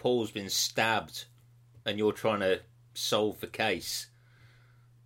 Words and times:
Paul's 0.00 0.30
been 0.30 0.48
stabbed, 0.48 1.26
and 1.84 1.98
you're 1.98 2.12
trying 2.14 2.40
to 2.40 2.60
solve 2.94 3.38
the 3.40 3.46
case, 3.46 4.06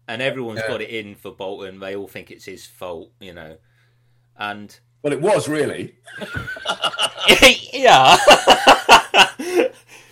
and 0.06 0.22
everyone's 0.22 0.60
Yeah. 0.60 0.68
got 0.68 0.80
it 0.82 0.88
in 0.90 1.16
for 1.16 1.32
Boulton. 1.34 1.80
They 1.80 1.96
all 1.96 2.06
think 2.06 2.30
it's 2.30 2.44
his 2.44 2.64
fault, 2.64 3.10
you 3.18 3.32
know, 3.34 3.58
and 4.38 4.78
Well, 5.02 5.12
it 5.12 5.20
was 5.20 5.48
really. 5.48 5.96
yeah. 7.72 8.16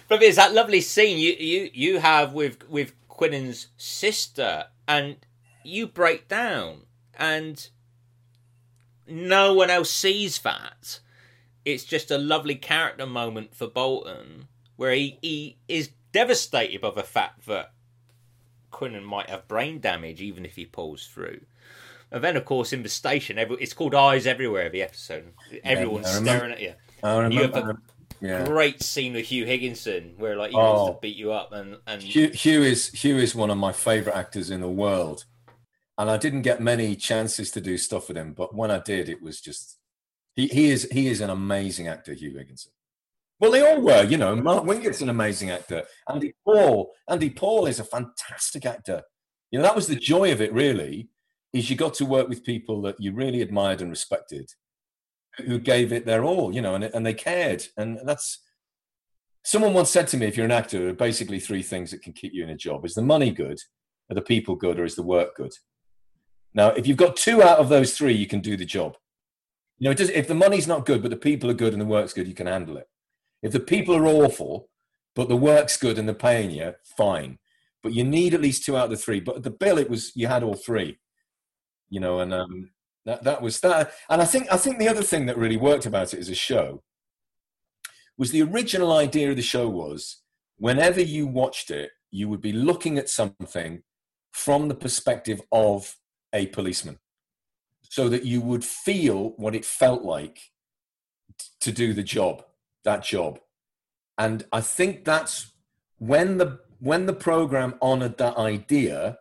but 0.08 0.18
there's 0.20 0.34
that 0.36 0.52
lovely 0.52 0.80
scene 0.80 1.16
you 1.16 1.32
you 1.38 1.70
you 1.72 1.98
have 2.00 2.32
with 2.32 2.68
with 2.68 2.92
Quinnan's 3.08 3.68
sister, 3.76 4.66
and 4.88 5.16
you 5.62 5.86
break 5.86 6.26
down, 6.26 6.86
and 7.14 7.68
no 9.06 9.54
one 9.54 9.70
else 9.70 9.90
sees 9.92 10.40
that. 10.40 10.98
It's 11.64 11.84
just 11.84 12.10
a 12.10 12.18
lovely 12.18 12.56
character 12.56 13.06
moment 13.06 13.54
for 13.54 13.68
Boulton, 13.68 14.48
where 14.82 14.94
he, 14.94 15.16
he 15.22 15.56
is 15.68 15.90
devastated 16.10 16.80
by 16.80 16.90
the 16.90 17.04
fact 17.04 17.46
that 17.46 17.72
Quinnan 18.72 19.04
might 19.04 19.30
have 19.30 19.46
brain 19.48 19.80
damage, 19.80 20.20
even 20.20 20.44
if 20.44 20.56
he 20.56 20.66
pulls 20.66 21.06
through. 21.06 21.40
And 22.10 22.22
then, 22.22 22.36
of 22.36 22.44
course, 22.44 22.72
in 22.72 22.82
the 22.82 22.88
station, 22.88 23.38
every, 23.38 23.56
it's 23.60 23.72
called 23.74 23.94
Eyes 23.94 24.26
Everywhere. 24.26 24.68
The 24.70 24.82
episode, 24.82 25.32
everyone's 25.64 26.12
remember- 26.16 26.30
staring 26.38 26.52
at 26.52 26.60
you 26.60 26.74
I 27.04 27.26
you 27.28 27.42
have 27.42 27.50
remember. 27.54 27.82
Yeah. 28.20 28.44
great 28.44 28.82
scene 28.82 29.14
with 29.14 29.26
Huw 29.26 29.46
Higginson 29.46 30.14
where 30.16 30.36
like 30.36 30.50
he 30.50 30.56
Oh. 30.56 30.60
wants 30.84 30.96
to 30.96 31.00
beat 31.00 31.16
you 31.16 31.32
up 31.32 31.52
and 31.52 31.78
and 31.86 32.00
Huw, 32.02 32.30
Huw 32.32 32.60
is 32.64 32.90
Huw 32.90 33.16
is 33.16 33.34
one 33.34 33.50
of 33.50 33.58
my 33.58 33.72
favorite 33.72 34.14
actors 34.14 34.50
in 34.50 34.60
the 34.60 34.68
world, 34.68 35.24
and 35.98 36.08
I 36.08 36.16
didn't 36.18 36.42
get 36.42 36.60
many 36.60 36.94
chances 36.94 37.50
to 37.52 37.60
do 37.60 37.76
stuff 37.78 38.06
with 38.08 38.16
him, 38.16 38.32
but 38.32 38.54
when 38.54 38.70
I 38.70 38.78
did, 38.78 39.08
it 39.08 39.20
was 39.22 39.40
just 39.40 39.78
he 40.36 40.46
he 40.46 40.70
is 40.70 40.88
he 40.92 41.08
is 41.08 41.20
an 41.20 41.30
amazing 41.30 41.88
actor, 41.88 42.14
Huw 42.14 42.36
Higginson. 42.38 42.70
Well, 43.42 43.50
they 43.50 43.60
all 43.60 43.80
were, 43.80 44.04
you 44.04 44.16
know. 44.16 44.36
Mark 44.36 44.62
Wingett's 44.64 45.02
an 45.02 45.08
amazing 45.08 45.50
actor. 45.50 45.82
Andy 46.08 46.32
Paul, 46.44 46.92
Andy 47.10 47.28
Paul 47.28 47.66
is 47.66 47.80
a 47.80 47.84
fantastic 47.84 48.64
actor. 48.64 49.02
You 49.50 49.58
know, 49.58 49.64
that 49.64 49.74
was 49.74 49.88
the 49.88 49.96
joy 49.96 50.30
of 50.30 50.40
it. 50.40 50.52
Really, 50.52 51.08
is 51.52 51.68
you 51.68 51.74
got 51.74 51.94
to 51.94 52.06
work 52.06 52.28
with 52.28 52.44
people 52.44 52.80
that 52.82 53.00
you 53.00 53.12
really 53.12 53.42
admired 53.42 53.82
and 53.82 53.90
respected, 53.90 54.48
who 55.38 55.58
gave 55.58 55.92
it 55.92 56.06
their 56.06 56.24
all. 56.24 56.54
You 56.54 56.62
know, 56.62 56.76
and 56.76 56.84
and 56.84 57.04
they 57.04 57.14
cared, 57.14 57.66
and 57.76 57.98
that's 58.04 58.38
Someone 59.44 59.74
once 59.74 59.90
said 59.90 60.06
to 60.08 60.16
me, 60.16 60.26
if 60.26 60.36
you're 60.36 60.46
an 60.46 60.52
actor, 60.52 60.78
there 60.78 60.88
are 60.90 60.94
basically 60.94 61.40
three 61.40 61.62
things 61.62 61.90
that 61.90 62.02
can 62.02 62.12
keep 62.12 62.32
you 62.32 62.44
in 62.44 62.50
a 62.50 62.56
job. 62.56 62.84
Is 62.84 62.94
the 62.94 63.02
money 63.02 63.32
good? 63.32 63.58
Are 64.08 64.14
the 64.14 64.22
people 64.22 64.54
good? 64.54 64.78
Or 64.78 64.84
is 64.84 64.94
the 64.94 65.02
work 65.02 65.34
good? 65.34 65.52
Now, 66.54 66.68
if 66.68 66.86
you've 66.86 66.96
got 66.96 67.16
two 67.16 67.42
out 67.42 67.58
of 67.58 67.68
those 67.68 67.96
three, 67.96 68.12
you 68.12 68.26
can 68.26 68.40
do 68.40 68.56
the 68.56 68.64
job. 68.64 68.96
You 69.78 69.86
know, 69.86 69.90
it 69.90 69.98
does, 69.98 70.10
if 70.10 70.28
the 70.28 70.34
money's 70.34 70.68
not 70.68 70.86
good, 70.86 71.02
but 71.02 71.10
the 71.10 71.16
people 71.16 71.50
are 71.50 71.54
good 71.54 71.72
and 71.72 71.82
the 71.82 71.86
work's 71.86 72.12
good, 72.12 72.28
you 72.28 72.34
can 72.34 72.46
handle 72.46 72.76
it. 72.76 72.86
If 73.42 73.52
the 73.52 73.60
people 73.60 73.94
are 73.96 74.06
awful, 74.06 74.68
but 75.14 75.28
the 75.28 75.36
work's 75.36 75.76
good 75.76 75.98
and 75.98 76.08
they're 76.08 76.14
paying 76.14 76.50
you, 76.50 76.74
fine. 76.96 77.38
But 77.82 77.92
you 77.92 78.04
need 78.04 78.34
at 78.34 78.40
least 78.40 78.64
two 78.64 78.76
out 78.76 78.84
of 78.84 78.90
the 78.90 78.96
three. 78.96 79.20
But 79.20 79.42
the 79.42 79.50
bill, 79.50 79.78
it 79.78 79.90
was 79.90 80.12
you 80.14 80.28
had 80.28 80.42
all 80.42 80.54
three. 80.54 80.98
You 81.90 82.00
know, 82.00 82.20
and 82.20 82.32
um, 82.32 82.70
that 83.04 83.24
that 83.24 83.42
was 83.42 83.60
that. 83.60 83.92
And 84.08 84.22
I 84.22 84.24
think 84.24 84.46
I 84.50 84.56
think 84.56 84.78
the 84.78 84.88
other 84.88 85.02
thing 85.02 85.26
that 85.26 85.36
really 85.36 85.56
worked 85.56 85.86
about 85.86 86.14
it 86.14 86.20
as 86.20 86.28
a 86.28 86.34
show 86.34 86.82
was 88.16 88.30
the 88.30 88.42
original 88.42 88.92
idea 88.92 89.30
of 89.30 89.36
the 89.36 89.42
show 89.42 89.68
was 89.68 90.22
whenever 90.56 91.00
you 91.00 91.26
watched 91.26 91.70
it, 91.70 91.90
you 92.10 92.28
would 92.28 92.40
be 92.40 92.52
looking 92.52 92.98
at 92.98 93.08
something 93.08 93.82
from 94.30 94.68
the 94.68 94.74
perspective 94.74 95.40
of 95.50 95.96
a 96.32 96.46
policeman 96.48 96.98
so 97.82 98.08
that 98.08 98.24
you 98.24 98.40
would 98.40 98.64
feel 98.64 99.34
what 99.36 99.54
it 99.54 99.64
felt 99.64 100.02
like 100.02 100.38
to 101.60 101.72
do 101.72 101.92
the 101.92 102.02
job, 102.02 102.44
that 102.84 103.04
job. 103.04 103.40
And 104.18 104.44
I 104.52 104.60
think 104.60 105.04
that's 105.04 105.52
when 105.98 106.38
the 106.38 106.60
when 106.78 107.06
the 107.06 107.12
program 107.12 107.74
honored 107.80 108.18
that 108.18 108.36
idea, 108.36 109.18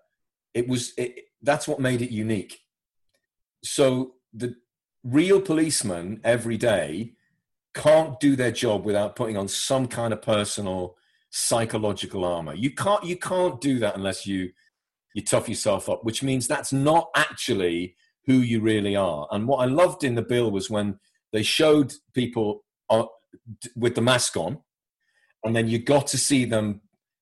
it 0.53 0.67
was 0.67 0.93
it, 0.97 1.15
that's 1.41 1.67
what 1.67 1.79
made 1.79 2.01
it 2.01 2.11
unique. 2.11 2.59
So 3.63 4.13
the 4.33 4.55
real 5.03 5.41
policeman 5.41 6.21
every 6.23 6.57
day 6.57 7.13
can't 7.73 8.19
do 8.19 8.35
their 8.35 8.51
job 8.51 8.83
without 8.83 9.15
putting 9.15 9.37
on 9.37 9.47
some 9.47 9.87
kind 9.87 10.11
of 10.13 10.21
personal 10.21 10.95
psychological 11.29 12.25
armor. 12.25 12.53
You 12.53 12.71
can't 12.71 13.03
you 13.03 13.15
can't 13.15 13.61
do 13.61 13.79
that 13.79 13.95
unless 13.95 14.27
you 14.27 14.51
you 15.13 15.23
tough 15.23 15.49
yourself 15.49 15.89
up, 15.89 16.03
which 16.03 16.23
means 16.23 16.47
that's 16.47 16.73
not 16.73 17.09
actually 17.15 17.95
who 18.25 18.33
you 18.33 18.61
really 18.61 18.95
are. 18.95 19.27
And 19.31 19.47
what 19.47 19.57
I 19.57 19.65
loved 19.65 20.03
in 20.03 20.15
the 20.15 20.21
bill 20.21 20.51
was 20.51 20.69
when 20.69 20.99
they 21.33 21.43
showed 21.43 21.93
people 22.13 22.63
uh, 22.89 23.05
with 23.75 23.95
the 23.95 24.01
mask 24.01 24.37
on, 24.37 24.59
and 25.43 25.55
then 25.55 25.67
you 25.67 25.79
got 25.79 26.07
to 26.07 26.17
see 26.17 26.45
them 26.45 26.81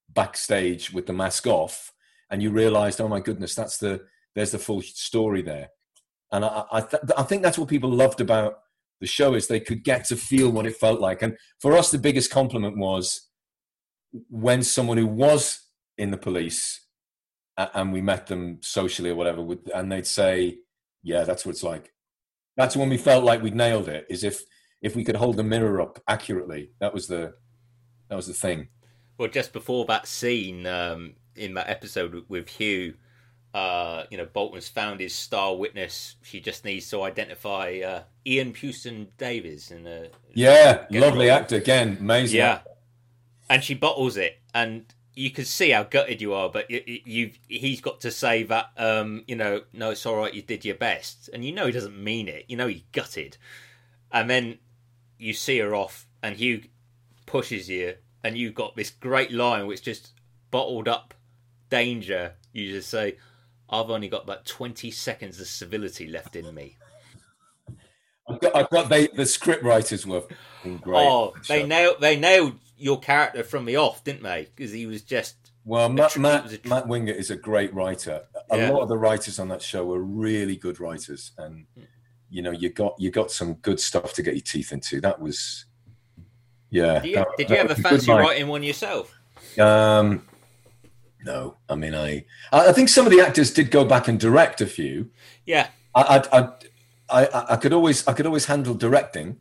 backstage 0.10 0.92
with 0.92 1.06
the 1.06 1.14
mask 1.14 1.48
off, 1.48 1.94
and 2.30 2.42
you 2.44 2.52
realized, 2.52 3.00
oh 3.02 3.08
my 3.08 3.20
goodness, 3.20 3.56
that's 3.56 3.78
the 3.78 4.06
there's 4.36 4.52
the 4.52 4.60
full 4.60 4.82
story 4.82 5.42
there. 5.42 5.70
And 6.32 6.46
I 6.46 6.64
I, 6.72 6.82
th- 6.82 7.04
I 7.18 7.24
think 7.24 7.44
that's 7.44 7.58
what 7.58 7.70
people 7.70 7.90
loved 7.90 8.22
about 8.22 8.60
the 9.02 9.08
show 9.08 9.34
is 9.34 9.48
they 9.48 9.60
could 9.60 9.84
get 9.84 10.06
to 10.06 10.16
feel 10.16 10.50
what 10.50 10.66
it 10.66 10.76
felt 10.76 11.00
like. 11.00 11.22
And 11.22 11.38
for 11.60 11.78
us, 11.78 11.92
the 11.92 11.98
biggest 11.98 12.32
compliment 12.32 12.78
was 12.78 13.30
when 14.30 14.64
someone 14.64 14.98
who 14.98 15.08
was 15.08 15.62
in 15.98 16.12
the 16.12 16.18
police 16.18 16.86
and 17.58 17.92
we 17.92 18.02
met 18.02 18.28
them 18.28 18.58
socially 18.62 19.10
or 19.10 19.16
whatever, 19.16 19.46
and 19.76 19.92
they'd 19.92 20.08
say, 20.08 20.60
"Yeah, 21.04 21.24
that's 21.24 21.46
what 21.46 21.52
it's 21.52 21.64
like." 21.64 21.94
That's 22.56 22.76
when 22.76 22.90
we 22.90 22.98
felt 22.98 23.24
like 23.24 23.42
we'd 23.42 23.56
nailed 23.56 23.88
it. 23.90 24.06
Is 24.10 24.24
if 24.24 24.44
if 24.82 24.96
we 24.96 25.04
could 25.04 25.16
hold 25.18 25.36
the 25.38 25.44
mirror 25.44 25.82
up 25.82 26.02
accurately. 26.08 26.72
That 26.80 26.94
was 26.94 27.08
the 27.08 27.34
that 28.10 28.16
was 28.16 28.28
the 28.28 28.34
thing. 28.34 28.70
well 29.18 29.30
just 29.30 29.54
before 29.54 29.86
that 29.86 30.08
scene 30.08 30.66
um, 30.66 31.14
in 31.36 31.54
that 31.56 31.70
episode 31.70 32.24
with- 32.28 32.48
Huw 32.48 32.94
uh, 33.54 34.04
you 34.12 34.18
know 34.18 34.26
Boulton's 34.26 34.68
found 34.68 35.00
his 35.00 35.14
star 35.14 35.56
witness 35.56 36.16
she 36.22 36.40
just 36.40 36.64
needs 36.66 36.90
to 36.92 37.02
identify 37.04 37.82
uh, 37.86 38.02
Ian 38.26 38.54
Pewston 38.54 39.08
Davies 39.18 39.72
in 39.72 39.86
a 39.88 40.08
Yeah, 40.34 40.86
lovely 40.92 41.28
rolled. 41.28 41.42
actor 41.42 41.56
again, 41.58 41.98
amazing. 42.00 42.38
yeah 42.38 42.60
and 43.50 43.64
she 43.64 43.74
bottles 43.74 44.18
it 44.18 44.40
and 44.54 44.86
you 45.16 45.32
can 45.32 45.46
see 45.46 45.72
how 45.72 45.84
gutted 45.84 46.22
you 46.22 46.34
are 46.34 46.50
but 46.50 46.70
you, 46.70 46.82
you 47.06 47.32
he's 47.48 47.82
got 47.82 48.00
to 48.02 48.12
say 48.12 48.44
that 48.44 48.68
um, 48.78 49.24
you 49.28 49.36
know 49.36 49.62
no 49.74 49.90
it's 49.92 50.06
all 50.06 50.16
right 50.16 50.34
you 50.34 50.42
did 50.44 50.64
your 50.64 50.76
best 50.76 51.30
and 51.34 51.44
you 51.44 51.52
know 51.52 51.66
he 51.66 51.72
doesn't 51.72 52.02
mean 52.02 52.28
it 52.28 52.46
you 52.48 52.56
know 52.56 52.68
he's 52.68 52.84
gutted 52.92 53.36
and 54.12 54.30
then 54.30 54.58
you 55.20 55.34
see 55.34 55.60
her 55.60 55.76
off 55.76 56.08
and 56.24 56.38
Huw 56.38 56.68
pushes 57.28 57.70
you 57.70 57.94
and 58.24 58.36
you've 58.38 58.56
got 58.56 58.76
this 58.76 58.90
great 58.90 59.32
line 59.32 59.68
which 59.68 59.84
just 59.84 60.14
bottled 60.50 60.88
up 60.88 61.14
danger 61.70 62.34
you 62.54 62.72
just 62.72 62.90
say 62.90 63.18
I've 63.70 63.92
only 63.92 64.08
got 64.10 64.24
about 64.24 64.46
20 64.48 64.90
seconds 64.90 65.40
of 65.40 65.46
civility 65.48 66.08
left 66.08 66.36
in 66.36 66.52
me 66.56 66.78
I've 68.28 68.40
got, 68.40 68.56
I've 68.56 68.70
got 68.70 68.90
they, 68.90 69.08
the 69.08 69.26
script 69.26 69.64
writers 69.64 70.06
were 70.06 70.24
great. 70.64 71.06
oh 71.08 71.34
they 71.48 71.66
nailed 71.66 71.98
they 72.00 72.16
nailed 72.18 72.56
your 72.78 73.00
character 73.00 73.44
from 73.44 73.66
the 73.66 73.76
off 73.76 74.04
didn't 74.04 74.24
they 74.24 74.48
because 74.56 74.72
he 74.72 74.86
was 74.86 75.02
just 75.04 75.36
Well, 75.66 75.90
Matt, 75.90 76.12
tr- 76.12 76.20
Matt, 76.20 76.50
tr- 76.50 76.68
Matt 76.68 76.86
Wingett 76.88 77.16
is 77.18 77.30
a 77.30 77.36
great 77.36 77.74
writer. 77.74 78.24
A 78.50 78.58
Yeah. 78.58 78.72
lot 78.72 78.82
of 78.82 78.90
the 78.90 78.98
writers 78.98 79.38
on 79.40 79.50
that 79.50 79.62
show 79.62 79.86
were 79.86 80.02
really 80.02 80.56
good 80.56 80.80
writers, 80.80 81.32
and 81.38 81.66
you 82.30 82.42
know, 82.42 82.52
you 82.52 82.70
got 82.70 82.96
you 83.00 83.12
got 83.12 83.32
some 83.32 83.56
good 83.56 83.80
stuff 83.80 84.14
to 84.14 84.22
get 84.22 84.34
your 84.36 84.42
teeth 84.44 84.72
into. 84.72 85.02
That 85.02 85.20
was, 85.20 85.66
yeah. 86.70 87.00
did 87.00 87.10
you, 87.10 87.16
that- 87.16 87.28
did 87.38 87.50
you 87.50 87.56
ever 87.56 87.74
a 87.74 87.76
fancy 87.76 88.12
writing 88.12 88.48
one 88.48 88.64
yourself 88.64 89.18
Um, 89.58 90.24
no, 91.26 91.58
I 91.68 91.76
mean, 91.76 91.96
I 91.96 92.26
I 92.52 92.70
I 92.70 92.72
think 92.74 92.90
some 92.90 93.06
of 93.06 93.12
the 93.12 93.22
actors 93.22 93.52
did 93.54 93.72
go 93.72 93.84
back 93.86 94.08
and 94.08 94.20
direct 94.20 94.62
a 94.62 94.66
few. 94.68 95.10
yeah 95.46 95.68
I 95.96 96.02
I 96.32 96.40
I, 96.40 97.26
I, 97.26 97.46
I 97.54 97.56
could 97.58 97.74
always 97.74 98.08
I 98.08 98.14
could 98.14 98.26
always 98.26 98.46
handle 98.46 98.74
directing. 98.76 99.38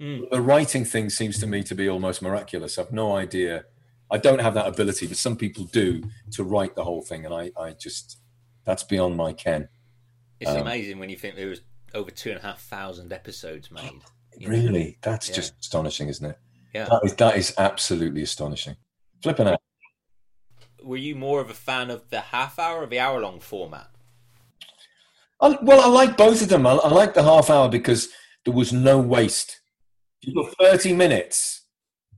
Mm. 0.00 0.30
The 0.30 0.40
writing 0.40 0.84
thing 0.84 1.10
seems 1.10 1.38
to 1.40 1.46
me 1.46 1.62
to 1.64 1.74
be 1.74 1.88
almost 1.88 2.22
miraculous. 2.22 2.78
I've 2.78 2.92
no 2.92 3.16
idea. 3.16 3.64
I 4.10 4.16
don't 4.18 4.40
have 4.40 4.54
that 4.54 4.66
ability, 4.66 5.06
but 5.08 5.16
some 5.16 5.36
people 5.36 5.64
do 5.64 6.02
to 6.32 6.42
write 6.42 6.74
the 6.74 6.82
whole 6.84 7.02
thing, 7.02 7.26
and 7.26 7.34
I, 7.34 7.50
I 7.60 7.72
just 7.72 8.18
that's 8.64 8.82
beyond 8.82 9.16
my 9.16 9.32
ken. 9.34 9.68
it's 10.40 10.50
Um, 10.50 10.58
amazing 10.62 10.98
when 10.98 11.10
you 11.10 11.16
think 11.16 11.34
there 11.36 11.48
was 11.48 11.60
over 11.94 12.10
two 12.10 12.30
and 12.30 12.38
a 12.38 12.42
half 12.42 12.60
thousand 12.60 13.12
episodes 13.12 13.70
made 13.70 13.90
oh, 13.92 14.38
know? 14.40 14.48
Really, 14.48 14.98
that's 15.02 15.28
Yeah. 15.28 15.36
just 15.36 15.54
astonishing, 15.60 16.08
isn't 16.08 16.24
it? 16.30 16.38
yeah 16.74 16.84
That 16.86 17.00
is 17.04 17.14
that 17.16 17.36
is 17.36 17.54
absolutely 17.58 18.22
astonishing. 18.22 18.76
Flipping 19.22 19.48
out. 19.48 19.60
were 20.82 20.96
you 20.96 21.14
more 21.14 21.40
of 21.40 21.50
a 21.50 21.54
fan 21.54 21.90
of 21.90 22.08
the 22.10 22.20
half 22.20 22.58
hour 22.58 22.82
or 22.82 22.86
the 22.86 22.98
hour 22.98 23.20
long 23.20 23.38
format 23.40 23.90
I, 25.42 25.58
well, 25.62 25.80
I 25.80 25.86
like 25.88 26.16
both 26.16 26.42
of 26.42 26.48
them. 26.48 26.66
I, 26.66 26.72
I 26.72 26.88
like 26.88 27.14
the 27.14 27.22
half 27.22 27.48
hour 27.48 27.68
because 27.68 28.08
there 28.44 28.52
was 28.54 28.72
no 28.72 28.98
waste. 28.98 29.60
You 30.20 30.34
got 30.34 30.54
30 30.58 30.92
minutes, 30.92 31.64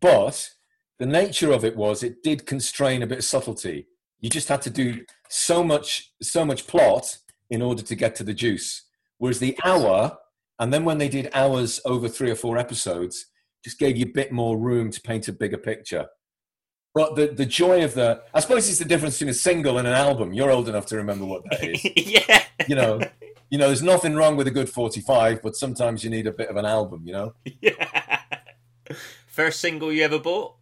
but 0.00 0.50
the 0.98 1.06
nature 1.06 1.52
of 1.52 1.64
it 1.64 1.76
was 1.76 2.02
it 2.02 2.22
did 2.22 2.46
constrain 2.46 3.02
a 3.02 3.06
bit 3.06 3.18
of 3.18 3.24
subtlety. 3.24 3.86
You 4.20 4.28
just 4.28 4.48
had 4.48 4.62
to 4.62 4.70
do 4.70 5.04
so 5.28 5.62
much, 5.62 6.12
so 6.20 6.44
much 6.44 6.66
plot 6.66 7.18
in 7.48 7.62
order 7.62 7.82
to 7.82 7.94
get 7.94 8.16
to 8.16 8.24
the 8.24 8.34
juice. 8.34 8.82
Whereas 9.22 9.38
the 9.38 9.56
hour, 9.62 10.18
and 10.58 10.72
then 10.72 10.84
when 10.84 10.98
they 10.98 11.08
did 11.08 11.30
hours 11.32 11.80
over 11.84 12.08
three 12.08 12.32
or 12.32 12.34
four 12.34 12.58
episodes, 12.58 13.26
just 13.62 13.78
gave 13.78 13.96
you 13.96 14.06
a 14.06 14.12
bit 14.12 14.32
more 14.32 14.58
room 14.58 14.90
to 14.90 15.00
paint 15.00 15.28
a 15.28 15.32
bigger 15.32 15.58
picture. 15.58 16.06
But 16.92 17.14
the, 17.14 17.28
the 17.28 17.46
joy 17.46 17.84
of 17.84 17.94
the, 17.94 18.20
I 18.34 18.40
suppose 18.40 18.68
it's 18.68 18.80
the 18.80 18.84
difference 18.84 19.20
between 19.20 19.30
a 19.30 19.34
single 19.34 19.78
and 19.78 19.86
an 19.86 19.94
album. 19.94 20.32
You're 20.32 20.50
old 20.50 20.68
enough 20.68 20.86
to 20.86 20.96
remember 20.96 21.24
what 21.24 21.44
that 21.48 21.62
is. 21.62 21.84
yeah. 21.96 22.42
You 22.66 22.74
know, 22.74 23.00
you 23.48 23.58
know, 23.58 23.68
there's 23.68 23.80
nothing 23.80 24.16
wrong 24.16 24.34
with 24.34 24.48
a 24.48 24.50
good 24.50 24.68
45, 24.68 25.40
but 25.40 25.54
sometimes 25.54 26.02
you 26.02 26.10
need 26.10 26.26
a 26.26 26.32
bit 26.32 26.48
of 26.48 26.56
an 26.56 26.66
album, 26.66 27.02
you 27.04 27.12
know? 27.12 27.34
Yeah. 27.60 28.22
First 29.28 29.60
single 29.60 29.92
you 29.92 30.02
ever 30.02 30.18
bought? 30.18 30.56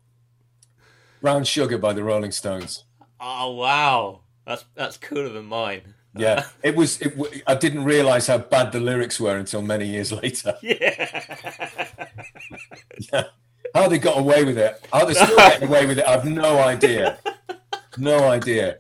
Brown 1.23 1.45
Sugar 1.45 1.79
by 1.79 1.95
the 1.95 2.05
Rolling 2.05 2.33
Stones. 2.33 2.85
Oh 3.19 3.53
wow, 3.53 4.21
that's 4.47 4.67
that's 4.75 4.99
cooler 4.99 5.31
than 5.31 5.47
mine. 5.47 5.95
Yeah, 6.17 6.47
it 6.63 6.75
was. 6.75 7.01
It, 7.01 7.43
I 7.47 7.55
didn't 7.55 7.85
realize 7.85 8.27
how 8.27 8.39
bad 8.39 8.73
the 8.73 8.81
lyrics 8.81 9.21
were 9.21 9.37
until 9.37 9.63
many 9.63 9.87
years 9.87 10.13
later. 10.13 10.55
Yeah. 10.63 11.23
yeah. 13.13 13.25
How 13.75 13.89
they 13.89 13.99
got 13.99 14.19
away 14.19 14.45
with 14.45 14.59
it? 14.59 14.85
How 14.93 15.05
they 15.05 15.15
still 15.15 15.37
getting 15.37 15.69
away 15.69 15.87
with 15.87 15.99
it? 15.99 16.07
I've 16.07 16.25
no 16.25 16.59
idea. 16.59 17.19
No 17.99 18.29
idea. 18.29 18.79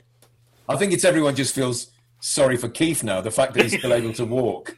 I 0.68 0.76
think 0.76 0.92
it's 0.92 1.04
everyone 1.04 1.36
just 1.36 1.54
feels 1.54 1.92
sorry 2.20 2.56
for 2.56 2.68
Keith 2.68 3.04
now. 3.04 3.20
The 3.20 3.30
fact 3.30 3.54
that 3.54 3.62
he's 3.64 3.78
still 3.78 3.94
able 3.94 4.12
to 4.14 4.24
walk. 4.24 4.76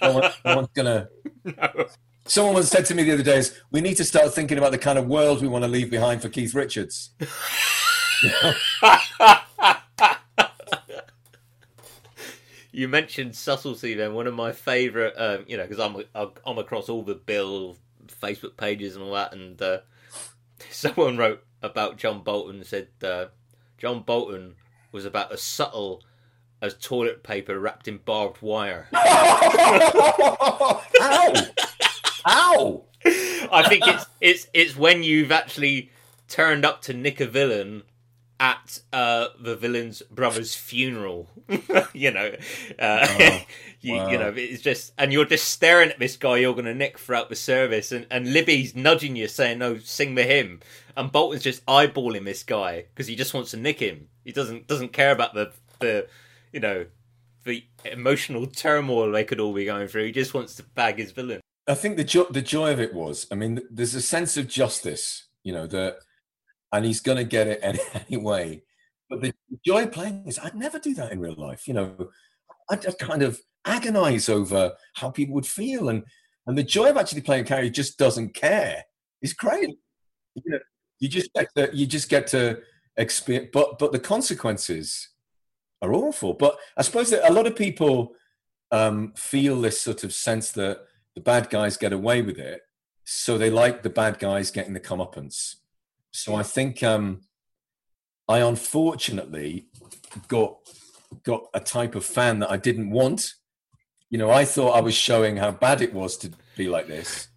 No, 0.00 0.12
one, 0.12 0.30
no 0.44 0.56
one's 0.56 0.68
gonna. 0.74 1.08
No. 1.44 1.86
Someone 2.24 2.54
once 2.54 2.68
said 2.68 2.86
to 2.86 2.94
me 2.94 3.02
the 3.02 3.12
other 3.12 3.22
day, 3.22 3.38
is, 3.38 3.60
"We 3.70 3.80
need 3.80 3.96
to 3.96 4.04
start 4.04 4.32
thinking 4.32 4.56
about 4.56 4.72
the 4.72 4.78
kind 4.78 4.98
of 4.98 5.06
world 5.06 5.42
we 5.42 5.48
want 5.48 5.64
to 5.64 5.68
leave 5.70 5.90
behind 5.90 6.22
for 6.22 6.28
Keith 6.28 6.54
Richards." 6.54 7.10
you 12.72 12.88
mentioned 12.88 13.36
subtlety 13.36 13.94
then 13.94 14.14
one 14.14 14.26
of 14.26 14.34
my 14.34 14.50
favorite 14.50 15.14
um, 15.16 15.44
you 15.46 15.56
know 15.56 15.66
because 15.66 15.78
I'm, 15.78 16.02
I'm 16.44 16.58
across 16.58 16.88
all 16.88 17.02
the 17.02 17.14
bill 17.14 17.76
facebook 18.06 18.56
pages 18.56 18.96
and 18.96 19.04
all 19.04 19.12
that 19.12 19.32
and 19.32 19.60
uh, 19.60 19.78
someone 20.70 21.16
wrote 21.16 21.44
about 21.62 21.98
john 21.98 22.22
boulton 22.22 22.56
and 22.56 22.66
said 22.66 22.88
uh, 23.04 23.26
john 23.78 24.02
boulton 24.02 24.54
was 24.90 25.04
about 25.04 25.30
as 25.32 25.42
subtle 25.42 26.02
as 26.60 26.74
toilet 26.74 27.22
paper 27.22 27.58
wrapped 27.60 27.86
in 27.88 27.98
barbed 27.98 28.40
wire 28.42 28.88
Ow! 28.94 30.82
Ow! 32.26 32.84
i 33.04 33.68
think 33.68 33.86
it's 33.86 34.06
it's 34.20 34.46
it's 34.54 34.76
when 34.76 35.02
you've 35.02 35.32
actually 35.32 35.90
turned 36.28 36.64
up 36.64 36.80
to 36.82 36.94
nick 36.94 37.20
a 37.20 37.26
villain 37.26 37.82
at 38.42 38.80
uh, 38.92 39.28
the 39.38 39.54
villain's 39.54 40.02
brother's 40.10 40.52
funeral. 40.56 41.30
you 41.94 42.10
know, 42.10 42.34
uh, 42.76 43.06
Oh, 43.08 43.40
you, 43.80 43.94
wow. 43.94 44.10
you 44.10 44.18
know, 44.18 44.34
it's 44.36 44.60
just, 44.62 44.92
and 44.98 45.12
you're 45.12 45.24
just 45.24 45.46
staring 45.46 45.90
at 45.90 46.00
this 46.00 46.16
guy 46.16 46.38
you're 46.38 46.52
going 46.52 46.64
to 46.64 46.74
nick 46.74 46.98
throughout 46.98 47.28
the 47.28 47.36
service, 47.36 47.92
and, 47.92 48.04
and 48.10 48.32
Libby's 48.32 48.74
nudging 48.74 49.14
you, 49.14 49.28
saying, 49.28 49.60
"No, 49.60 49.78
sing 49.78 50.16
the 50.16 50.24
hymn," 50.24 50.58
and 50.96 51.12
Boulton's 51.12 51.44
just 51.44 51.64
eyeballing 51.66 52.24
this 52.24 52.42
guy 52.42 52.86
because 52.92 53.06
he 53.06 53.14
just 53.14 53.32
wants 53.32 53.52
to 53.52 53.56
nick 53.56 53.78
him. 53.78 54.08
He 54.24 54.32
doesn't 54.32 54.66
doesn't 54.66 54.92
care 54.92 55.12
about 55.12 55.34
the 55.34 55.52
the, 55.78 56.08
you 56.52 56.58
know, 56.58 56.86
the 57.44 57.64
emotional 57.84 58.46
turmoil 58.46 59.12
they 59.12 59.22
could 59.24 59.38
all 59.38 59.54
be 59.54 59.66
going 59.66 59.86
through. 59.86 60.06
He 60.06 60.12
just 60.12 60.34
wants 60.34 60.56
to 60.56 60.64
bag 60.64 60.98
his 60.98 61.12
villain. 61.12 61.40
I 61.68 61.74
think 61.74 61.96
the 61.96 62.02
jo- 62.04 62.26
the 62.28 62.42
joy 62.42 62.72
of 62.72 62.80
it 62.80 62.92
was, 62.92 63.28
I 63.30 63.36
mean, 63.36 63.60
there's 63.70 63.94
a 63.94 64.02
sense 64.02 64.36
of 64.36 64.48
justice, 64.48 65.28
you 65.44 65.52
know, 65.52 65.68
that, 65.68 65.98
and 66.72 66.84
he's 66.84 67.00
going 67.00 67.18
to 67.18 67.24
get 67.24 67.48
it 67.48 67.60
anyway. 68.10 68.62
But 69.08 69.20
the 69.20 69.34
joy 69.64 69.84
of 69.84 69.92
playing 69.92 70.24
is, 70.26 70.38
I'd 70.38 70.54
never 70.54 70.78
do 70.78 70.94
that 70.94 71.12
in 71.12 71.20
real 71.20 71.34
life, 71.36 71.68
you 71.68 71.74
know. 71.74 72.08
I'd, 72.70 72.98
kind 72.98 73.22
of 73.22 73.40
agonize 73.66 74.28
over 74.28 74.72
how 74.94 75.10
people 75.10 75.34
would 75.34 75.46
feel, 75.46 75.88
and 75.88 76.04
and 76.46 76.56
the 76.56 76.62
joy 76.62 76.90
of 76.90 76.96
actually 76.96 77.20
playing 77.20 77.44
a 77.44 77.46
character 77.46 77.70
just 77.70 77.98
doesn't 77.98 78.34
care 78.34 78.84
is 79.20 79.34
great. 79.34 79.76
You 80.34 80.42
know, 80.46 80.58
you 80.98 81.08
just 81.08 81.32
get 81.34 81.48
to, 81.56 81.70
you 81.74 81.86
just 81.86 82.08
get 82.08 82.26
to 82.28 82.60
experience, 82.96 83.50
but 83.52 83.78
but 83.78 83.92
the 83.92 83.98
consequences 83.98 85.10
are 85.82 85.92
awful. 85.92 86.34
But 86.34 86.56
I 86.76 86.82
suppose 86.82 87.10
that 87.10 87.28
a 87.28 87.32
lot 87.32 87.46
of 87.46 87.56
people 87.56 88.14
um, 88.70 89.12
feel 89.16 89.60
this 89.60 89.80
sort 89.80 90.04
of 90.04 90.14
sense 90.14 90.52
that 90.52 90.78
the 91.14 91.20
bad 91.20 91.50
guys 91.50 91.76
get 91.76 91.92
away 91.92 92.22
with 92.22 92.38
it, 92.38 92.62
so 93.04 93.36
they 93.36 93.50
like 93.50 93.82
the 93.82 93.90
bad 93.90 94.18
guys 94.18 94.50
getting 94.50 94.72
the 94.72 94.80
comeuppance. 94.80 95.56
So 96.12 96.34
I 96.34 96.42
think 96.42 96.82
um, 96.82 97.22
I 98.28 98.38
unfortunately 98.38 99.66
got 100.28 100.56
got 101.24 101.44
a 101.54 101.60
type 101.60 101.94
of 101.94 102.04
fan 102.04 102.38
that 102.40 102.50
I 102.50 102.56
didn't 102.56 102.90
want. 102.90 103.34
You 104.10 104.18
know, 104.18 104.30
I 104.30 104.44
thought 104.44 104.76
I 104.76 104.80
was 104.80 104.94
showing 104.94 105.36
how 105.36 105.50
bad 105.50 105.80
it 105.80 105.92
was 105.92 106.16
to 106.18 106.30
be 106.56 106.68
like 106.68 106.86
this. 106.86 107.28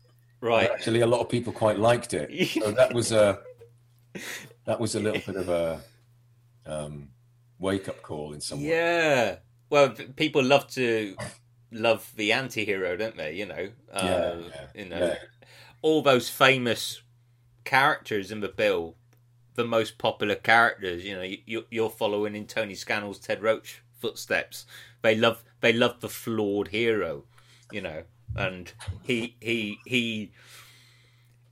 Right. 0.42 0.69
Actually, 0.69 1.01
a 1.01 1.07
lot 1.07 1.22
of 1.22 1.30
people 1.30 1.54
quite 1.54 1.80
liked 1.80 2.13
it. 2.13 2.30
So 2.62 2.72
that 2.72 2.94
was 2.94 3.12
a 3.12 3.39
that 4.66 4.80
was 4.80 4.95
a 4.95 5.00
little 5.00 5.21
bit 5.25 5.42
of 5.42 5.50
a 5.50 5.81
um, 6.66 7.10
wake 7.60 7.88
up 7.88 8.01
call 8.01 8.33
in 8.33 8.42
some 8.42 8.60
way. 8.60 8.69
Yeah. 8.69 9.36
Well, 9.69 9.89
people 10.16 10.44
love 10.44 10.68
to 10.71 11.16
love 11.71 12.12
the 12.16 12.31
anti-hero, 12.33 12.95
don't 12.98 13.18
they? 13.18 13.33
You 13.36 13.45
know, 13.48 13.69
uh, 13.92 14.01
Yeah, 14.04 14.36
yeah, 14.36 14.68
you 14.75 14.89
know, 14.89 14.98
yeah. 14.98 15.16
all 15.81 16.01
those 16.01 16.30
famous 16.30 17.01
characters 17.66 18.32
in 18.32 18.40
the 18.40 18.48
bill, 18.48 18.96
the 19.56 19.66
most 19.66 19.98
popular 19.98 20.36
characters. 20.36 21.04
You 21.04 21.16
know, 21.16 21.36
you, 21.46 21.66
you're 21.70 21.90
following 21.90 22.36
in 22.36 22.46
Tony 22.48 22.76
Scannell's 22.76 23.20
Ted 23.20 23.42
Roach 23.42 23.82
footsteps. 24.00 24.66
They 25.02 25.16
love 25.16 25.44
they 25.62 25.74
love 25.74 26.00
the 26.00 26.10
flawed 26.10 26.70
hero, 26.70 27.26
you 27.72 27.82
know, 27.82 28.04
and 28.36 28.72
he 29.04 29.36
he 29.42 29.78
he 29.86 30.32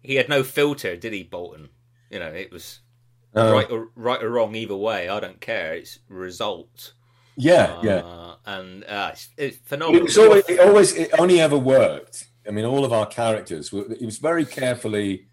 he 0.01 0.15
had 0.15 0.29
no 0.29 0.43
filter, 0.43 0.95
did 0.95 1.13
he, 1.13 1.23
Boulton? 1.23 1.69
You 2.09 2.19
know, 2.19 2.27
it 2.31 2.51
was 2.51 2.79
Uh, 3.35 3.51
right 3.51 3.71
or 3.71 3.89
right 3.95 4.21
or 4.23 4.29
wrong 4.29 4.55
either 4.55 4.75
way. 4.75 5.09
I 5.09 5.19
don't 5.19 5.41
care. 5.41 5.73
It's 5.75 5.99
result. 6.07 6.93
yeah, 7.35 7.79
yeah. 7.81 8.01
Uh, 8.05 8.35
and 8.45 8.83
uh, 8.83 9.09
it's, 9.13 9.29
it's 9.37 9.57
phenomenal. 9.57 10.01
it 10.01 10.03
was 10.03 10.17
always, 10.17 10.43
it 10.49 10.59
always, 10.59 10.93
it 10.93 11.09
only 11.17 11.39
ever 11.39 11.57
worked. 11.57 12.25
I 12.47 12.51
mean, 12.51 12.65
all 12.65 12.85
of 12.85 12.93
our 12.93 13.07
characters, 13.07 13.71
were, 13.71 13.91
it 13.91 14.05
was 14.05 14.19
very 14.19 14.45
carefully 14.45 15.27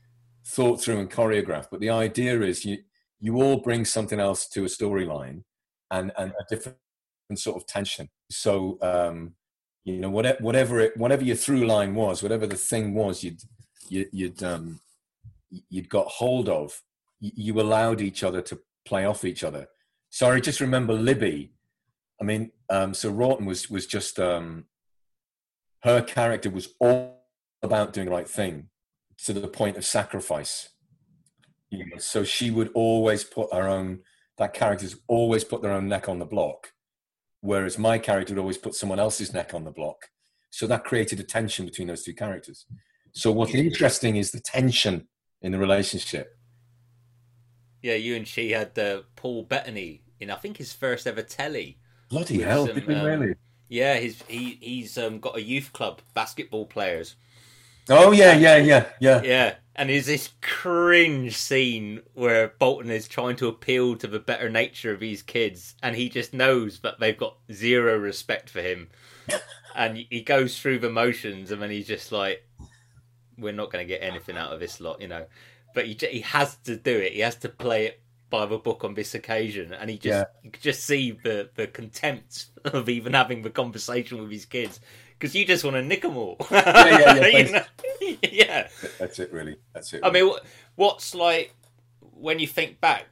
thought 0.47 0.81
through 0.81 0.99
and 0.99 1.11
choreographed. 1.11 1.69
But 1.71 1.81
the 1.81 1.91
idea 1.91 2.41
is 2.43 2.65
you, 2.65 2.79
you 3.21 3.37
all 3.37 3.59
bring 3.59 3.85
something 3.85 4.21
else 4.21 4.49
to 4.49 4.65
a 4.65 4.69
storyline 4.69 5.45
and, 5.91 6.13
and 6.17 6.33
a 6.33 6.45
different 6.49 6.79
sort 7.35 7.57
of 7.57 7.67
tension. 7.67 8.09
So, 8.31 8.79
um, 8.83 9.35
you 9.85 9.99
know, 9.99 10.11
whatever, 10.11 10.39
whatever 10.43 10.81
it, 10.81 10.97
whatever 10.97 11.25
your 11.25 11.37
through 11.37 11.67
line 11.67 11.95
was, 11.95 12.23
whatever 12.23 12.47
the 12.47 12.57
thing 12.57 12.95
was, 12.95 13.23
you'd, 13.23 13.41
you, 13.89 14.07
you'd, 14.13 14.43
um, 14.43 14.81
you'd 15.69 15.89
got 15.89 16.07
hold 16.07 16.49
of, 16.49 16.83
you, 17.21 17.33
you 17.35 17.61
allowed 17.61 18.01
each 18.01 18.23
other 18.23 18.43
to 18.43 18.61
play 18.85 19.05
off 19.05 19.25
each 19.25 19.45
other. 19.45 19.67
Sorry, 20.11 20.41
just 20.41 20.61
remember 20.61 20.95
Libby. 20.95 21.53
I 22.21 22.25
mean, 22.25 22.51
um, 22.69 22.93
so 22.93 23.11
Rawton 23.11 23.47
was 23.47 23.71
was 23.71 23.87
just 23.87 24.19
um, 24.19 24.67
her 25.83 26.03
character 26.03 26.51
was 26.51 26.75
all 26.79 27.25
about 27.63 27.93
doing 27.93 28.07
the 28.07 28.13
right 28.13 28.29
thing 28.29 28.69
to 29.25 29.33
the 29.33 29.49
point 29.49 29.77
of 29.77 29.85
sacrifice. 29.85 30.71
You 31.71 31.87
know, 31.87 31.99
so 31.99 32.25
she 32.25 32.51
would 32.51 32.71
always 32.75 33.25
put 33.25 33.53
her 33.53 33.69
own. 33.69 34.01
That 34.39 34.55
character's 34.55 34.97
always 35.07 35.45
put 35.45 35.63
their 35.63 35.73
own 35.73 35.89
neck 35.89 36.09
on 36.09 36.19
the 36.19 36.25
block, 36.25 36.73
whereas 37.41 37.79
my 37.79 37.99
character 37.99 38.35
would 38.35 38.41
always 38.41 38.59
put 38.59 38.75
someone 38.75 38.99
else's 38.99 39.33
neck 39.35 39.55
on 39.55 39.65
the 39.65 39.71
block. 39.71 40.09
So 40.51 40.67
that 40.67 40.85
created 40.85 41.21
a 41.21 41.23
tension 41.23 41.65
between 41.65 41.89
those 41.89 42.03
two 42.03 42.15
characters. 42.15 42.67
So 43.13 43.31
what's 43.31 43.55
interesting 43.55 44.17
is 44.17 44.31
the 44.31 44.41
tension 44.41 45.09
in 45.43 45.53
the 45.53 45.59
relationship. 45.59 46.37
Yeah, 47.83 47.95
you 47.95 48.17
and 48.17 48.27
she 48.27 48.51
had 48.51 48.79
uh, 48.79 49.03
Paul 49.17 49.45
Bettany 49.45 50.03
in 50.21 50.31
I 50.31 50.37
think 50.37 50.57
his 50.59 50.73
first 50.73 51.07
ever 51.07 51.23
telly. 51.23 51.79
Bloody 52.09 52.43
hell! 52.43 52.67
some, 52.67 52.75
Did 52.75 52.87
we 52.87 52.95
um, 52.95 53.07
really? 53.07 53.35
Yeah, 53.69 53.99
he's 53.99 54.23
he 54.29 54.59
he's 54.61 54.99
um, 54.99 55.19
got 55.19 55.37
a 55.37 55.43
youth 55.43 55.73
club, 55.73 56.03
basketball 56.15 56.67
players. 56.67 57.17
Oh 57.91 58.13
yeah, 58.13 58.35
yeah, 58.37 58.57
yeah, 58.57 58.87
yeah. 59.01 59.23
Yeah, 59.23 59.55
and 59.75 59.91
there's 59.91 60.07
this 60.07 60.31
cringe 60.41 61.37
scene 61.37 62.03
where 62.15 62.55
Boulton 62.61 62.91
is 62.91 63.09
trying 63.09 63.35
to 63.37 63.49
appeal 63.49 63.97
to 63.97 64.07
the 64.07 64.21
better 64.21 64.49
nature 64.49 64.93
of 64.93 65.01
these 65.01 65.23
kids, 65.23 65.75
and 65.83 65.97
he 65.97 66.09
just 66.09 66.33
knows 66.33 66.79
that 66.81 67.01
they've 67.01 67.17
got 67.17 67.37
zero 67.53 67.99
respect 67.99 68.49
for 68.49 68.63
him, 68.63 68.89
and 69.75 70.07
he 70.09 70.23
goes 70.23 70.59
through 70.59 70.79
the 70.79 70.91
motions, 70.91 71.51
and 71.51 71.61
then 71.61 71.71
he's 71.71 71.89
just 71.89 72.13
like, 72.13 72.45
"We're 73.37 73.53
not 73.53 73.73
going 73.73 73.85
to 73.85 73.89
get 73.89 74.03
anything 74.05 74.37
out 74.37 74.53
of 74.53 74.61
this 74.61 74.81
lot," 74.81 75.01
you 75.01 75.09
know. 75.09 75.27
But 75.75 75.87
he 75.87 75.99
he 76.11 76.21
has 76.21 76.55
to 76.65 76.77
do 76.77 76.97
it. 76.97 77.13
He 77.13 77.21
has 77.21 77.37
to 77.37 77.49
play 77.49 77.87
it 77.87 78.01
by 78.29 78.47
the 78.47 78.59
book 78.59 78.85
on 78.85 78.95
this 78.95 79.15
occasion, 79.15 79.73
and 79.73 79.91
he 79.91 79.99
just 79.99 80.07
Yeah. 80.07 80.25
you 80.45 80.51
could 80.53 80.63
just 80.63 80.85
see 80.85 81.11
the 81.11 81.51
the 81.57 81.67
contempt 81.67 82.47
of 82.65 82.89
even 82.89 83.15
having 83.15 83.43
the 83.43 83.51
conversation 83.51 84.23
with 84.23 84.31
his 84.31 84.45
kids 84.47 84.79
because 85.21 85.35
you 85.35 85.45
just 85.45 85.63
want 85.63 85.77
to 85.77 85.83
nick 85.83 86.03
them 86.03 86.17
all. 86.17 86.37
yeah, 86.51 87.15
yeah, 87.15 87.27
You 87.39 87.53
know? 87.53 87.65
yeah. 88.23 88.69
That's 88.99 89.19
it, 89.19 89.33
really. 89.33 89.57
That's 89.75 89.93
it. 89.93 90.01
I 90.03 90.11
mean, 90.11 90.31
wh- 90.31 90.39
what's 90.77 91.15
like 91.15 91.55
when 92.01 92.39
you 92.39 92.47
think 92.47 92.81
back? 92.81 93.07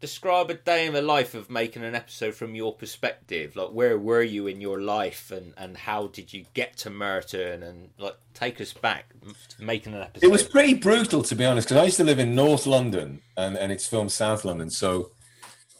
describe 0.00 0.50
a 0.50 0.54
day 0.54 0.86
in 0.86 0.92
the 0.92 1.02
life 1.02 1.34
of 1.34 1.50
making 1.50 1.82
an 1.82 1.94
episode 1.94 2.34
from 2.34 2.54
your 2.54 2.74
perspective? 2.74 3.56
Like, 3.56 3.70
where 3.70 3.98
were 3.98 4.22
you 4.22 4.46
in 4.46 4.60
your 4.60 4.80
life, 4.80 5.30
and 5.30 5.54
and 5.56 5.76
how 5.76 6.08
did 6.08 6.32
you 6.32 6.44
get 6.54 6.76
to 6.78 6.90
Merton, 6.90 7.62
and 7.62 7.90
like 7.98 8.16
take 8.34 8.60
us 8.60 8.72
back 8.72 9.14
to 9.48 9.64
making 9.64 9.94
an 9.94 10.02
episode? 10.02 10.26
It 10.26 10.30
was 10.30 10.42
pretty 10.42 10.74
brutal, 10.74 11.22
to 11.22 11.34
be 11.34 11.44
honest, 11.44 11.68
because 11.68 11.80
I 11.80 11.84
used 11.84 11.96
to 11.96 12.04
live 12.04 12.18
in 12.18 12.34
North 12.34 12.66
London, 12.66 13.22
and 13.36 13.56
and 13.56 13.72
it's 13.72 13.86
filmed 13.86 14.12
South 14.12 14.44
London, 14.44 14.70
so 14.70 15.10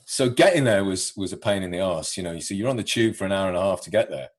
so 0.04 0.30
getting 0.30 0.64
there 0.64 0.84
was 0.84 1.16
was 1.16 1.32
a 1.32 1.36
pain 1.36 1.62
in 1.62 1.70
the 1.70 1.80
ass. 1.80 2.16
You 2.16 2.22
know, 2.22 2.38
so 2.38 2.54
you're 2.54 2.68
on 2.68 2.76
the 2.76 2.84
tube 2.84 3.16
for 3.16 3.24
an 3.24 3.32
hour 3.32 3.48
and 3.48 3.56
a 3.56 3.60
half 3.60 3.82
to 3.82 3.90
get 3.90 4.10
there, 4.10 4.30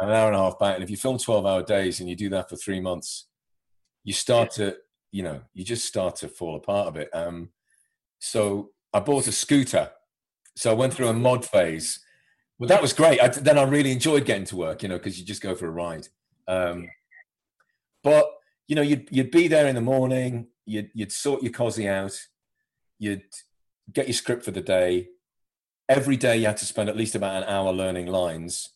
an 0.00 0.10
hour 0.10 0.28
and 0.28 0.36
a 0.36 0.38
half 0.38 0.58
back, 0.58 0.74
and 0.74 0.84
if 0.84 0.90
you 0.90 0.96
film 0.96 1.18
twelve 1.18 1.46
hour 1.46 1.62
days 1.62 2.00
and 2.00 2.08
you 2.08 2.16
do 2.16 2.28
that 2.30 2.48
for 2.48 2.56
three 2.56 2.80
months, 2.80 3.28
you 4.04 4.12
start 4.12 4.50
to 4.52 4.76
you 5.12 5.22
know 5.22 5.40
you 5.54 5.64
just 5.64 5.84
start 5.84 6.16
to 6.16 6.28
fall 6.28 6.56
apart 6.56 6.88
a 6.88 6.92
bit. 6.92 7.10
Um, 7.12 7.50
so 8.18 8.70
I 8.92 9.00
bought 9.00 9.26
a 9.26 9.32
scooter. 9.32 9.90
So 10.56 10.70
I 10.70 10.74
went 10.74 10.92
through 10.92 11.08
a 11.08 11.12
mod 11.12 11.44
phase. 11.44 12.00
Well, 12.58 12.68
that 12.68 12.82
was 12.82 12.92
great. 12.92 13.20
I, 13.20 13.28
then 13.28 13.56
I 13.56 13.62
really 13.62 13.92
enjoyed 13.92 14.26
getting 14.26 14.44
to 14.46 14.56
work, 14.56 14.82
you 14.82 14.88
know, 14.88 14.98
because 14.98 15.18
you 15.18 15.24
just 15.24 15.42
go 15.42 15.54
for 15.54 15.66
a 15.66 15.70
ride. 15.70 16.08
Um, 16.46 16.88
but 18.02 18.26
you 18.68 18.76
know, 18.76 18.82
you'd 18.82 19.08
you'd 19.10 19.30
be 19.30 19.48
there 19.48 19.66
in 19.66 19.74
the 19.74 19.80
morning. 19.80 20.48
You'd 20.66 20.90
you'd 20.94 21.12
sort 21.12 21.42
your 21.42 21.52
cosy 21.52 21.88
out. 21.88 22.12
You'd 22.98 23.24
get 23.92 24.06
your 24.06 24.14
script 24.14 24.44
for 24.44 24.50
the 24.50 24.60
day. 24.60 25.08
Every 25.88 26.16
day 26.16 26.36
you 26.36 26.46
had 26.46 26.58
to 26.58 26.66
spend 26.66 26.88
at 26.88 26.96
least 26.96 27.14
about 27.14 27.42
an 27.42 27.48
hour 27.48 27.72
learning 27.72 28.06
lines, 28.06 28.68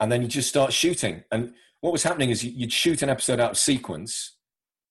and 0.00 0.10
then 0.10 0.22
you 0.22 0.28
just 0.28 0.48
start 0.48 0.72
shooting. 0.72 1.24
And 1.30 1.52
what 1.80 1.92
was 1.92 2.02
happening 2.02 2.30
is 2.30 2.44
you'd 2.44 2.72
shoot 2.72 3.02
an 3.02 3.10
episode 3.10 3.40
out 3.40 3.52
of 3.52 3.58
sequence, 3.58 4.36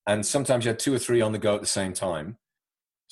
and 0.08 0.26
sometimes 0.26 0.66
you 0.66 0.70
had 0.70 0.80
two 0.80 0.94
or 0.94 1.00
three 1.00 1.22
on 1.22 1.32
the 1.32 1.40
go 1.40 1.56
at 1.56 1.62
the 1.62 1.68
same 1.68 1.94
time 1.94 2.38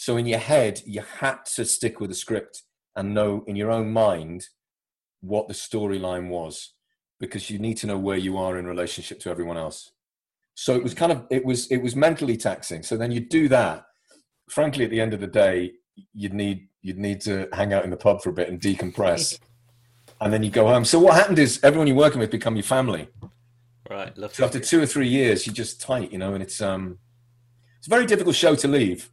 so 0.01 0.17
in 0.17 0.25
your 0.25 0.39
head, 0.39 0.81
you 0.83 1.03
had 1.19 1.45
to 1.53 1.63
stick 1.63 2.00
with 2.00 2.10
the 2.10 2.15
script 2.15 2.63
and 2.95 3.13
know 3.13 3.43
in 3.45 3.55
your 3.55 3.69
own 3.69 3.93
mind 3.93 4.48
what 5.21 5.48
the 5.48 5.53
storyline 5.53 6.27
was 6.29 6.74
because 7.19 7.51
you 7.51 7.60
need 7.60 7.77
to 7.77 7.86
know 7.86 8.00
where 8.00 8.17
you 8.17 8.36
are 8.36 8.57
in 8.57 8.65
relationship 8.65 9.19
to 9.19 9.29
everyone 9.29 9.57
else. 9.57 9.91
So 10.55 10.75
it 10.75 10.81
was 10.81 10.95
kind 10.95 11.12
of 11.12 11.27
it 11.29 11.45
was 11.45 11.67
it 11.67 11.77
was 11.77 11.95
mentally 11.95 12.36
taxing. 12.36 12.81
So 12.81 12.98
then 12.98 13.12
you'd 13.12 13.29
do 13.29 13.48
that. 13.50 13.86
Frankly, 14.50 14.86
at 14.86 14.89
the 14.89 15.00
end 15.00 15.13
of 15.13 15.19
the 15.19 15.27
day, 15.27 15.74
you'd 16.15 16.33
need 16.33 16.67
you'd 16.81 16.98
need 16.98 17.21
to 17.21 17.48
hang 17.53 17.71
out 17.71 17.83
in 17.83 17.91
the 17.91 17.95
pub 17.95 18.24
for 18.24 18.31
a 18.31 18.33
bit 18.33 18.50
and 18.50 18.60
decompress, 18.60 19.38
and 20.21 20.31
then 20.31 20.43
you 20.43 20.49
go 20.49 20.67
home. 20.67 20.85
So 20.85 20.99
what 20.99 21.15
happened 21.15 21.39
is 21.39 21.59
everyone 21.63 21.87
you're 21.87 21.97
working 21.97 22.19
with 22.19 22.31
become 22.31 22.55
your 22.55 22.63
family. 22.63 23.09
Right. 23.89 24.15
So 24.31 24.45
after 24.45 24.59
two 24.59 24.81
or 24.81 24.85
three 24.85 25.09
years, 25.09 25.45
you're 25.45 25.53
just 25.53 25.81
tight, 25.81 26.13
you 26.13 26.17
know, 26.17 26.33
and 26.33 26.41
it's 26.41 26.61
um, 26.61 26.99
it's 27.77 27.87
a 27.87 27.89
very 27.89 28.05
difficult 28.05 28.35
show 28.35 28.55
to 28.55 28.67
leave 28.67 29.11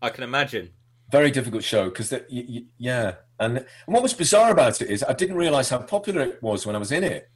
I 0.00 0.10
can 0.10 0.24
imagine. 0.24 0.70
Very 1.10 1.30
difficult 1.30 1.64
show 1.64 1.86
because 1.86 2.10
that 2.10 2.26
yeah, 2.28 3.14
and, 3.40 3.58
and 3.58 3.66
what 3.86 4.02
was 4.02 4.12
bizarre 4.12 4.50
about 4.52 4.82
it 4.82 4.90
is 4.90 5.02
I 5.02 5.14
didn't 5.14 5.36
realize 5.36 5.70
how 5.70 5.78
popular 5.78 6.20
it 6.22 6.42
was 6.42 6.66
when 6.66 6.76
I 6.76 6.78
was 6.78 6.92
in 6.92 7.02
it. 7.02 7.30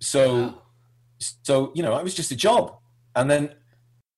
So, 0.00 0.34
wow. 0.34 0.62
so 1.42 1.72
you 1.74 1.82
know, 1.82 1.92
I 1.92 2.02
was 2.02 2.14
just 2.14 2.30
a 2.30 2.36
job, 2.36 2.76
and 3.16 3.28
then 3.28 3.54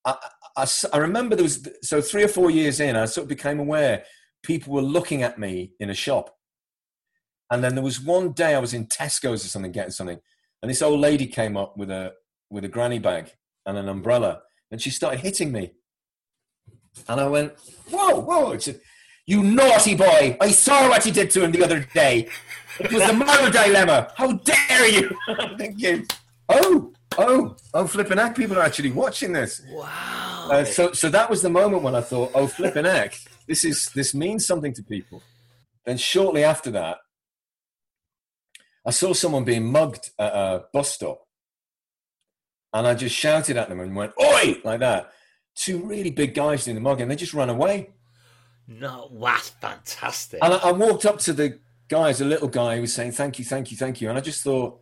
I, 0.05 0.17
I, 0.57 0.67
I 0.93 0.99
remember 0.99 1.37
there 1.37 1.43
was 1.43 1.67
so 1.83 2.03
three 2.03 2.23
or 2.23 2.29
four 2.29 2.51
years 2.51 2.81
in, 2.81 2.97
I 2.97 3.07
sort 3.07 3.25
of 3.25 3.29
became 3.29 3.61
aware 3.61 4.05
people 4.43 4.75
were 4.75 4.83
looking 4.83 5.23
at 5.23 5.39
me 5.39 5.73
in 5.81 5.89
a 5.91 5.95
shop, 5.95 6.38
and 7.51 7.65
then 7.65 7.75
there 7.75 7.85
was 7.85 8.01
one 8.01 8.33
day 8.33 8.55
I 8.55 8.59
was 8.59 8.75
in 8.75 8.87
Tesco's 8.87 9.45
or 9.45 9.49
something 9.49 9.73
getting 9.73 9.93
something, 9.93 10.21
and 10.63 10.71
this 10.71 10.83
old 10.83 11.01
lady 11.01 11.27
came 11.27 11.57
up 11.57 11.77
with 11.77 11.91
a 11.91 12.15
with 12.51 12.65
a 12.65 12.69
granny 12.69 12.99
bag 12.99 13.33
and 13.67 13.77
an 13.77 13.89
umbrella, 13.89 14.43
and 14.71 14.81
she 14.81 14.91
started 14.91 15.21
hitting 15.21 15.53
me 15.53 15.73
and 17.07 17.21
I 17.21 17.29
went, 17.29 17.53
whoa, 17.91 18.21
whoa. 18.21 18.55
She 18.55 18.73
said, 18.73 18.81
you 19.27 19.43
naughty 19.43 19.95
boy. 19.95 20.37
I 20.41 20.51
saw 20.51 20.89
what 20.89 21.05
you 21.05 21.13
did 21.13 21.31
to 21.33 21.45
him 21.45 21.53
the 21.53 21.63
other 21.63 21.87
day. 21.95 22.29
It 22.81 22.93
was 22.93 23.07
the 23.07 23.13
moral 23.13 23.51
dilemma. 23.51 24.13
How 24.17 24.33
dare 24.33 24.89
you? 24.89 25.17
I'm 25.29 25.59
thinking, 25.59 26.07
oh, 26.49 26.93
oh, 27.19 27.57
oh, 27.75 27.87
flipping 27.87 28.19
heck, 28.19 28.37
people 28.37 28.57
are 28.59 28.63
actually 28.63 28.93
watching 28.93 29.33
this. 29.33 29.63
Wow. 29.69 30.49
Uh, 30.51 30.65
so, 30.65 30.93
so 30.93 31.11
that 31.11 31.29
was 31.29 31.43
the 31.43 31.51
moment 31.51 31.83
when 31.83 31.95
I 31.95 32.01
thought, 32.01 32.31
oh, 32.35 32.47
flipping 32.47 32.85
heck, 32.85 33.19
this 33.47 33.65
is 33.65 33.87
this 33.95 34.15
means 34.15 34.47
something 34.47 34.73
to 34.75 34.83
people. 34.83 35.23
Then 35.85 35.97
shortly 35.97 36.45
after 36.45 36.71
that, 36.73 36.99
I 38.89 38.91
saw 38.91 39.13
someone 39.13 39.45
being 39.45 39.71
mugged 39.71 40.11
at 40.19 40.33
a 40.33 40.65
bus 40.73 40.91
stop, 40.91 41.21
and 42.73 42.87
I 42.87 42.95
just 42.95 43.15
shouted 43.15 43.57
at 43.57 43.69
them 43.69 43.79
and 43.79 43.95
went, 43.95 44.15
"Oi!" 44.21 44.57
like 44.65 44.81
that 44.81 45.13
two 45.59 45.85
really 45.85 46.11
big 46.11 46.35
guys 46.35 46.69
in 46.69 46.75
the 46.75 46.81
mug, 46.81 47.01
and 47.01 47.11
they 47.11 47.17
just 47.17 47.35
ran 47.35 47.51
away. 47.51 47.91
No, 48.67 49.11
that's 49.21 49.51
fantastic. 49.51 50.39
And 50.43 50.55
I, 50.55 50.59
I, 50.59 50.73
walked 50.73 51.05
up 51.05 51.19
to 51.21 51.33
the 51.33 51.59
guys, 51.89 52.21
a 52.21 52.25
little 52.25 52.49
guy 52.49 52.77
who 52.77 52.83
was 52.83 52.93
saying, 52.93 53.13
Thank 53.13 53.39
you, 53.39 53.45
thank 53.45 53.71
you, 53.71 53.77
thank 53.77 54.01
you. 54.01 54.09
And 54.09 54.17
I 54.17 54.21
just 54.21 54.45
thought, 54.45 54.81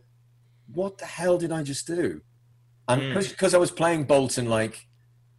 What 0.71 0.97
the 0.97 1.05
hell 1.05 1.37
did 1.37 1.51
I 1.51 1.63
just 1.63 1.87
do? 1.87 2.21
And 2.87 3.13
because 3.13 3.53
mm. 3.53 3.55
I 3.55 3.57
was 3.57 3.71
playing 3.71 4.05
Boulton 4.05 4.47
like 4.47 4.87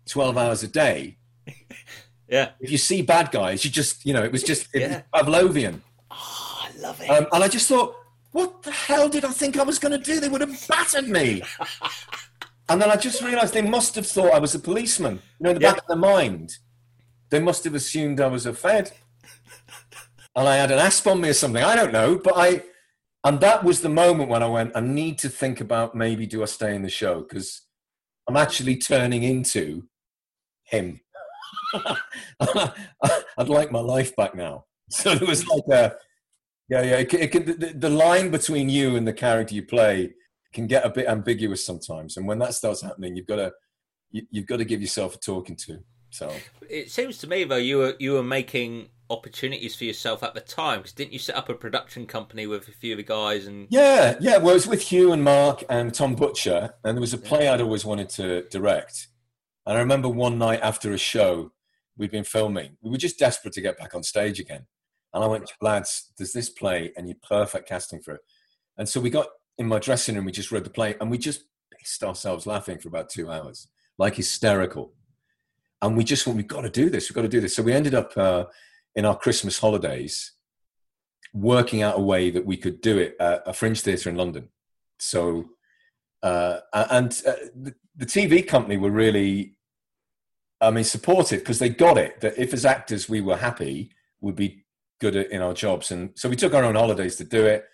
12 0.08 0.36
hours 0.36 0.62
a 0.62 0.68
day, 0.68 1.18
yeah. 2.28 2.50
If 2.60 2.70
you 2.70 2.78
see 2.78 3.02
bad 3.02 3.30
guys, 3.30 3.64
you 3.64 3.70
just, 3.70 4.04
you 4.04 4.12
know, 4.12 4.24
it 4.24 4.32
was 4.32 4.42
just 4.42 4.68
it 4.74 4.80
yeah. 4.80 5.02
was 5.12 5.24
Pavlovian. 5.24 5.80
Oh, 6.10 6.62
I 6.62 6.80
love 6.80 7.00
it. 7.00 7.08
Um, 7.08 7.26
and 7.32 7.44
I 7.44 7.48
just 7.48 7.68
thought, 7.68 7.94
what 8.32 8.62
the 8.62 8.70
hell 8.70 9.08
did 9.08 9.24
I 9.24 9.30
think 9.30 9.58
I 9.58 9.62
was 9.62 9.78
going 9.78 9.92
to 9.92 9.98
do? 9.98 10.20
They 10.20 10.28
would 10.28 10.40
have 10.40 10.68
battered 10.68 11.08
me. 11.08 11.42
And 12.70 12.82
then 12.82 12.90
I 12.90 12.96
just 12.96 13.22
realised 13.22 13.54
they 13.54 13.62
must 13.62 13.94
have 13.94 14.06
thought 14.06 14.34
I 14.34 14.38
was 14.38 14.54
a 14.54 14.58
policeman. 14.58 15.22
You 15.40 15.44
know, 15.44 15.50
in 15.50 15.54
the 15.54 15.60
back 15.60 15.78
of 15.78 15.86
their 15.88 15.96
mind, 15.96 16.58
they 17.30 17.40
must 17.40 17.64
have 17.64 17.74
assumed 17.74 18.20
I 18.20 18.26
was 18.26 18.44
a 18.44 18.52
Fed, 18.52 18.92
and 20.36 20.46
I 20.46 20.56
had 20.56 20.70
an 20.70 20.78
asp 20.78 21.06
on 21.06 21.20
me 21.20 21.30
or 21.30 21.34
something. 21.34 21.62
I 21.62 21.74
don't 21.74 21.92
know, 21.92 22.20
but 22.22 22.34
I, 22.36 22.62
and 23.24 23.40
that 23.40 23.64
was 23.64 23.80
the 23.80 23.88
moment 23.88 24.28
when 24.28 24.42
I 24.42 24.48
went. 24.48 24.76
I 24.76 24.80
need 24.80 25.16
to 25.20 25.30
think 25.30 25.62
about 25.62 25.94
maybe 25.94 26.26
do 26.26 26.42
I 26.42 26.44
stay 26.44 26.74
in 26.74 26.82
the 26.82 26.90
show 26.90 27.22
because 27.22 27.62
I'm 28.28 28.36
actually 28.36 28.76
turning 28.76 29.22
into 29.22 29.84
him. 30.64 31.00
I'd 32.40 33.48
like 33.48 33.72
my 33.72 33.80
life 33.80 34.14
back 34.14 34.34
now. 34.34 34.66
So 34.90 35.12
it 35.12 35.26
was 35.26 35.46
like 35.46 35.64
a, 35.70 35.96
yeah, 36.68 36.82
yeah. 36.82 36.96
It, 36.98 37.14
it, 37.14 37.60
the, 37.60 37.72
the 37.74 37.90
line 37.90 38.30
between 38.30 38.68
you 38.68 38.96
and 38.96 39.06
the 39.06 39.12
character 39.12 39.54
you 39.54 39.62
play 39.62 40.12
can 40.52 40.66
get 40.66 40.84
a 40.84 40.90
bit 40.90 41.08
ambiguous 41.08 41.64
sometimes. 41.64 42.16
And 42.16 42.26
when 42.26 42.38
that 42.38 42.54
starts 42.54 42.82
happening, 42.82 43.16
you've 43.16 43.26
got 43.26 43.36
to 43.36 43.52
you, 44.10 44.22
have 44.34 44.46
got 44.46 44.56
to 44.58 44.64
give 44.64 44.80
yourself 44.80 45.14
a 45.14 45.18
talking 45.18 45.56
to. 45.56 45.80
So 46.10 46.32
it 46.68 46.90
seems 46.90 47.18
to 47.18 47.26
me 47.26 47.44
though 47.44 47.56
you 47.56 47.78
were 47.78 47.94
you 47.98 48.12
were 48.12 48.22
making 48.22 48.88
opportunities 49.10 49.74
for 49.74 49.84
yourself 49.84 50.22
at 50.22 50.34
the 50.34 50.40
time 50.40 50.80
because 50.80 50.92
didn't 50.92 51.12
you 51.12 51.18
set 51.18 51.36
up 51.36 51.48
a 51.48 51.54
production 51.54 52.06
company 52.06 52.46
with 52.46 52.68
a 52.68 52.72
few 52.72 52.92
of 52.92 52.98
the 52.98 53.02
guys 53.02 53.46
and 53.46 53.66
yeah 53.70 54.16
yeah 54.20 54.36
well 54.36 54.50
it 54.50 54.54
was 54.54 54.66
with 54.66 54.82
Huw 54.82 55.12
and 55.12 55.24
Mark 55.24 55.64
and 55.70 55.94
Tom 55.94 56.14
Butcher 56.14 56.74
and 56.84 56.96
there 56.96 57.00
was 57.00 57.14
a 57.14 57.18
play 57.18 57.48
I'd 57.48 57.62
always 57.62 57.86
wanted 57.86 58.10
to 58.10 58.42
direct 58.50 59.08
and 59.64 59.78
I 59.78 59.80
remember 59.80 60.10
one 60.10 60.36
night 60.36 60.60
after 60.62 60.92
a 60.92 60.98
show 60.98 61.52
we'd 61.96 62.10
been 62.10 62.24
filming 62.24 62.76
we 62.82 62.90
were 62.90 62.98
just 62.98 63.18
desperate 63.18 63.54
to 63.54 63.62
get 63.62 63.78
back 63.78 63.94
on 63.94 64.02
stage 64.02 64.40
again 64.40 64.66
and 65.14 65.24
I 65.24 65.26
went 65.26 65.50
lads 65.60 66.12
there's 66.18 66.32
this 66.32 66.50
play 66.50 66.92
and 66.96 67.08
you're 67.08 67.16
perfect 67.22 67.68
casting 67.68 68.00
for 68.00 68.14
it 68.14 68.20
and 68.78 68.88
so 68.88 69.00
we 69.00 69.10
got 69.10 69.28
in 69.58 69.66
my 69.66 69.78
dressing 69.78 70.14
room, 70.14 70.24
we 70.24 70.32
just 70.32 70.52
read 70.52 70.64
the 70.64 70.70
play 70.70 70.94
and 71.00 71.10
we 71.10 71.18
just 71.18 71.42
pissed 71.76 72.04
ourselves 72.04 72.46
laughing 72.46 72.78
for 72.78 72.88
about 72.88 73.10
two 73.10 73.30
hours, 73.30 73.68
like 73.98 74.14
hysterical. 74.14 74.94
And 75.82 75.96
we 75.96 76.04
just 76.04 76.26
went, 76.26 76.36
we've 76.36 76.46
got 76.46 76.62
to 76.62 76.70
do 76.70 76.88
this, 76.88 77.08
we've 77.08 77.16
got 77.16 77.22
to 77.22 77.28
do 77.28 77.40
this. 77.40 77.54
So 77.54 77.62
we 77.62 77.72
ended 77.72 77.94
up 77.94 78.16
uh, 78.16 78.44
in 78.94 79.04
our 79.04 79.16
Christmas 79.16 79.58
holidays 79.58 80.32
working 81.34 81.82
out 81.82 81.98
a 81.98 82.02
way 82.02 82.30
that 82.30 82.46
we 82.46 82.56
could 82.56 82.80
do 82.80 82.98
it 82.98 83.16
at 83.20 83.42
a 83.46 83.52
fringe 83.52 83.82
theatre 83.82 84.08
in 84.08 84.16
London. 84.16 84.48
So, 84.98 85.50
uh, 86.22 86.60
and 86.72 87.20
uh, 87.26 87.32
the, 87.54 87.74
the 87.96 88.06
TV 88.06 88.46
company 88.46 88.76
were 88.76 88.90
really, 88.90 89.56
I 90.60 90.70
mean, 90.70 90.84
supportive 90.84 91.40
because 91.40 91.58
they 91.58 91.68
got 91.68 91.98
it 91.98 92.20
that 92.20 92.38
if 92.38 92.54
as 92.54 92.64
actors 92.64 93.08
we 93.08 93.20
were 93.20 93.36
happy, 93.36 93.90
we'd 94.20 94.36
be 94.36 94.64
good 95.00 95.16
at, 95.16 95.30
in 95.30 95.42
our 95.42 95.54
jobs. 95.54 95.90
And 95.90 96.10
so 96.16 96.28
we 96.28 96.36
took 96.36 96.54
our 96.54 96.64
own 96.64 96.74
holidays 96.74 97.16
to 97.16 97.24
do 97.24 97.46
it 97.46 97.64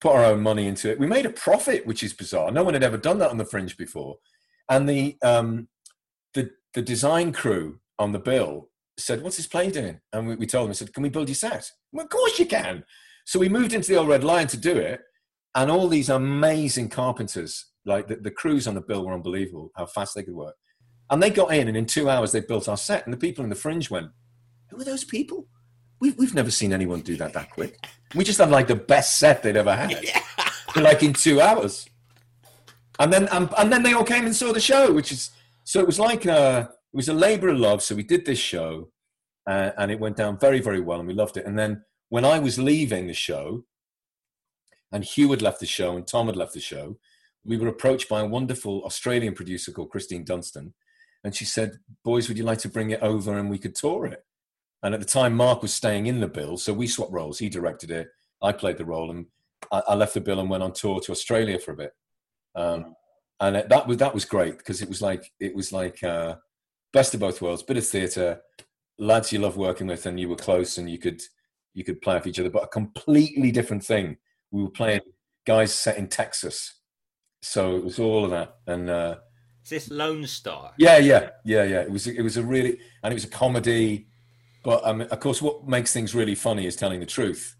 put 0.00 0.14
our 0.14 0.24
own 0.24 0.40
money 0.40 0.66
into 0.66 0.90
it. 0.90 0.98
We 0.98 1.06
made 1.06 1.26
a 1.26 1.30
profit, 1.30 1.86
which 1.86 2.02
is 2.02 2.12
bizarre. 2.12 2.50
No 2.50 2.62
one 2.62 2.74
had 2.74 2.82
ever 2.82 2.96
done 2.96 3.18
that 3.18 3.30
on 3.30 3.38
the 3.38 3.44
Fringe 3.44 3.76
before. 3.76 4.16
And 4.68 4.88
the 4.88 5.16
um, 5.22 5.68
the 6.34 6.50
the 6.74 6.82
design 6.82 7.32
crew 7.32 7.80
on 7.98 8.12
the 8.12 8.18
bill 8.18 8.68
said, 8.98 9.22
"What's 9.22 9.36
this 9.36 9.46
play 9.46 9.70
doing?" 9.70 10.00
And 10.12 10.28
we, 10.28 10.36
we 10.36 10.46
told 10.46 10.66
them, 10.66 10.70
"I 10.70 10.74
said, 10.74 10.92
can 10.92 11.02
we 11.02 11.08
build 11.08 11.28
your 11.28 11.34
set?" 11.34 11.70
Well, 11.92 12.04
of 12.04 12.10
course 12.10 12.38
you 12.38 12.46
can. 12.46 12.84
So 13.24 13.38
we 13.38 13.48
moved 13.48 13.72
into 13.72 13.88
the 13.88 13.98
old 13.98 14.08
Red 14.08 14.24
Lion 14.24 14.46
to 14.48 14.56
do 14.56 14.76
it, 14.76 15.00
and 15.54 15.70
all 15.70 15.88
these 15.88 16.08
amazing 16.08 16.90
carpenters, 16.90 17.66
like 17.84 18.08
the, 18.08 18.16
the 18.16 18.30
crews 18.30 18.66
on 18.66 18.74
the 18.74 18.80
bill, 18.80 19.06
were 19.06 19.14
unbelievable. 19.14 19.70
How 19.76 19.86
fast 19.86 20.14
they 20.14 20.22
could 20.22 20.34
work. 20.34 20.54
And 21.10 21.22
they 21.22 21.30
got 21.30 21.54
in, 21.54 21.68
and 21.68 21.76
in 21.76 21.86
two 21.86 22.10
hours 22.10 22.32
they 22.32 22.40
built 22.40 22.68
our 22.68 22.76
set. 22.76 23.04
And 23.06 23.12
the 23.12 23.18
people 23.18 23.42
in 23.42 23.50
the 23.50 23.56
Fringe 23.56 23.90
went, 23.90 24.10
"Who 24.70 24.80
are 24.80 24.84
those 24.84 25.04
people?" 25.04 25.48
We've, 26.00 26.16
we've 26.16 26.34
never 26.34 26.50
seen 26.50 26.72
anyone 26.72 27.00
do 27.00 27.16
that 27.16 27.32
that 27.32 27.50
quick. 27.50 27.86
We 28.14 28.24
just 28.24 28.38
had 28.38 28.50
like 28.50 28.68
the 28.68 28.76
best 28.76 29.18
set 29.18 29.42
they'd 29.42 29.56
ever 29.56 29.74
had, 29.74 30.02
yeah. 30.02 30.22
like 30.76 31.02
in 31.02 31.12
two 31.12 31.40
hours. 31.40 31.88
And 32.98 33.12
then 33.12 33.28
um, 33.30 33.50
and 33.58 33.72
then 33.72 33.82
they 33.82 33.92
all 33.92 34.04
came 34.04 34.24
and 34.24 34.34
saw 34.34 34.52
the 34.52 34.60
show, 34.60 34.92
which 34.92 35.12
is 35.12 35.30
so 35.64 35.80
it 35.80 35.86
was 35.86 35.98
like 35.98 36.24
a, 36.24 36.32
uh, 36.32 36.60
it 36.62 36.96
was 36.96 37.08
a 37.08 37.14
labour 37.14 37.48
of 37.48 37.58
love. 37.58 37.82
So 37.82 37.94
we 37.94 38.02
did 38.02 38.24
this 38.24 38.38
show, 38.38 38.90
uh, 39.46 39.70
and 39.76 39.90
it 39.90 40.00
went 40.00 40.16
down 40.16 40.38
very 40.38 40.60
very 40.60 40.80
well, 40.80 40.98
and 40.98 41.08
we 41.08 41.14
loved 41.14 41.36
it. 41.36 41.46
And 41.46 41.58
then 41.58 41.84
when 42.08 42.24
I 42.24 42.38
was 42.38 42.58
leaving 42.58 43.06
the 43.06 43.14
show, 43.14 43.64
and 44.90 45.04
Huw 45.04 45.30
had 45.30 45.42
left 45.42 45.60
the 45.60 45.66
show, 45.66 45.96
and 45.96 46.06
Tom 46.06 46.26
had 46.26 46.36
left 46.36 46.54
the 46.54 46.60
show, 46.60 46.98
we 47.44 47.56
were 47.56 47.68
approached 47.68 48.08
by 48.08 48.20
a 48.20 48.26
wonderful 48.26 48.82
Australian 48.84 49.34
producer 49.34 49.70
called 49.70 49.90
Christine 49.90 50.24
Dunstan, 50.24 50.74
and 51.22 51.34
she 51.34 51.44
said, 51.44 51.78
"Boys, 52.04 52.28
would 52.28 52.38
you 52.38 52.44
like 52.44 52.58
to 52.60 52.68
bring 52.68 52.90
it 52.90 53.02
over 53.02 53.38
and 53.38 53.50
we 53.50 53.58
could 53.58 53.74
tour 53.74 54.06
it?" 54.06 54.24
And 54.82 54.94
at 54.94 55.00
the 55.00 55.06
time, 55.06 55.34
Mark 55.34 55.62
was 55.62 55.74
staying 55.74 56.06
in 56.06 56.20
the 56.20 56.28
bill, 56.28 56.56
so 56.56 56.72
we 56.72 56.86
swapped 56.86 57.12
roles. 57.12 57.38
He 57.38 57.48
directed 57.48 57.90
it, 57.90 58.08
I 58.42 58.52
played 58.52 58.78
the 58.78 58.84
role, 58.84 59.10
and 59.10 59.26
I, 59.72 59.82
I 59.88 59.94
left 59.94 60.14
the 60.14 60.20
bill 60.20 60.40
and 60.40 60.50
went 60.50 60.62
on 60.62 60.72
tour 60.72 61.00
to 61.00 61.12
Australia 61.12 61.58
for 61.58 61.72
a 61.72 61.76
bit. 61.76 61.92
Um, 62.54 62.94
and 63.40 63.56
it, 63.56 63.68
that 63.68 63.86
was 63.86 63.96
that 63.98 64.14
was 64.14 64.24
great 64.24 64.58
because 64.58 64.82
it 64.82 64.88
was 64.88 65.00
like 65.00 65.32
it 65.40 65.54
was 65.54 65.72
like 65.72 66.02
uh, 66.02 66.36
best 66.92 67.14
of 67.14 67.20
both 67.20 67.40
worlds, 67.40 67.62
bit 67.62 67.76
of 67.76 67.86
theatre, 67.86 68.40
lads 68.98 69.32
you 69.32 69.38
love 69.38 69.56
working 69.56 69.86
with, 69.86 70.06
and 70.06 70.18
you 70.18 70.28
were 70.28 70.36
close, 70.36 70.78
and 70.78 70.90
you 70.90 70.98
could 70.98 71.20
you 71.74 71.84
could 71.84 72.00
play 72.00 72.16
off 72.16 72.26
each 72.26 72.40
other, 72.40 72.50
but 72.50 72.64
a 72.64 72.68
completely 72.68 73.50
different 73.50 73.84
thing. 73.84 74.16
We 74.50 74.62
were 74.62 74.70
playing 74.70 75.02
guys 75.46 75.72
set 75.74 75.98
in 75.98 76.08
Texas, 76.08 76.80
so 77.42 77.76
it 77.76 77.84
was 77.84 77.98
all 77.98 78.24
of 78.24 78.30
that. 78.32 78.56
And 78.66 78.90
uh, 78.90 79.16
is 79.62 79.70
this 79.70 79.90
Lone 79.90 80.26
Star? 80.26 80.72
Yeah, 80.78 80.98
yeah, 80.98 81.30
yeah, 81.44 81.62
yeah. 81.64 81.80
It 81.80 81.90
was 81.90 82.06
it 82.06 82.22
was 82.22 82.36
a 82.36 82.42
really 82.42 82.78
and 83.02 83.12
it 83.12 83.14
was 83.14 83.24
a 83.24 83.28
comedy, 83.28 84.07
but 84.68 84.86
um, 84.86 85.00
of 85.00 85.18
course, 85.20 85.40
what 85.40 85.66
makes 85.66 85.94
things 85.94 86.14
really 86.14 86.34
funny 86.34 86.66
is 86.66 86.76
telling 86.76 87.00
the 87.00 87.06
truth. 87.06 87.56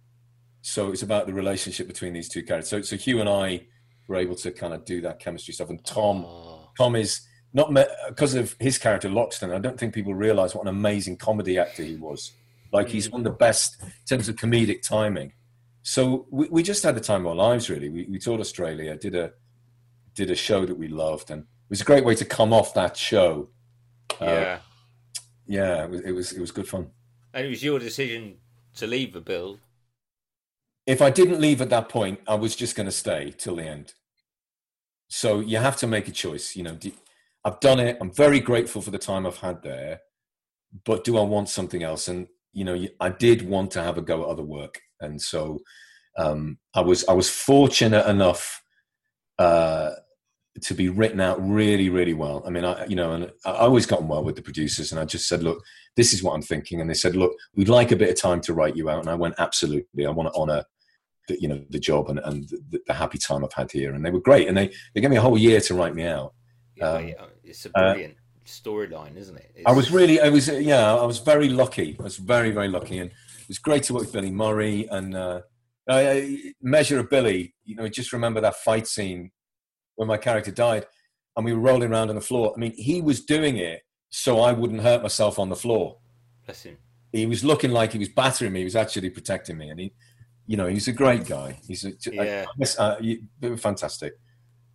So 0.60 0.92
it's 0.92 1.00
about 1.00 1.26
the 1.26 1.32
relationship 1.32 1.86
between 1.86 2.12
these 2.12 2.28
two 2.28 2.42
characters. 2.42 2.68
So 2.68 2.82
so 2.82 2.96
Huw 2.96 3.20
and 3.20 3.30
I 3.30 3.66
were 4.08 4.16
able 4.16 4.34
to 4.34 4.52
kind 4.52 4.74
of 4.74 4.84
do 4.84 5.00
that 5.00 5.18
chemistry 5.18 5.54
stuff, 5.54 5.70
and 5.70 5.82
Tom 5.86 6.26
Oh, 6.26 6.68
Tom 6.76 6.94
is 6.96 7.22
not 7.54 7.72
because 8.08 8.34
of 8.34 8.54
his 8.60 8.76
character 8.76 9.08
Loxton. 9.08 9.54
I 9.54 9.58
don't 9.58 9.80
think 9.80 9.94
people 9.94 10.12
realize 10.12 10.54
what 10.54 10.60
an 10.60 10.68
amazing 10.68 11.16
comedy 11.16 11.58
actor 11.58 11.82
he 11.82 11.96
was. 11.96 12.32
Like 12.74 12.90
he's 12.90 13.10
one 13.10 13.22
of 13.22 13.24
the 13.24 13.30
best 13.30 13.82
in 13.82 13.90
terms 14.06 14.28
of 14.28 14.36
comedic 14.36 14.82
timing. 14.82 15.32
So 15.84 16.26
we, 16.30 16.46
we 16.50 16.62
just 16.62 16.82
had 16.82 16.94
the 16.94 17.00
time 17.00 17.22
of 17.22 17.28
our 17.28 17.34
lives. 17.34 17.70
Really, 17.70 17.88
we, 17.88 18.04
we 18.04 18.18
toured 18.18 18.42
Australia, 18.42 18.94
did 18.98 19.14
a 19.14 19.32
did 20.14 20.30
a 20.30 20.36
show 20.36 20.66
that 20.66 20.76
we 20.76 20.88
loved, 20.88 21.30
and 21.30 21.40
it 21.40 21.70
was 21.70 21.80
a 21.80 21.84
great 21.84 22.04
way 22.04 22.16
to 22.16 22.26
come 22.26 22.52
off 22.52 22.74
that 22.74 22.98
show. 22.98 23.48
Uh, 24.20 24.26
yeah. 24.26 24.58
yeah, 25.46 25.84
it 25.84 25.90
was, 25.90 26.00
it 26.02 26.12
was 26.12 26.32
it 26.32 26.40
was 26.42 26.50
good 26.50 26.68
fun. 26.68 26.90
And 27.34 27.46
it 27.46 27.50
was 27.50 27.62
your 27.62 27.78
decision 27.78 28.36
to 28.76 28.86
leave 28.86 29.12
the 29.12 29.20
bill. 29.20 29.58
If 30.86 31.02
I 31.02 31.10
didn't 31.10 31.40
leave 31.40 31.60
at 31.60 31.70
that 31.70 31.88
point, 31.88 32.20
I 32.26 32.34
was 32.34 32.56
just 32.56 32.74
going 32.74 32.86
to 32.86 32.92
stay 32.92 33.34
till 33.36 33.56
the 33.56 33.64
end. 33.64 33.92
So 35.08 35.40
you 35.40 35.58
have 35.58 35.76
to 35.78 35.86
make 35.86 36.08
a 36.08 36.12
choice. 36.12 36.56
You 36.56 36.62
know, 36.64 36.78
I've 37.44 37.60
done 37.60 37.80
it. 37.80 37.98
I'm 38.00 38.12
very 38.12 38.40
grateful 38.40 38.82
for 38.82 38.90
the 38.90 38.98
time 38.98 39.26
I've 39.26 39.38
had 39.38 39.62
there, 39.62 40.00
but 40.84 41.04
do 41.04 41.16
I 41.18 41.22
want 41.22 41.48
something 41.48 41.82
else? 41.82 42.08
And 42.08 42.28
you 42.52 42.64
know, 42.64 42.86
I 43.00 43.10
did 43.10 43.48
want 43.48 43.70
to 43.72 43.82
have 43.82 43.98
a 43.98 44.02
go 44.02 44.22
at 44.22 44.28
other 44.28 44.42
work, 44.42 44.80
and 45.00 45.20
so 45.20 45.60
um, 46.16 46.58
I 46.74 46.80
was 46.80 47.06
I 47.06 47.12
was 47.12 47.30
fortunate 47.30 48.06
enough 48.06 48.62
uh, 49.38 49.90
to 50.62 50.74
be 50.74 50.88
written 50.88 51.20
out 51.20 51.38
really, 51.46 51.88
really 51.88 52.14
well. 52.14 52.42
I 52.46 52.50
mean, 52.50 52.64
I 52.64 52.84
you 52.86 52.96
know, 52.96 53.12
and 53.12 53.30
I 53.44 53.52
always 53.52 53.86
got 53.86 54.00
on 54.00 54.08
well 54.08 54.24
with 54.24 54.36
the 54.36 54.42
producers, 54.42 54.92
and 54.92 55.00
I 55.00 55.04
just 55.04 55.28
said, 55.28 55.42
look, 55.42 55.62
this 55.96 56.12
is 56.12 56.22
what 56.22 56.34
I'm 56.34 56.42
thinking, 56.42 56.80
and 56.80 56.88
they 56.88 56.94
said, 56.94 57.16
look, 57.16 57.32
we'd 57.54 57.68
like 57.68 57.92
a 57.92 57.96
bit 57.96 58.10
of 58.10 58.20
time 58.20 58.40
to 58.42 58.54
write 58.54 58.76
you 58.76 58.88
out, 58.90 59.00
and 59.00 59.10
I 59.10 59.14
went, 59.14 59.34
absolutely, 59.38 60.06
I 60.06 60.10
want 60.10 60.32
to 60.32 60.38
honour 60.38 60.64
the, 61.28 61.40
you 61.40 61.48
know 61.48 61.62
the 61.70 61.78
job 61.78 62.08
and, 62.08 62.18
and 62.20 62.48
the, 62.48 62.80
the 62.86 62.94
happy 62.94 63.18
time 63.18 63.44
I've 63.44 63.52
had 63.52 63.70
here, 63.70 63.94
and 63.94 64.04
they 64.04 64.10
were 64.10 64.20
great, 64.20 64.48
and 64.48 64.56
they 64.56 64.72
they 64.94 65.00
gave 65.00 65.10
me 65.10 65.16
a 65.16 65.20
whole 65.20 65.38
year 65.38 65.60
to 65.60 65.74
write 65.74 65.94
me 65.94 66.04
out. 66.04 66.34
Yeah, 66.74 66.92
Um, 66.92 67.08
yeah, 67.08 67.24
it's 67.44 67.66
a 67.66 67.70
brilliant 67.70 68.16
storyline, 68.46 69.16
isn't 69.16 69.36
it? 69.36 69.62
I 69.66 69.72
was 69.72 69.90
really, 69.90 70.20
I 70.20 70.28
was, 70.28 70.48
yeah, 70.48 70.94
I 70.94 71.04
was 71.04 71.18
very 71.18 71.48
lucky. 71.48 71.96
I 72.00 72.02
was 72.02 72.16
very, 72.16 72.50
very 72.50 72.68
lucky, 72.68 72.98
and 72.98 73.10
it 73.10 73.48
was 73.48 73.58
great 73.58 73.82
to 73.84 73.94
work 73.94 74.02
with 74.02 74.12
Billy 74.12 74.30
Murray 74.30 74.86
and 74.90 75.14
uh, 75.14 75.40
I, 75.88 76.52
Measure 76.62 76.98
of 76.98 77.10
Billy. 77.10 77.54
You 77.64 77.76
know, 77.76 77.88
just 77.88 78.12
remember 78.12 78.40
that 78.40 78.56
fight 78.56 78.86
scene 78.86 79.30
when 79.98 80.06
my 80.08 80.16
character 80.16 80.50
died, 80.52 80.86
and 81.36 81.44
we 81.44 81.52
were 81.52 81.58
rolling 81.60 81.90
around 81.92 82.08
on 82.08 82.14
the 82.14 82.20
floor. 82.20 82.52
I 82.56 82.58
mean, 82.58 82.72
he 82.76 83.00
was 83.02 83.20
doing 83.24 83.56
it 83.58 83.82
so 84.10 84.40
I 84.40 84.52
wouldn't 84.52 84.80
hurt 84.80 85.02
myself 85.02 85.38
on 85.38 85.48
the 85.50 85.56
floor. 85.56 85.98
bless 86.46 86.62
him. 86.62 86.78
He 87.12 87.26
was 87.26 87.42
looking 87.44 87.72
like 87.72 87.92
he 87.92 87.98
was 87.98 88.08
battering 88.08 88.52
me. 88.52 88.60
He 88.60 88.64
was 88.64 88.76
actually 88.76 89.10
protecting 89.10 89.58
me, 89.58 89.68
and 89.70 89.80
he, 89.80 89.92
you 90.46 90.56
know, 90.56 90.66
he's 90.66 90.88
a 90.88 90.92
great 90.92 91.26
guy. 91.26 91.58
He's 91.66 91.84
a, 91.84 91.92
Yeah. 92.12 92.46
uh, 92.78 92.96
fantastic, 93.56 94.14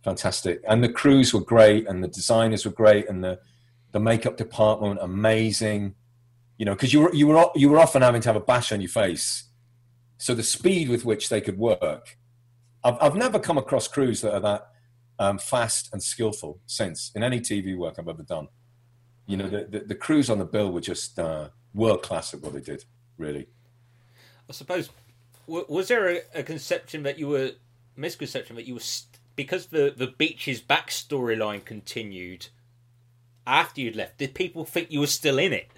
fantastic, 0.02 0.60
and 0.68 0.82
the 0.84 0.88
crews 0.88 1.32
were 1.32 1.40
great, 1.40 1.86
and 1.88 2.02
the 2.04 2.08
designers 2.08 2.64
were 2.64 2.72
great, 2.72 3.08
and 3.08 3.22
the 3.24 3.40
the 3.92 4.00
makeup 4.00 4.36
department 4.36 4.98
amazing. 5.00 5.94
You 6.58 6.66
know, 6.66 6.74
because 6.74 6.92
you 6.92 7.00
were 7.00 7.14
you 7.14 7.26
were 7.28 7.50
you 7.54 7.68
were 7.70 7.78
often 7.78 8.02
having 8.02 8.20
to 8.22 8.28
have 8.28 8.36
a 8.36 8.40
bash 8.52 8.70
on 8.72 8.80
your 8.80 8.90
face, 8.90 9.44
so 10.18 10.34
the 10.34 10.42
speed 10.42 10.88
with 10.88 11.04
which 11.04 11.28
they 11.28 11.40
could 11.40 11.58
work. 11.58 12.18
I've 12.84 12.98
I've 13.00 13.16
never 13.16 13.38
come 13.38 13.58
across 13.58 13.88
crews 13.88 14.20
that 14.20 14.34
are 14.34 14.40
that 14.40 14.68
um, 15.18 15.38
fast 15.38 15.90
and 15.92 16.02
skillful 16.02 16.60
since 16.66 17.10
in 17.14 17.22
any 17.22 17.40
TV 17.40 17.76
work 17.76 17.96
I've 17.98 18.08
ever 18.08 18.22
done. 18.22 18.48
You 19.26 19.36
know, 19.36 19.48
the 19.48 19.64
the, 19.64 19.80
the 19.80 19.94
crews 19.94 20.30
on 20.30 20.38
the 20.38 20.44
bill 20.44 20.70
were 20.70 20.80
just 20.80 21.18
uh, 21.18 21.48
world 21.74 22.02
class 22.02 22.34
at 22.34 22.40
what 22.40 22.52
they 22.52 22.60
did. 22.60 22.84
Really. 23.16 23.46
I 24.48 24.52
suppose 24.52 24.90
w- 25.46 25.66
was 25.68 25.88
there 25.88 26.08
a, 26.08 26.20
a 26.34 26.42
conception 26.42 27.02
that 27.04 27.18
you 27.18 27.28
were 27.28 27.52
misconception 27.96 28.56
that 28.56 28.66
you 28.66 28.74
were 28.74 28.80
st- 28.80 29.18
because 29.36 29.66
the 29.66 29.94
the 29.96 30.08
Beech 30.08 30.48
is 30.48 30.60
back 30.60 30.90
storyline 30.90 31.64
continued 31.64 32.48
after 33.46 33.80
you'd 33.80 33.96
left. 33.96 34.18
Did 34.18 34.34
people 34.34 34.64
think 34.64 34.90
you 34.90 35.00
were 35.00 35.06
still 35.06 35.38
in 35.38 35.52
it? 35.52 35.68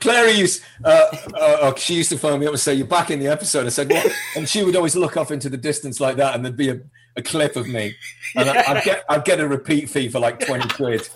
Clary 0.00 0.32
used, 0.32 0.62
uh, 0.84 1.16
uh, 1.38 1.74
she 1.76 1.94
used 1.94 2.10
to 2.10 2.18
phone 2.18 2.40
me 2.40 2.46
up 2.46 2.52
and 2.52 2.60
say, 2.60 2.74
"You're 2.74 2.86
back 2.86 3.10
in 3.10 3.20
the 3.20 3.28
episode." 3.28 3.66
I 3.66 3.70
said, 3.70 3.90
"What?" 3.90 4.12
And 4.36 4.48
she 4.48 4.64
would 4.64 4.76
always 4.76 4.96
look 4.96 5.16
off 5.16 5.30
into 5.30 5.48
the 5.48 5.56
distance 5.56 6.00
like 6.00 6.16
that, 6.16 6.34
and 6.34 6.44
there'd 6.44 6.56
be 6.56 6.70
a, 6.70 6.80
a 7.16 7.22
clip 7.22 7.56
of 7.56 7.68
me, 7.68 7.94
and 8.36 8.48
I, 8.48 8.72
I'd 8.72 8.84
get 8.84 9.04
I'd 9.08 9.24
get 9.24 9.40
a 9.40 9.48
repeat 9.48 9.90
fee 9.90 10.08
for 10.08 10.18
like 10.18 10.44
twenty 10.44 10.68
quid, 10.68 11.08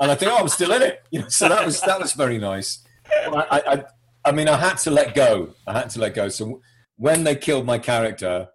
and 0.00 0.10
I 0.10 0.14
think, 0.14 0.30
"Oh, 0.32 0.38
I'm 0.38 0.48
still 0.48 0.72
in 0.72 0.82
it." 0.82 1.04
You 1.10 1.20
know, 1.20 1.28
so 1.28 1.48
that 1.48 1.64
was 1.64 1.80
that 1.82 2.00
was 2.00 2.12
very 2.12 2.38
nice. 2.38 2.84
I, 3.08 3.62
I, 3.66 3.84
I 4.28 4.32
mean, 4.32 4.48
I 4.48 4.56
had 4.56 4.78
to 4.78 4.90
let 4.90 5.14
go. 5.14 5.54
I 5.66 5.72
had 5.72 5.90
to 5.90 6.00
let 6.00 6.14
go. 6.14 6.28
So 6.28 6.60
when 6.96 7.24
they 7.24 7.36
killed 7.36 7.64
my 7.64 7.78
character, 7.78 8.48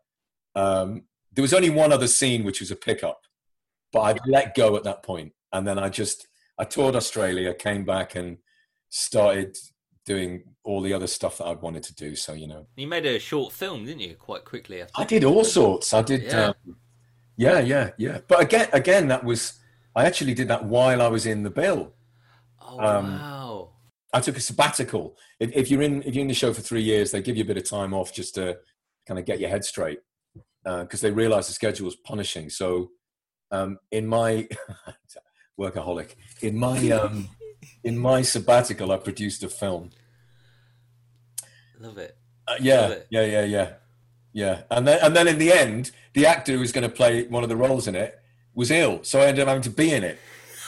um, 0.56 1.04
there 1.34 1.42
was 1.42 1.54
only 1.54 1.70
one 1.70 1.94
other 1.94 2.08
scene, 2.08 2.44
which 2.44 2.60
was 2.60 2.72
a 2.72 2.76
pickup, 2.76 3.22
but 3.94 4.02
I'd 4.02 4.20
let 4.26 4.56
go 4.56 4.76
at 4.76 4.84
that 4.84 5.04
point, 5.04 5.34
and 5.54 5.66
then 5.66 5.80
I 5.80 5.90
just 5.90 6.28
I 6.60 6.66
toured 6.66 6.96
Australia, 6.96 7.54
came 7.54 7.86
back, 7.86 8.16
and 8.16 8.38
started 8.90 9.58
doing 10.06 10.44
all 10.64 10.82
the 10.82 10.94
other 10.94 11.08
stuff 11.08 11.38
that 11.38 11.46
I 11.46 11.54
wanted 11.54 11.84
to 11.84 11.96
do. 11.96 12.16
So 12.16 12.34
you 12.34 12.48
know, 12.48 12.68
You 12.76 12.88
made 12.88 13.06
a 13.06 13.20
short 13.20 13.54
film, 13.54 13.86
didn't 13.86 14.02
you? 14.02 14.16
Quite 14.16 14.46
quickly 14.46 14.82
after. 14.82 14.94
I 15.02 15.06
did 15.06 15.24
all 15.24 15.44
sorts. 15.44 15.94
I 15.94 16.02
did, 16.02 16.24
Yeah. 16.24 16.48
um, 16.48 16.76
yeah, 17.38 17.60
yeah, 17.60 17.90
yeah. 17.98 18.20
But 18.28 18.42
again, 18.42 18.68
again, 18.74 19.08
that 19.08 19.24
was 19.24 19.60
I 19.96 20.06
actually 20.06 20.34
did 20.34 20.48
that 20.48 20.66
while 20.66 21.02
I 21.02 21.08
was 21.08 21.26
in 21.26 21.44
the 21.44 21.50
bill. 21.50 21.94
Oh 22.62 22.80
um, 22.80 23.20
wow! 23.20 23.70
I 24.14 24.20
took 24.20 24.38
a 24.38 24.42
sabbatical. 24.42 25.18
If, 25.40 25.52
if 25.54 25.72
you're 25.72 25.82
in 25.82 26.04
if 26.04 26.16
you're 26.16 26.22
in 26.22 26.28
the 26.28 26.34
show 26.34 26.54
for 26.54 26.62
three 26.62 26.84
years, 26.84 27.12
they 27.12 27.22
give 27.22 27.36
you 27.38 27.44
a 27.44 27.48
bit 27.48 27.58
of 27.58 27.68
time 27.68 27.94
off 27.94 28.14
just 28.14 28.36
to 28.36 28.58
kind 29.08 29.20
of 29.20 29.26
get 29.26 29.40
your 29.40 29.50
head 29.50 29.66
straight 29.66 30.00
because 30.64 31.02
they 31.02 31.12
realise 31.12 31.48
the 31.48 31.54
schedule 31.54 31.88
is 31.88 31.96
punishing. 31.96 32.50
So 32.50 32.92
um, 33.52 33.80
in 33.92 34.06
my 34.08 34.48
workaholic, 35.60 36.16
in 36.42 36.58
my 36.58 36.90
um, 36.92 37.30
in 37.84 37.98
my 37.98 38.22
sabbatical, 38.22 38.92
I 38.92 38.98
produced 38.98 39.44
a 39.44 39.50
film. 39.50 39.92
Love 41.80 41.98
it. 41.98 42.18
Uh, 42.48 42.56
yeah, 42.60 42.82
Love 42.82 42.92
it. 42.92 43.08
yeah, 43.10 43.26
yeah, 43.26 43.44
yeah, 43.44 43.74
yeah. 44.34 44.62
And 44.70 44.88
then 44.88 45.00
and 45.02 45.16
then 45.16 45.28
in 45.28 45.38
the 45.38 45.52
end, 45.52 45.92
the 46.14 46.26
actor 46.26 46.54
who 46.54 46.60
was 46.60 46.72
going 46.72 46.90
to 46.90 46.96
play 46.96 47.28
one 47.28 47.44
of 47.44 47.50
the 47.50 47.56
roles 47.56 47.88
in 47.88 47.96
it 47.96 48.20
was 48.54 48.72
ill, 48.72 49.04
so 49.04 49.20
I 49.20 49.26
ended 49.26 49.44
up 49.44 49.48
having 49.48 49.64
to 49.64 49.70
be 49.70 49.92
in 49.92 50.04
it. 50.04 50.20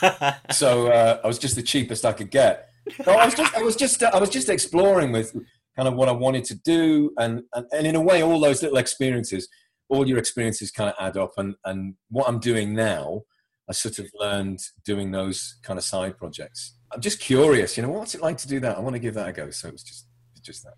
so 0.51 0.87
uh, 0.87 1.19
I 1.23 1.27
was 1.27 1.37
just 1.37 1.55
the 1.55 1.63
cheapest 1.63 2.05
I 2.05 2.13
could 2.13 2.31
get. 2.31 2.69
So 3.03 3.11
I 3.11 3.25
was 3.25 3.33
just, 3.33 3.55
I 3.55 3.61
was 3.61 3.75
just, 3.75 4.03
I 4.03 4.19
was 4.19 4.29
just 4.29 4.49
exploring 4.49 5.11
with 5.11 5.33
kind 5.75 5.87
of 5.87 5.95
what 5.95 6.09
I 6.09 6.11
wanted 6.11 6.43
to 6.45 6.55
do, 6.55 7.11
and, 7.17 7.43
and 7.53 7.65
and 7.71 7.87
in 7.87 7.95
a 7.95 8.01
way, 8.01 8.23
all 8.23 8.39
those 8.39 8.61
little 8.61 8.77
experiences, 8.77 9.47
all 9.89 10.07
your 10.07 10.17
experiences 10.17 10.71
kind 10.71 10.89
of 10.89 10.95
add 10.99 11.17
up, 11.17 11.33
and 11.37 11.55
and 11.65 11.95
what 12.09 12.27
I'm 12.27 12.39
doing 12.39 12.73
now, 12.73 13.21
I 13.69 13.73
sort 13.73 13.99
of 13.99 14.07
learned 14.19 14.59
doing 14.85 15.11
those 15.11 15.57
kind 15.63 15.77
of 15.77 15.85
side 15.85 16.17
projects. 16.17 16.75
I'm 16.93 17.01
just 17.01 17.19
curious, 17.19 17.75
you 17.75 17.83
know, 17.83 17.89
what's 17.89 18.15
it 18.15 18.21
like 18.21 18.37
to 18.39 18.47
do 18.47 18.59
that? 18.59 18.77
I 18.77 18.79
want 18.79 18.93
to 18.93 18.99
give 18.99 19.15
that 19.15 19.29
a 19.29 19.33
go. 19.33 19.49
So 19.49 19.67
it 19.67 19.73
was 19.73 19.83
just, 19.83 20.05
it's 20.31 20.41
just 20.41 20.63
that. 20.63 20.75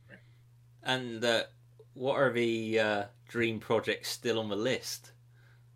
And 0.83 1.23
uh, 1.23 1.43
what 1.93 2.15
are 2.15 2.31
the 2.31 2.79
uh, 2.79 3.03
dream 3.27 3.59
projects 3.59 4.09
still 4.09 4.39
on 4.39 4.49
the 4.49 4.55
list? 4.55 5.11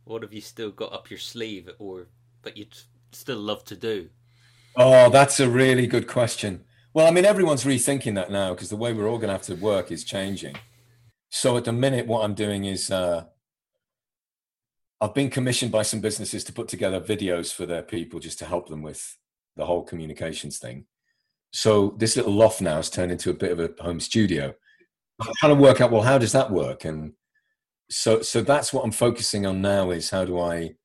What 0.06 0.22
have 0.22 0.34
you 0.34 0.42
still 0.42 0.72
got 0.72 0.94
up 0.94 1.10
your 1.10 1.20
sleeve, 1.20 1.70
or 1.78 2.08
that 2.44 2.58
you'd 2.58 2.76
still 3.12 3.38
love 3.38 3.64
to 3.66 3.76
do? 3.76 4.10
Oh, 4.76 5.10
that's 5.10 5.40
a 5.40 5.50
really 5.50 5.88
good 5.88 6.08
question. 6.08 6.64
Well, 6.94 7.06
I 7.06 7.12
mean, 7.12 7.26
everyone's 7.26 7.66
rethinking 7.66 8.16
that 8.16 8.32
now 8.32 8.54
because 8.54 8.70
the 8.70 8.76
way 8.76 8.94
we're 8.94 9.08
all 9.08 9.18
going 9.18 9.28
to 9.28 9.34
have 9.34 9.44
to 9.44 9.56
work 9.56 9.92
is 9.92 10.04
changing. 10.04 10.56
So 11.30 11.58
at 11.58 11.66
the 11.66 11.74
minute, 11.74 12.08
what 12.08 12.24
I'm 12.24 12.34
doing 12.34 12.66
is 12.66 12.90
uh, 12.90 13.26
I've 15.00 15.14
been 15.14 15.30
commissioned 15.30 15.72
by 15.72 15.84
some 15.84 16.02
businesses 16.02 16.44
to 16.46 16.54
put 16.54 16.68
together 16.68 17.00
videos 17.00 17.54
for 17.54 17.68
their 17.68 17.84
people 17.84 18.20
just 18.20 18.40
to 18.40 18.46
help 18.46 18.70
them 18.70 18.82
with 18.82 19.18
the 19.60 19.66
whole 19.66 19.84
communications 19.84 20.58
thing. 20.58 20.86
So 21.52 21.96
this 21.98 22.16
little 22.16 22.34
loft 22.34 22.62
now 22.62 22.78
has 22.78 22.90
turned 22.90 23.12
into 23.12 23.30
a 23.30 23.34
bit 23.34 23.52
of 23.52 23.60
a 23.60 23.84
home 23.84 24.00
studio. 24.00 24.54
I'm 25.22 25.34
trying 25.38 25.56
to 25.56 25.62
work 25.62 25.82
out 25.82 25.92
well 25.92 26.02
how 26.02 26.18
does 26.18 26.32
that 26.32 26.50
work 26.50 26.86
and 26.86 27.12
so 27.90 28.22
so 28.22 28.42
that's 28.42 28.72
what 28.72 28.86
I'm 28.86 28.92
focusing 28.92 29.46
on 29.46 29.62
now 29.62 29.92
is 29.92 30.10
how 30.10 30.24
do 30.24 30.40
I 30.40 30.76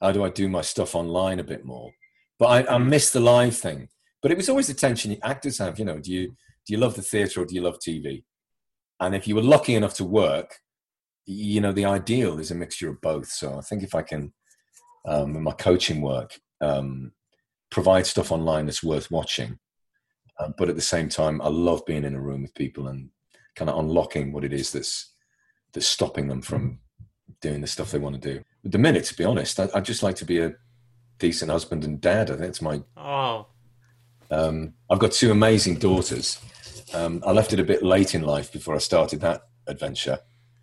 how 0.00 0.12
do 0.12 0.22
I 0.22 0.28
do 0.28 0.48
my 0.48 0.60
stuff 0.60 0.94
online 0.94 1.40
a 1.40 1.44
bit 1.44 1.64
more? 1.64 1.90
But 2.38 2.68
I, 2.68 2.74
I 2.74 2.78
miss 2.78 3.10
the 3.10 3.20
live 3.20 3.56
thing. 3.56 3.88
But 4.22 4.30
it 4.30 4.36
was 4.36 4.48
always 4.48 4.66
the 4.66 4.74
tension 4.74 5.16
actors 5.22 5.58
have. 5.58 5.78
You 5.78 5.86
know, 5.86 5.98
do 5.98 6.12
you 6.12 6.28
do 6.28 6.72
you 6.72 6.78
love 6.78 6.94
the 6.94 7.02
theatre 7.02 7.42
or 7.42 7.46
do 7.46 7.54
you 7.54 7.62
love 7.62 7.78
TV? 7.78 8.24
And 9.00 9.14
if 9.14 9.26
you 9.26 9.34
were 9.34 9.42
lucky 9.42 9.74
enough 9.74 9.94
to 9.94 10.04
work, 10.04 10.56
you 11.26 11.60
know, 11.60 11.72
the 11.72 11.84
ideal 11.84 12.38
is 12.38 12.50
a 12.50 12.54
mixture 12.54 12.90
of 12.90 13.00
both. 13.00 13.28
So 13.28 13.58
I 13.58 13.60
think 13.62 13.82
if 13.82 13.94
I 13.94 14.02
can, 14.02 14.32
um, 15.06 15.36
in 15.36 15.42
my 15.42 15.52
coaching 15.52 16.00
work, 16.00 16.38
um, 16.60 17.12
provide 17.74 18.06
stuff 18.06 18.30
online 18.30 18.66
that's 18.66 18.84
worth 18.84 19.10
watching, 19.10 19.58
uh, 20.38 20.48
but 20.56 20.68
at 20.68 20.76
the 20.76 20.80
same 20.80 21.08
time, 21.08 21.42
I 21.42 21.48
love 21.48 21.84
being 21.84 22.04
in 22.04 22.14
a 22.14 22.20
room 22.20 22.42
with 22.42 22.54
people 22.54 22.86
and 22.86 23.10
kind 23.56 23.68
of 23.68 23.76
unlocking 23.80 24.32
what 24.32 24.44
it 24.44 24.52
is 24.52 24.70
that's 24.70 25.12
that's 25.72 25.88
stopping 25.88 26.28
them 26.28 26.40
from 26.40 26.78
doing 27.40 27.60
the 27.60 27.66
stuff 27.66 27.90
they 27.90 27.98
want 27.98 28.14
to 28.14 28.34
do. 28.34 28.40
At 28.64 28.70
the 28.70 28.78
minute, 28.78 29.02
to 29.06 29.16
be 29.16 29.24
honest, 29.24 29.58
I, 29.58 29.66
would 29.74 29.84
just 29.84 30.04
like 30.04 30.14
to 30.16 30.24
be 30.24 30.38
a 30.38 30.54
decent 31.18 31.50
husband 31.50 31.82
and 31.84 32.00
dad. 32.00 32.30
I 32.30 32.36
think 32.36 32.48
it's 32.48 32.62
my. 32.62 32.80
Oh. 32.96 33.48
Um, 34.30 34.74
I've 34.88 35.00
got 35.00 35.10
two 35.10 35.32
amazing 35.32 35.74
daughters. 35.74 36.40
Um, 36.94 37.24
I 37.26 37.32
left 37.32 37.52
it 37.52 37.58
a 37.58 37.64
bit 37.64 37.82
late 37.82 38.14
in 38.14 38.22
life 38.22 38.52
before 38.52 38.76
I 38.76 38.78
started 38.78 39.20
that 39.22 39.42
adventure. 39.66 40.20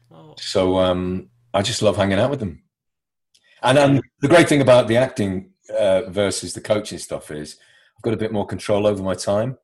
Oh. 0.10 0.36
So 0.38 0.78
um, 0.78 1.30
I 1.54 1.62
just 1.62 1.82
love 1.82 1.98
hanging 1.98 2.20
out 2.20 2.30
with 2.30 2.40
them. 2.40 2.64
And 3.62 3.78
um, 3.78 4.02
the 4.22 4.30
great 4.30 4.48
thing 4.48 4.62
about 4.62 4.88
the 4.88 4.96
acting 4.96 5.51
uh, 5.70 6.04
versus 6.10 6.54
the 6.54 6.62
coaching 6.62 6.98
stuff 6.98 7.32
is 7.32 7.58
I've 7.98 8.04
got 8.04 8.14
a 8.14 8.18
bit 8.18 8.32
more 8.32 8.46
control 8.46 8.88
over 8.88 9.04
my 9.04 9.14
time. 9.14 9.58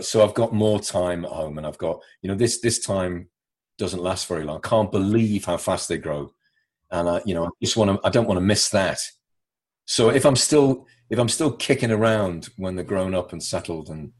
So 0.00 0.24
I've 0.24 0.34
got 0.34 0.54
more 0.54 0.80
time 0.80 1.24
at 1.24 1.32
home, 1.32 1.58
and 1.58 1.66
I've 1.66 1.78
got 1.78 2.00
you 2.22 2.28
know 2.28 2.34
this 2.34 2.60
this 2.60 2.78
time 2.78 3.28
doesn't 3.78 4.02
last 4.02 4.26
very 4.26 4.44
long. 4.44 4.58
I 4.58 4.68
can't 4.68 4.92
believe 4.92 5.44
how 5.44 5.56
fast 5.56 5.88
they 5.88 5.98
grow, 5.98 6.32
and 6.90 7.08
I 7.08 7.20
you 7.26 7.34
know 7.34 7.46
I 7.46 7.48
just 7.62 7.76
want 7.76 7.90
to 7.90 8.06
I 8.06 8.10
don't 8.10 8.28
want 8.28 8.38
to 8.38 8.44
miss 8.46 8.68
that. 8.70 9.00
So 9.86 10.10
if 10.10 10.24
I'm 10.24 10.36
still 10.36 10.86
if 11.10 11.18
I'm 11.18 11.28
still 11.28 11.52
kicking 11.52 11.90
around 11.90 12.48
when 12.56 12.74
they're 12.74 12.84
grown 12.84 13.14
up 13.14 13.32
and 13.32 13.42
settled, 13.42 13.90
and 13.90 14.12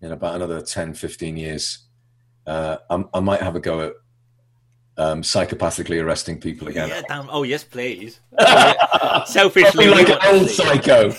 in 0.00 0.12
about 0.12 0.36
another 0.36 0.62
10, 0.62 0.94
15 0.94 1.36
years, 1.36 1.88
uh, 2.46 2.76
I 3.12 3.20
might 3.20 3.42
have 3.42 3.56
a 3.56 3.60
go 3.60 3.80
at 3.80 3.92
um, 5.00 5.22
psychopathically 5.22 6.02
arresting 6.02 6.38
people 6.38 6.68
again. 6.68 6.90
Yeah, 6.90 7.02
damn. 7.08 7.30
Oh 7.30 7.42
yes, 7.42 7.64
please. 7.64 8.20
Selfishly, 9.26 9.88
like 9.88 10.10
an 10.10 10.18
old 10.26 10.50
psycho. 10.50 11.08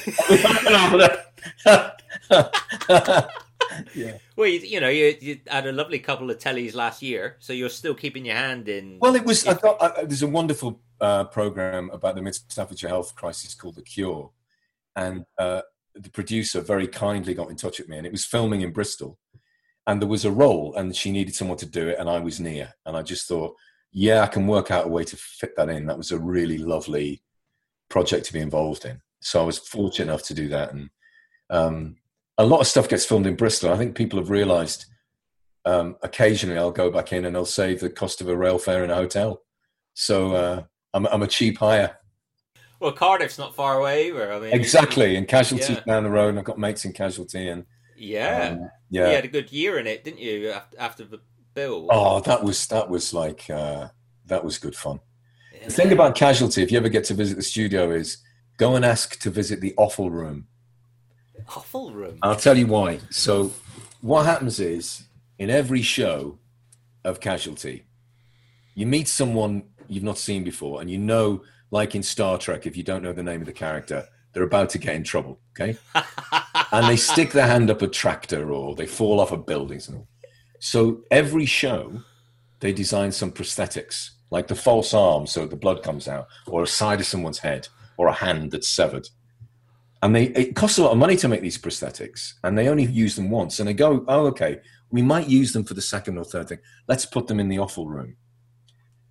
yeah. 3.95 4.17
Well, 4.35 4.47
you, 4.47 4.59
you 4.59 4.79
know, 4.79 4.89
you, 4.89 5.15
you, 5.19 5.39
had 5.47 5.65
a 5.65 5.71
lovely 5.71 5.97
couple 5.97 6.29
of 6.29 6.37
tellies 6.37 6.75
last 6.75 7.01
year, 7.01 7.37
so 7.39 7.53
you're 7.53 7.69
still 7.69 7.95
keeping 7.95 8.23
your 8.23 8.35
hand 8.35 8.69
in. 8.69 8.99
Well, 9.01 9.15
it 9.15 9.25
was. 9.25 9.47
I 9.47 9.55
thought 9.55 9.81
uh, 9.81 10.03
there's 10.03 10.21
a 10.21 10.27
wonderful 10.27 10.79
uh, 10.99 11.23
program 11.25 11.89
about 11.89 12.13
the 12.15 12.21
Mid 12.21 12.35
Staffordshire 12.35 12.89
health 12.89 13.15
crisis 13.15 13.55
called 13.55 13.77
The 13.77 13.81
Cure, 13.81 14.29
and 14.95 15.25
uh, 15.39 15.61
the 15.95 16.11
producer 16.11 16.61
very 16.61 16.87
kindly 16.87 17.33
got 17.33 17.49
in 17.49 17.55
touch 17.55 17.79
with 17.79 17.89
me, 17.89 17.97
and 17.97 18.05
it 18.05 18.11
was 18.11 18.25
filming 18.25 18.61
in 18.61 18.73
Bristol, 18.73 19.17
and 19.87 19.99
there 19.99 20.07
was 20.07 20.23
a 20.23 20.31
role, 20.31 20.75
and 20.75 20.95
she 20.95 21.11
needed 21.11 21.33
someone 21.33 21.57
to 21.57 21.65
do 21.65 21.89
it, 21.89 21.97
and 21.97 22.07
I 22.07 22.19
was 22.19 22.39
near, 22.39 22.75
and 22.85 22.95
I 22.95 23.01
just 23.01 23.27
thought, 23.27 23.55
yeah, 23.91 24.21
I 24.21 24.27
can 24.27 24.47
work 24.47 24.71
out 24.71 24.85
a 24.85 24.89
way 24.89 25.03
to 25.03 25.15
fit 25.15 25.55
that 25.57 25.69
in. 25.69 25.85
That 25.85 25.97
was 25.97 26.11
a 26.11 26.19
really 26.19 26.57
lovely 26.57 27.21
project 27.89 28.25
to 28.27 28.33
be 28.33 28.39
involved 28.39 28.85
in. 28.85 29.01
So 29.21 29.41
I 29.41 29.45
was 29.45 29.59
fortunate 29.59 30.11
enough 30.11 30.23
to 30.23 30.33
do 30.33 30.47
that, 30.49 30.73
and 30.73 30.89
um, 31.49 31.97
a 32.37 32.45
lot 32.45 32.61
of 32.61 32.67
stuff 32.67 32.89
gets 32.89 33.05
filmed 33.05 33.27
in 33.27 33.35
Bristol. 33.35 33.71
I 33.71 33.77
think 33.77 33.95
people 33.95 34.19
have 34.19 34.29
realised. 34.29 34.85
Um, 35.63 35.95
occasionally, 36.01 36.57
I'll 36.57 36.71
go 36.71 36.89
back 36.89 37.13
in 37.13 37.25
and 37.25 37.37
I'll 37.37 37.45
save 37.45 37.81
the 37.81 37.89
cost 37.91 38.19
of 38.19 38.27
a 38.27 38.35
rail 38.35 38.57
fare 38.57 38.83
in 38.83 38.89
a 38.89 38.95
hotel. 38.95 39.43
So 39.93 40.33
uh, 40.33 40.63
I'm, 40.93 41.05
I'm 41.05 41.21
a 41.21 41.27
cheap 41.27 41.59
hire. 41.59 41.97
Well, 42.79 42.93
Cardiff's 42.93 43.37
not 43.37 43.53
far 43.53 43.79
away 43.79 44.07
either. 44.07 44.33
I 44.33 44.39
mean, 44.39 44.53
exactly, 44.53 45.15
and 45.15 45.27
Casualty's 45.27 45.69
yeah. 45.69 45.83
down 45.85 46.03
the 46.03 46.09
road. 46.09 46.29
And 46.29 46.39
I've 46.39 46.45
got 46.45 46.57
mates 46.57 46.83
in 46.83 46.93
Casualty, 46.93 47.47
and 47.49 47.65
yeah, 47.95 48.55
um, 48.59 48.69
yeah, 48.89 49.09
you 49.09 49.15
had 49.15 49.25
a 49.25 49.27
good 49.27 49.51
year 49.51 49.77
in 49.77 49.85
it, 49.85 50.03
didn't 50.03 50.19
you? 50.19 50.51
After 50.79 51.03
the 51.03 51.19
bill. 51.53 51.87
Oh, 51.89 52.19
that 52.21 52.43
was 52.43 52.67
that 52.67 52.89
was 52.89 53.13
like 53.13 53.49
uh, 53.49 53.89
that 54.25 54.43
was 54.43 54.57
good 54.57 54.75
fun. 54.75 54.99
Yeah. 55.53 55.65
The 55.65 55.71
thing 55.71 55.91
about 55.91 56.15
Casualty, 56.15 56.63
if 56.63 56.71
you 56.71 56.77
ever 56.77 56.89
get 56.89 57.03
to 57.05 57.13
visit 57.13 57.35
the 57.35 57.43
studio, 57.43 57.91
is 57.91 58.17
go 58.57 58.75
and 58.75 58.85
ask 58.85 59.19
to 59.19 59.29
visit 59.29 59.61
the 59.61 59.73
offal 59.77 60.09
room. 60.09 60.47
Offal 61.55 61.91
room. 61.91 62.17
I'll 62.21 62.35
tell 62.35 62.57
you 62.57 62.67
why. 62.67 62.99
So, 63.09 63.51
what 64.01 64.25
happens 64.25 64.59
is 64.59 65.03
in 65.39 65.49
every 65.49 65.81
show 65.81 66.39
of 67.03 67.19
Casualty, 67.19 67.85
you 68.75 68.85
meet 68.85 69.07
someone 69.07 69.63
you've 69.87 70.03
not 70.03 70.17
seen 70.17 70.43
before, 70.43 70.81
and 70.81 70.89
you 70.89 70.97
know 70.97 71.43
like 71.71 71.95
in 71.95 72.03
Star 72.03 72.37
Trek, 72.37 72.67
if 72.67 72.77
you 72.77 72.83
don't 72.83 73.01
know 73.01 73.13
the 73.13 73.23
name 73.23 73.39
of 73.39 73.47
the 73.47 73.53
character, 73.53 74.05
they're 74.33 74.43
about 74.43 74.69
to 74.71 74.77
get 74.77 74.95
in 74.95 75.03
trouble, 75.03 75.39
okay? 75.51 75.77
and 76.71 76.87
they 76.87 76.97
stick 76.97 77.31
their 77.31 77.47
hand 77.47 77.69
up 77.69 77.81
a 77.81 77.87
tractor 77.87 78.51
or 78.51 78.75
they 78.75 78.85
fall 78.85 79.19
off 79.19 79.31
a 79.31 79.37
building. 79.37 79.81
So 80.63 81.01
every 81.09 81.47
show, 81.47 82.03
they 82.59 82.71
design 82.71 83.11
some 83.11 83.31
prosthetics, 83.31 84.11
like 84.29 84.47
the 84.47 84.53
false 84.53 84.93
arm 84.93 85.25
so 85.25 85.47
the 85.47 85.55
blood 85.55 85.81
comes 85.81 86.07
out, 86.07 86.27
or 86.45 86.61
a 86.61 86.67
side 86.67 86.99
of 86.99 87.07
someone's 87.07 87.39
head, 87.39 87.67
or 87.97 88.07
a 88.07 88.13
hand 88.13 88.51
that's 88.51 88.69
severed. 88.69 89.09
And 90.03 90.15
they 90.15 90.25
it 90.25 90.55
costs 90.55 90.77
a 90.77 90.83
lot 90.83 90.91
of 90.91 90.99
money 90.99 91.15
to 91.15 91.27
make 91.27 91.41
these 91.41 91.57
prosthetics, 91.57 92.35
and 92.43 92.55
they 92.55 92.67
only 92.67 92.85
use 92.85 93.15
them 93.15 93.31
once. 93.31 93.59
And 93.59 93.67
they 93.67 93.73
go, 93.73 94.05
oh, 94.07 94.27
okay, 94.27 94.59
we 94.91 95.01
might 95.01 95.27
use 95.27 95.51
them 95.51 95.63
for 95.63 95.73
the 95.73 95.81
second 95.81 96.19
or 96.19 96.23
third 96.23 96.49
thing. 96.49 96.59
Let's 96.87 97.07
put 97.07 97.25
them 97.25 97.39
in 97.39 97.49
the 97.49 97.57
offal 97.57 97.87
room. 97.87 98.17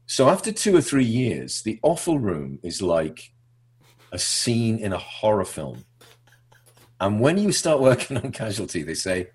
So 0.07 0.29
after 0.29 0.53
two 0.53 0.77
or 0.77 0.81
three 0.81 1.05
years, 1.05 1.63
the 1.63 1.81
offal 1.83 2.21
room 2.21 2.61
is 2.63 2.81
like 2.81 3.33
a 4.13 4.21
scene 4.21 4.79
in 4.79 4.93
a 4.93 4.99
horror 4.99 5.45
film. 5.45 5.85
And 7.01 7.19
when 7.19 7.39
you 7.39 7.51
start 7.51 7.81
working 7.81 8.17
on 8.25 8.31
casualty, 8.31 8.85
they 8.85 8.95
say, 8.95 9.31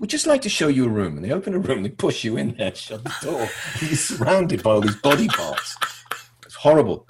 We'd 0.00 0.08
just 0.08 0.26
like 0.26 0.40
to 0.42 0.48
show 0.48 0.68
you 0.68 0.86
a 0.86 0.88
room. 0.88 1.16
And 1.16 1.24
they 1.24 1.30
open 1.30 1.54
a 1.54 1.58
room, 1.58 1.82
they 1.82 1.90
push 1.90 2.24
you 2.24 2.38
in 2.38 2.56
there, 2.56 2.74
shut 2.74 3.04
the 3.04 3.14
door. 3.20 3.48
You're 3.82 3.96
surrounded 3.96 4.62
by 4.62 4.70
all 4.70 4.80
these 4.80 4.96
body 4.96 5.28
parts. 5.28 5.76
It's 6.46 6.54
horrible. 6.54 7.06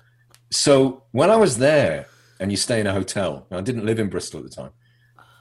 So 0.50 1.04
when 1.12 1.30
I 1.30 1.36
was 1.36 1.58
there, 1.58 2.06
and 2.40 2.50
you 2.50 2.56
stay 2.56 2.80
in 2.80 2.88
a 2.88 2.92
hotel, 2.92 3.46
I 3.52 3.60
didn't 3.60 3.86
live 3.86 4.00
in 4.00 4.08
Bristol 4.08 4.40
at 4.40 4.50
the 4.50 4.50
time, 4.50 4.72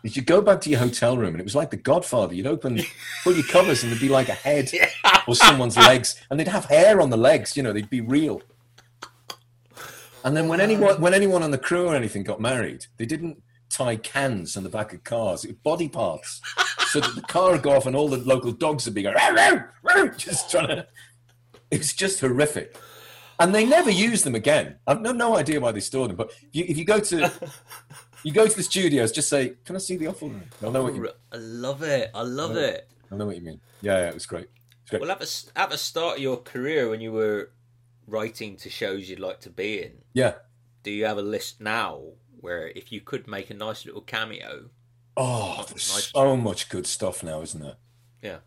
is 0.04 0.16
you 0.16 0.22
go 0.22 0.42
back 0.42 0.62
to 0.62 0.70
your 0.70 0.80
hotel 0.80 1.18
room 1.18 1.34
and 1.34 1.40
it 1.40 1.44
was 1.44 1.56
like 1.56 1.72
the 1.72 1.78
Godfather. 1.78 2.36
You'd 2.36 2.46
open, 2.46 2.80
pull 3.24 3.34
your 3.34 3.46
covers 3.46 3.82
and 3.82 3.92
there'd 3.92 4.02
be 4.02 4.10
like 4.10 4.30
a 4.30 4.34
head 4.34 4.70
or 5.28 5.34
someone's 5.34 5.76
legs, 5.76 6.22
and 6.30 6.40
they'd 6.40 6.48
have 6.48 6.66
hair 6.66 7.02
on 7.02 7.10
the 7.10 7.18
legs. 7.18 7.58
You 7.58 7.64
know, 7.64 7.74
they'd 7.74 7.90
be 7.90 8.02
real. 8.02 8.44
And 10.24 10.38
then 10.38 10.48
when 10.50 10.62
anyone 10.62 11.02
when 11.02 11.16
anyone 11.16 11.42
on 11.42 11.50
the 11.50 11.58
crew 11.58 11.88
or 11.88 11.96
anything 11.96 12.24
got 12.24 12.40
married, 12.40 12.86
they 12.98 13.06
didn't 13.06 13.42
tie 13.80 13.96
cans 13.96 14.58
on 14.58 14.64
the 14.64 14.70
back 14.70 14.94
of 14.94 15.04
cars, 15.04 15.46
body 15.64 15.88
parts, 15.88 16.42
so 16.88 17.00
that 17.00 17.16
the 17.16 17.22
car 17.22 17.54
would 17.54 17.64
go 17.64 17.72
off 17.72 17.86
and 17.86 17.96
all 17.96 18.10
the 18.10 18.18
local 18.18 18.52
dogs 18.52 18.86
would 18.86 18.94
be 18.94 19.04
going, 19.04 19.16
row, 19.16 19.64
row, 19.84 20.08
just 20.10 20.52
trying 20.52 20.68
to. 20.68 20.88
It 21.72 21.78
was 21.78 21.94
just 21.94 22.20
horrific. 22.20 22.76
And 23.40 23.56
they 23.56 23.66
never 23.66 23.90
used 23.90 24.26
them 24.26 24.36
again. 24.36 24.76
I've 24.86 25.02
no, 25.02 25.14
no 25.14 25.38
idea 25.38 25.62
why 25.62 25.72
they 25.72 25.80
stored 25.80 26.10
them. 26.10 26.18
But 26.18 26.32
if 26.32 26.50
you, 26.52 26.66
if 26.68 26.78
you 26.78 26.84
go 26.84 27.00
to 27.00 27.32
you 28.24 28.34
go 28.34 28.48
to 28.48 28.56
the 28.56 28.64
studios, 28.64 29.14
just 29.14 29.30
say, 29.30 29.54
"Can 29.64 29.78
I 29.78 29.80
see 29.80 29.96
the 29.96 30.08
offal 30.08 30.30
room?" 30.30 30.44
I 30.62 30.70
know 30.70 30.84
what 30.84 30.94
you. 30.94 31.04
Mean. 31.04 31.12
I 31.32 31.38
love 31.38 31.84
it. 31.84 32.12
I 32.14 32.22
love 32.24 32.58
I 32.58 32.62
it. 32.62 32.90
I 33.12 33.16
know 33.16 33.28
what 33.28 33.38
you 33.38 33.44
mean. 33.44 33.62
Yeah, 33.82 34.00
yeah, 34.00 34.10
it 34.10 34.14
was 34.14 34.26
great. 34.26 34.50
It's 34.82 34.90
great. 34.90 35.02
Well, 35.02 35.12
at 35.12 35.20
the, 35.20 35.52
at 35.56 35.70
the 35.70 35.78
start 35.78 36.18
of 36.18 36.22
your 36.22 36.38
career, 36.38 36.90
when 36.90 37.00
you 37.00 37.14
were 37.14 37.52
writing 38.08 38.58
to 38.58 38.70
shows 38.70 39.10
you'd 39.10 39.22
like 39.22 39.40
to 39.42 39.50
be 39.50 39.84
in, 39.84 39.94
yeah, 40.14 40.34
do 40.84 40.92
you 40.92 41.06
have 41.06 41.18
a 41.18 41.22
list 41.22 41.62
now 41.62 42.02
where 42.42 42.68
if 42.70 42.92
you 42.92 43.02
could 43.02 43.28
make 43.28 43.50
a 43.50 43.54
nice 43.54 43.86
little 43.86 44.02
cameo? 44.02 44.70
Oh, 45.18 45.66
there's 45.68 45.94
nice 45.94 46.12
so 46.12 46.38
much 46.38 46.70
good 46.70 46.88
stuff 46.88 47.24
now, 47.24 47.42
isn't 47.42 47.62
there? 47.62 47.78
Yeah. 48.22 48.38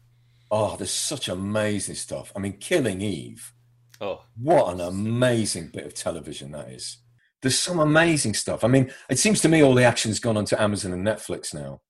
Oh, 0.51 0.77
there's 0.77 0.93
such 0.93 1.29
amazing 1.29 1.95
stuff. 1.95 2.33
I 2.37 2.39
mean, 2.39 2.59
Killing 2.59 3.01
Eve. 3.01 3.53
Oh, 4.01 4.25
what 4.37 4.73
an 4.73 4.81
amazing 4.81 5.71
bit 5.73 5.87
of 5.87 5.95
television 5.95 6.53
that 6.53 6.71
is 6.71 6.99
there's 7.43 7.59
some 7.59 7.81
amazing 7.81 8.35
stuff. 8.35 8.65
I 8.65 8.69
mean, 8.69 8.93
it 9.11 9.19
seems 9.19 9.41
to 9.41 9.49
me 9.49 9.63
all 9.63 9.75
the 9.75 9.85
action's 9.85 10.21
gone 10.21 10.37
onto 10.37 10.57
Amazon 10.57 10.93
and 10.93 11.05
Netflix 11.05 11.53
now. 11.53 11.81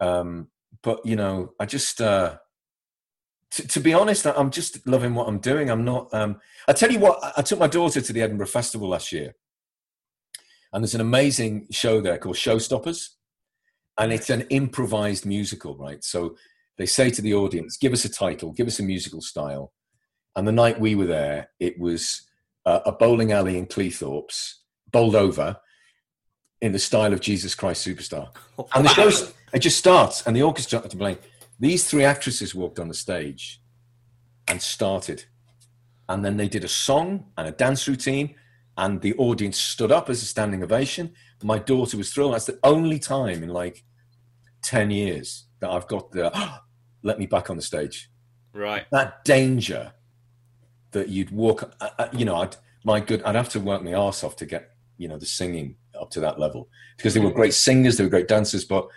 Um, 0.00 0.48
but 0.82 1.04
you 1.04 1.16
know, 1.16 1.54
I 1.58 1.64
just 1.64 2.00
uh, 2.00 2.36
t- 3.50 3.66
to 3.66 3.80
be 3.80 3.94
honest, 3.94 4.26
I'm 4.26 4.50
just 4.50 4.86
loving 4.86 5.14
what 5.14 5.28
I'm 5.28 5.38
doing. 5.38 5.70
I'm 5.70 5.84
not. 5.84 6.12
Um, 6.12 6.40
I 6.68 6.74
tell 6.74 6.92
you 6.92 6.98
what, 6.98 7.18
I 7.36 7.42
took 7.42 7.58
my 7.58 7.66
daughter 7.66 8.02
to 8.02 8.12
the 8.12 8.20
Edinburgh 8.20 8.48
Festival 8.48 8.88
last 8.88 9.12
year, 9.12 9.34
and 10.74 10.82
there's 10.82 10.94
an 10.94 11.00
amazing 11.00 11.68
show 11.70 12.00
there 12.00 12.18
called 12.18 12.36
Showstoppers, 12.36 13.10
and 13.96 14.12
it's 14.12 14.28
an 14.28 14.42
improvised 14.50 15.24
musical, 15.24 15.76
right? 15.76 16.02
So 16.02 16.36
they 16.76 16.84
say 16.84 17.10
to 17.10 17.22
the 17.22 17.32
audience, 17.32 17.76
"Give 17.76 17.92
us 17.92 18.04
a 18.04 18.08
title, 18.08 18.52
give 18.52 18.66
us 18.66 18.80
a 18.80 18.82
musical 18.82 19.22
style." 19.22 19.72
And 20.36 20.46
the 20.46 20.52
night 20.52 20.80
we 20.80 20.96
were 20.96 21.06
there, 21.06 21.50
it 21.60 21.78
was 21.78 22.22
uh, 22.66 22.80
a 22.84 22.92
bowling 22.92 23.30
alley 23.30 23.56
in 23.56 23.66
Cleethorpes, 23.66 24.54
bowled 24.90 25.14
over, 25.14 25.58
in 26.60 26.72
the 26.72 26.78
style 26.78 27.12
of 27.12 27.20
Jesus 27.20 27.54
Christ 27.54 27.86
Superstar. 27.86 28.30
And 28.74 28.84
the 28.84 28.88
show, 28.88 29.28
it 29.52 29.60
just 29.60 29.78
starts, 29.78 30.26
and 30.26 30.34
the 30.34 30.42
orchestra 30.42 30.80
to 30.80 30.96
blame. 30.96 31.18
These 31.60 31.88
three 31.88 32.04
actresses 32.04 32.54
walked 32.54 32.80
on 32.80 32.88
the 32.88 32.94
stage 32.94 33.60
and 34.48 34.60
started. 34.60 35.24
And 36.08 36.24
then 36.24 36.36
they 36.36 36.48
did 36.48 36.64
a 36.64 36.68
song 36.68 37.26
and 37.38 37.46
a 37.46 37.52
dance 37.52 37.86
routine, 37.86 38.34
and 38.76 39.00
the 39.00 39.14
audience 39.14 39.58
stood 39.58 39.92
up 39.92 40.10
as 40.10 40.22
a 40.22 40.26
standing 40.26 40.62
ovation. 40.62 41.12
My 41.42 41.58
daughter 41.58 41.96
was 41.96 42.12
thrilled. 42.12 42.34
That's 42.34 42.46
the 42.46 42.58
only 42.62 42.98
time 42.98 43.42
in 43.42 43.50
like 43.50 43.84
10 44.62 44.90
years 44.90 45.46
that 45.60 45.70
I've 45.70 45.86
got 45.86 46.10
the 46.12 46.32
let 47.02 47.18
me 47.18 47.26
back 47.26 47.50
on 47.50 47.56
the 47.56 47.62
stage. 47.62 48.10
Right. 48.52 48.86
That 48.90 49.24
danger 49.24 49.92
that 50.92 51.08
you'd 51.08 51.30
walk, 51.30 51.74
uh, 51.80 51.90
uh, 51.98 52.08
you 52.12 52.24
know, 52.24 52.36
I'd, 52.36 52.56
my 52.84 53.00
good, 53.00 53.22
I'd 53.22 53.34
have 53.34 53.48
to 53.50 53.60
work 53.60 53.82
my 53.82 53.94
arse 53.94 54.24
off 54.24 54.36
to 54.36 54.46
get, 54.46 54.70
you 54.96 55.08
know, 55.08 55.18
the 55.18 55.26
singing 55.26 55.76
up 56.00 56.10
to 56.10 56.20
that 56.20 56.38
level 56.38 56.68
because 56.96 57.14
they 57.14 57.20
were 57.20 57.30
great 57.30 57.54
singers, 57.54 57.96
they 57.96 58.04
were 58.04 58.10
great 58.10 58.28
dancers, 58.28 58.64
but 58.64 58.88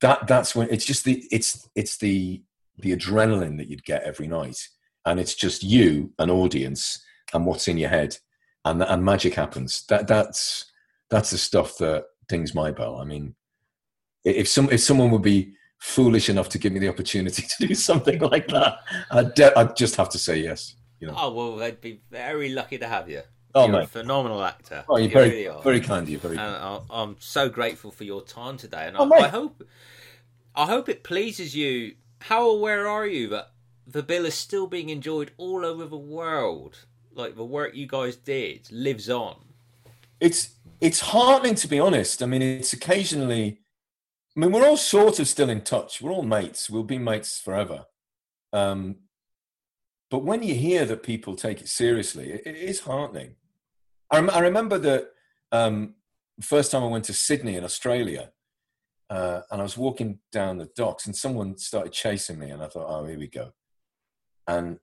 that 0.00 0.26
that's 0.26 0.54
when 0.54 0.68
it's 0.70 0.84
just 0.84 1.04
the 1.04 1.24
it's 1.30 1.68
it's 1.74 1.96
the 1.96 2.42
the 2.78 2.96
adrenaline 2.96 3.56
that 3.58 3.68
you'd 3.68 3.84
get 3.84 4.04
every 4.04 4.28
night, 4.28 4.68
and 5.04 5.18
it's 5.18 5.34
just 5.34 5.64
you, 5.64 6.12
an 6.18 6.30
audience, 6.30 7.04
and 7.34 7.44
what's 7.44 7.66
in 7.66 7.78
your 7.78 7.88
head, 7.88 8.16
and 8.64 8.82
and 8.82 9.04
magic 9.04 9.34
happens. 9.34 9.84
That 9.88 10.06
that's 10.06 10.66
that's 11.10 11.30
the 11.30 11.38
stuff 11.38 11.78
that 11.78 12.04
dings 12.28 12.54
my 12.54 12.70
bell. 12.70 12.96
I 12.96 13.04
mean, 13.04 13.34
if 14.24 14.48
some 14.48 14.68
if 14.70 14.80
someone 14.80 15.10
would 15.10 15.22
be 15.22 15.54
foolish 15.78 16.28
enough 16.28 16.48
to 16.50 16.58
give 16.58 16.72
me 16.72 16.80
the 16.80 16.88
opportunity 16.88 17.42
to 17.58 17.66
do 17.68 17.74
something 17.74 18.18
like 18.20 18.48
that, 18.48 18.78
I'd, 19.10 19.34
de- 19.34 19.58
I'd 19.58 19.76
just 19.76 19.96
have 19.96 20.08
to 20.10 20.18
say 20.18 20.38
yes. 20.40 20.74
You 21.00 21.06
know. 21.08 21.14
Oh 21.16 21.32
well, 21.32 21.56
they'd 21.56 21.80
be 21.80 22.00
very 22.10 22.48
lucky 22.50 22.78
to 22.78 22.86
have 22.88 23.08
you. 23.08 23.22
Oh, 23.54 23.66
you're 23.66 23.80
a 23.80 23.86
phenomenal 23.86 24.42
actor. 24.42 24.84
Oh, 24.88 24.98
you're 24.98 25.06
You 25.08 25.12
very, 25.14 25.28
really 25.30 25.48
are. 25.48 25.62
very 25.62 25.80
kind 25.80 26.02
of 26.02 26.08
you. 26.10 26.18
Very. 26.18 26.36
I- 26.38 26.80
I'm 26.90 27.16
so 27.18 27.48
grateful 27.48 27.90
for 27.90 28.04
your 28.04 28.22
time 28.22 28.56
today, 28.58 28.86
and 28.86 28.96
Oh, 28.98 29.10
I. 29.14 29.24
I 29.24 29.28
hope, 29.28 29.62
I 30.54 30.66
hope 30.66 30.88
it 30.88 31.02
pleases 31.02 31.56
you. 31.56 31.94
How 32.20 32.50
aware 32.50 32.86
are 32.88 33.06
you 33.06 33.28
that 33.28 33.52
the 33.86 34.02
bill 34.02 34.26
is 34.26 34.34
still 34.34 34.66
being 34.66 34.90
enjoyed 34.90 35.30
all 35.38 35.64
over 35.64 35.86
the 35.86 35.96
world? 35.96 36.84
Like 37.18 37.36
the 37.36 37.44
work 37.44 37.74
you 37.74 37.86
guys 37.86 38.16
did 38.16 38.68
lives 38.70 39.10
on. 39.10 39.36
it's 40.20 40.54
it's 40.80 41.00
heartening 41.00 41.56
to 41.56 41.68
be 41.68 41.80
honest. 41.80 42.22
I 42.22 42.26
mean, 42.26 42.42
it's 42.42 42.72
occasionally. 42.72 43.60
I 44.36 44.40
mean, 44.40 44.52
we're 44.52 44.68
all 44.68 44.76
sort 44.76 45.18
of 45.18 45.26
still 45.26 45.50
in 45.50 45.62
touch. 45.62 46.00
We're 46.00 46.12
all 46.12 46.22
mates. 46.22 46.70
We'll 46.70 46.84
be 46.84 46.98
mates 46.98 47.40
forever. 47.40 47.86
Um, 48.52 48.96
but 50.10 50.20
when 50.20 50.44
you 50.44 50.54
hear 50.54 50.84
that 50.84 51.02
people 51.02 51.34
take 51.34 51.60
it 51.60 51.68
seriously, 51.68 52.30
it, 52.30 52.42
it 52.46 52.56
is 52.56 52.80
heartening. 52.80 53.34
I, 54.12 54.16
rem- 54.18 54.30
I 54.30 54.38
remember 54.38 54.78
that 54.78 55.08
um, 55.50 55.94
first 56.40 56.70
time 56.70 56.84
I 56.84 56.86
went 56.86 57.04
to 57.06 57.12
Sydney 57.12 57.56
in 57.56 57.64
Australia, 57.64 58.30
uh, 59.10 59.40
and 59.50 59.60
I 59.60 59.64
was 59.64 59.76
walking 59.76 60.20
down 60.30 60.58
the 60.58 60.70
docks, 60.76 61.06
and 61.06 61.16
someone 61.16 61.58
started 61.58 61.92
chasing 61.92 62.38
me, 62.38 62.50
and 62.50 62.62
I 62.62 62.68
thought, 62.68 62.86
"Oh, 62.88 63.04
here 63.06 63.18
we 63.18 63.26
go." 63.26 63.52
And 64.46 64.78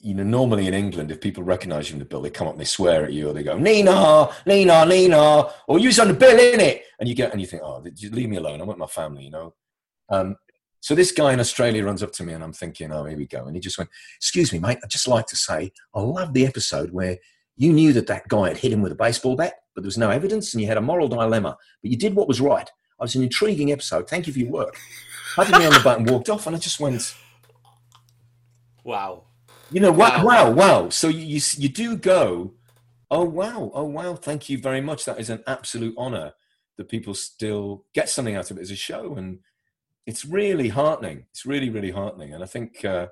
you 0.00 0.14
know, 0.14 0.22
normally 0.22 0.68
in 0.68 0.74
England, 0.74 1.10
if 1.10 1.20
people 1.20 1.42
recognise 1.42 1.90
you 1.90 1.94
in 1.94 1.98
the 1.98 2.04
bill, 2.04 2.22
they 2.22 2.30
come 2.30 2.46
up 2.46 2.54
and 2.54 2.60
they 2.60 2.66
swear 2.66 3.04
at 3.04 3.12
you, 3.12 3.28
or 3.28 3.32
they 3.32 3.42
go, 3.42 3.58
"Nina, 3.58 4.28
Nina, 4.46 4.86
Nina," 4.86 5.52
or 5.66 5.78
"You's 5.78 5.98
on 5.98 6.08
the 6.08 6.14
bill, 6.14 6.38
in 6.38 6.60
it," 6.60 6.84
and 7.00 7.08
you 7.08 7.14
get 7.14 7.32
and 7.32 7.40
you 7.40 7.46
think, 7.46 7.62
"Oh, 7.64 7.82
leave 8.10 8.28
me 8.28 8.36
alone. 8.36 8.60
I'm 8.60 8.68
with 8.68 8.78
my 8.78 8.86
family," 8.86 9.24
you 9.24 9.30
know. 9.30 9.54
Um, 10.08 10.36
so 10.80 10.94
this 10.94 11.10
guy 11.10 11.32
in 11.32 11.40
Australia 11.40 11.84
runs 11.84 12.02
up 12.02 12.12
to 12.12 12.22
me, 12.22 12.32
and 12.32 12.44
I'm 12.44 12.52
thinking, 12.52 12.92
"Oh, 12.92 13.04
here 13.04 13.18
we 13.18 13.26
go," 13.26 13.46
and 13.46 13.56
he 13.56 13.60
just 13.60 13.76
went, 13.76 13.90
"Excuse 14.16 14.52
me, 14.52 14.60
mate. 14.60 14.78
I'd 14.82 14.90
just 14.90 15.08
like 15.08 15.26
to 15.26 15.36
say, 15.36 15.72
I 15.94 16.00
love 16.00 16.32
the 16.32 16.46
episode 16.46 16.92
where 16.92 17.18
you 17.56 17.72
knew 17.72 17.92
that 17.94 18.06
that 18.06 18.28
guy 18.28 18.48
had 18.48 18.58
hit 18.58 18.72
him 18.72 18.82
with 18.82 18.92
a 18.92 18.96
baseball 18.96 19.34
bat, 19.34 19.54
but 19.74 19.82
there 19.82 19.88
was 19.88 19.98
no 19.98 20.10
evidence, 20.10 20.54
and 20.54 20.60
you 20.60 20.68
had 20.68 20.76
a 20.76 20.80
moral 20.80 21.08
dilemma, 21.08 21.56
but 21.82 21.90
you 21.90 21.96
did 21.96 22.14
what 22.14 22.28
was 22.28 22.40
right. 22.40 22.68
It 22.68 23.02
was 23.02 23.16
an 23.16 23.24
intriguing 23.24 23.72
episode. 23.72 24.08
Thank 24.08 24.28
you 24.28 24.32
for 24.32 24.38
your 24.38 24.50
work." 24.50 24.76
Patted 25.34 25.58
me 25.58 25.66
on 25.66 25.72
the 25.72 25.80
back 25.80 25.98
and 25.98 26.08
walked 26.08 26.28
off, 26.30 26.46
and 26.46 26.54
I 26.54 26.58
just 26.60 26.78
went. 26.78 27.14
Wow. 28.84 29.27
You 29.70 29.80
know, 29.80 29.92
wow, 29.92 30.24
Wow. 30.24 30.50
wow. 30.50 30.88
So 30.88 31.08
you, 31.08 31.20
you 31.20 31.40
you 31.58 31.68
do 31.68 31.96
go, 31.96 32.54
oh 33.10 33.24
wow, 33.24 33.70
oh 33.74 33.84
wow, 33.84 34.14
thank 34.14 34.48
you 34.48 34.58
very 34.58 34.80
much. 34.80 35.04
That 35.04 35.20
is 35.20 35.30
an 35.30 35.42
absolute 35.46 35.94
honor 35.98 36.32
that 36.76 36.88
people 36.88 37.14
still 37.14 37.84
get 37.94 38.08
something 38.08 38.36
out 38.36 38.50
of 38.50 38.58
it 38.58 38.62
as 38.62 38.70
a 38.70 38.76
show, 38.76 39.14
and 39.16 39.40
it's 40.06 40.24
really 40.24 40.68
heartening. 40.68 41.26
It's 41.30 41.44
really, 41.44 41.70
really 41.70 41.90
heartening, 41.90 42.32
and 42.32 42.42
I 42.42 42.46
think, 42.46 42.84
uh, 42.84 43.08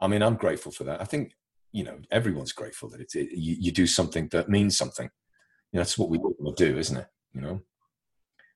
I 0.00 0.08
mean, 0.08 0.22
I'm 0.22 0.36
grateful 0.36 0.72
for 0.72 0.84
that. 0.84 1.00
I 1.00 1.04
think 1.04 1.32
you 1.72 1.84
know 1.84 1.98
everyone's 2.10 2.52
grateful 2.52 2.88
that 2.90 3.00
it's 3.00 3.14
it, 3.14 3.30
you, 3.32 3.56
you 3.60 3.72
do 3.72 3.86
something 3.86 4.28
that 4.28 4.48
means 4.48 4.76
something. 4.76 5.08
You 5.72 5.78
know, 5.78 5.80
that's 5.80 5.98
what 5.98 6.10
we 6.10 6.18
want 6.18 6.56
to 6.56 6.72
do, 6.72 6.78
isn't 6.78 6.96
it? 6.96 7.06
You 7.34 7.40
know, 7.40 7.62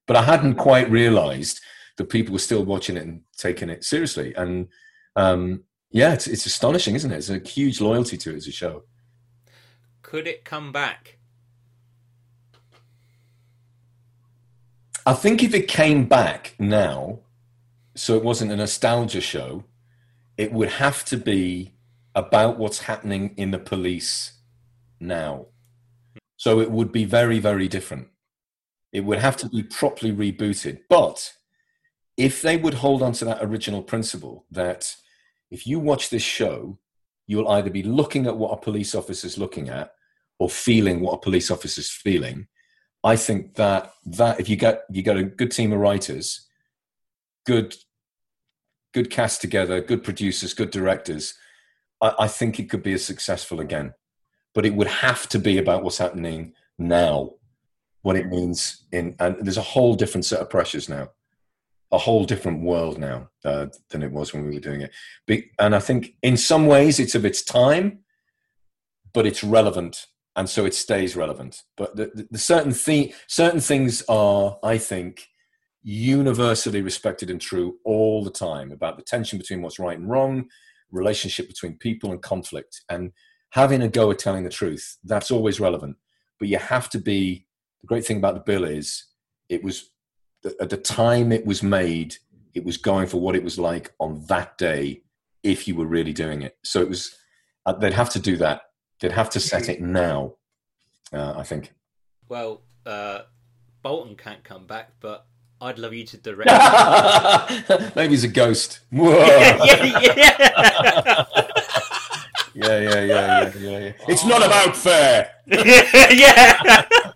but 0.06 0.16
I 0.16 0.22
hadn't 0.22 0.54
quite 0.54 0.90
realised 0.90 1.60
that 1.98 2.10
people 2.10 2.32
were 2.32 2.38
still 2.38 2.64
watching 2.64 2.96
it 2.96 3.04
and 3.04 3.22
taking 3.36 3.70
it 3.70 3.84
seriously, 3.84 4.34
and 4.34 4.68
um, 5.14 5.64
yeah, 5.90 6.12
it's, 6.12 6.26
it's 6.26 6.46
astonishing, 6.46 6.94
isn't 6.94 7.10
it? 7.10 7.16
It's 7.16 7.30
a 7.30 7.38
huge 7.38 7.80
loyalty 7.80 8.16
to 8.18 8.32
it 8.32 8.36
as 8.36 8.46
a 8.46 8.52
show. 8.52 8.84
Could 10.02 10.26
it 10.26 10.44
come 10.44 10.72
back? 10.72 11.18
I 15.06 15.14
think 15.14 15.42
if 15.42 15.54
it 15.54 15.68
came 15.68 16.06
back 16.06 16.54
now, 16.58 17.20
so 17.94 18.14
it 18.16 18.22
wasn't 18.22 18.52
a 18.52 18.56
nostalgia 18.56 19.22
show, 19.22 19.64
it 20.36 20.52
would 20.52 20.68
have 20.68 21.04
to 21.06 21.16
be 21.16 21.72
about 22.14 22.58
what's 22.58 22.80
happening 22.80 23.34
in 23.36 23.50
the 23.50 23.58
police 23.58 24.32
now. 25.00 25.46
So 26.36 26.60
it 26.60 26.70
would 26.70 26.92
be 26.92 27.04
very, 27.04 27.38
very 27.38 27.68
different. 27.68 28.08
It 28.92 29.00
would 29.00 29.18
have 29.18 29.36
to 29.38 29.48
be 29.48 29.62
properly 29.62 30.12
rebooted. 30.12 30.80
But 30.88 31.34
if 32.16 32.42
they 32.42 32.56
would 32.56 32.74
hold 32.74 33.02
on 33.02 33.12
to 33.14 33.24
that 33.24 33.42
original 33.42 33.82
principle 33.82 34.44
that 34.50 34.96
if 35.50 35.66
you 35.66 35.78
watch 35.78 36.10
this 36.10 36.22
show, 36.22 36.78
you'll 37.26 37.48
either 37.48 37.70
be 37.70 37.82
looking 37.82 38.26
at 38.26 38.36
what 38.36 38.52
a 38.52 38.60
police 38.60 38.94
officer's 38.94 39.38
looking 39.38 39.68
at 39.68 39.92
or 40.38 40.48
feeling 40.48 41.00
what 41.00 41.14
a 41.14 41.18
police 41.18 41.50
officer's 41.50 41.90
feeling. 41.90 42.46
I 43.04 43.16
think 43.16 43.54
that 43.54 43.92
that 44.06 44.40
if 44.40 44.48
you 44.48 44.56
get 44.56 44.82
you 44.90 45.02
got 45.02 45.16
a 45.16 45.22
good 45.22 45.52
team 45.52 45.72
of 45.72 45.78
writers, 45.78 46.46
good 47.46 47.74
good 48.92 49.10
cast 49.10 49.40
together, 49.40 49.80
good 49.80 50.02
producers, 50.02 50.54
good 50.54 50.70
directors, 50.70 51.34
I, 52.00 52.14
I 52.20 52.28
think 52.28 52.58
it 52.58 52.70
could 52.70 52.82
be 52.82 52.94
as 52.94 53.04
successful 53.04 53.60
again. 53.60 53.94
But 54.54 54.66
it 54.66 54.74
would 54.74 54.88
have 54.88 55.28
to 55.28 55.38
be 55.38 55.58
about 55.58 55.84
what's 55.84 55.98
happening 55.98 56.54
now, 56.78 57.32
what 58.02 58.16
it 58.16 58.28
means 58.28 58.84
in 58.92 59.14
and 59.20 59.36
there's 59.40 59.58
a 59.58 59.62
whole 59.62 59.94
different 59.94 60.24
set 60.24 60.40
of 60.40 60.50
pressures 60.50 60.88
now, 60.88 61.10
a 61.90 61.98
whole 61.98 62.24
different 62.24 62.62
world 62.62 62.98
now 62.98 63.30
uh, 63.44 63.66
than 63.90 64.02
it 64.02 64.12
was 64.12 64.32
when 64.32 64.44
we 64.44 64.54
were 64.54 64.60
doing 64.60 64.82
it. 64.82 65.44
And 65.58 65.74
I 65.74 65.80
think 65.80 66.14
in 66.22 66.36
some 66.36 66.66
ways 66.66 67.00
it's 67.00 67.14
of 67.14 67.24
its 67.24 67.42
time, 67.42 68.00
but 69.12 69.26
it's 69.26 69.42
relevant 69.42 70.06
and 70.38 70.48
so 70.48 70.64
it 70.64 70.74
stays 70.74 71.16
relevant. 71.16 71.62
But 71.76 71.96
the, 71.96 72.12
the, 72.14 72.28
the 72.30 72.38
certain 72.38 72.72
thing, 72.72 73.12
certain 73.26 73.58
things 73.58 74.04
are, 74.08 74.56
I 74.62 74.78
think, 74.78 75.26
universally 75.82 76.80
respected 76.80 77.28
and 77.28 77.40
true 77.40 77.78
all 77.84 78.22
the 78.22 78.30
time 78.30 78.70
about 78.70 78.96
the 78.96 79.02
tension 79.02 79.36
between 79.36 79.62
what's 79.62 79.80
right 79.80 79.98
and 79.98 80.08
wrong, 80.08 80.48
relationship 80.92 81.48
between 81.48 81.76
people, 81.76 82.12
and 82.12 82.22
conflict. 82.22 82.82
And 82.88 83.10
having 83.50 83.82
a 83.82 83.88
go 83.88 84.12
at 84.12 84.20
telling 84.20 84.44
the 84.44 84.50
truth, 84.50 84.98
that's 85.02 85.32
always 85.32 85.58
relevant. 85.58 85.96
But 86.38 86.48
you 86.48 86.58
have 86.58 86.88
to 86.90 86.98
be. 86.98 87.46
The 87.80 87.86
great 87.86 88.04
thing 88.04 88.18
about 88.18 88.34
the 88.34 88.40
bill 88.40 88.64
is 88.64 89.06
it 89.48 89.62
was 89.62 89.90
at 90.60 90.70
the 90.70 90.76
time 90.76 91.32
it 91.32 91.44
was 91.44 91.62
made, 91.62 92.16
it 92.54 92.64
was 92.64 92.76
going 92.76 93.06
for 93.06 93.20
what 93.20 93.36
it 93.36 93.44
was 93.44 93.58
like 93.58 93.92
on 93.98 94.24
that 94.26 94.58
day 94.58 95.02
if 95.42 95.68
you 95.68 95.74
were 95.74 95.86
really 95.86 96.12
doing 96.12 96.42
it. 96.42 96.56
So 96.64 96.80
it 96.80 96.88
was. 96.88 97.14
Uh, 97.66 97.72
they'd 97.72 97.92
have 97.92 98.08
to 98.08 98.18
do 98.18 98.36
that 98.38 98.62
They'd 99.00 99.12
have 99.12 99.30
to 99.30 99.40
set 99.40 99.68
it 99.68 99.80
now, 99.80 100.34
uh, 101.12 101.34
I 101.36 101.44
think. 101.44 101.72
Well, 102.28 102.62
uh, 102.84 103.20
Boulton 103.82 104.16
can't 104.16 104.42
come 104.42 104.66
back, 104.66 104.90
but 105.00 105.26
I'd 105.60 105.78
love 105.78 105.94
you 105.94 106.04
to 106.06 106.16
direct. 106.16 106.50
Maybe 107.96 108.10
he's 108.10 108.24
a 108.24 108.28
ghost. 108.28 108.80
Whoa. 108.90 109.18
yeah, 109.18 109.84
yeah, 109.84 110.14
yeah. 110.16 111.24
Yeah, 112.54 112.80
yeah, 112.80 112.90
yeah, 112.90 113.04
yeah, 113.04 113.52
yeah, 113.56 113.78
yeah. 113.78 113.92
It's 114.08 114.24
not 114.24 114.44
about 114.44 114.76
fair. 114.76 115.30
yeah. 115.46 117.12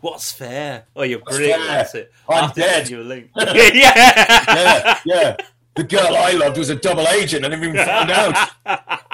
What's 0.00 0.32
fair? 0.32 0.86
Oh, 0.94 1.02
you're 1.02 1.20
brilliant. 1.20 1.62
fair? 1.62 1.68
That's 1.68 1.94
it. 1.94 2.12
I'm 2.28 2.50
to 2.50 2.60
dead. 2.60 2.88
you 2.88 3.00
a 3.00 3.02
link. 3.02 3.30
yeah. 3.36 3.52
Yeah, 3.74 5.00
yeah. 5.04 5.36
The 5.74 5.84
girl 5.84 6.16
I 6.16 6.32
loved 6.32 6.58
was 6.58 6.70
a 6.70 6.76
double 6.76 7.06
agent. 7.08 7.44
And 7.44 7.54
I 7.54 7.56
never 7.56 7.70
even 7.70 7.86
found 7.86 8.10
out. 8.10 8.50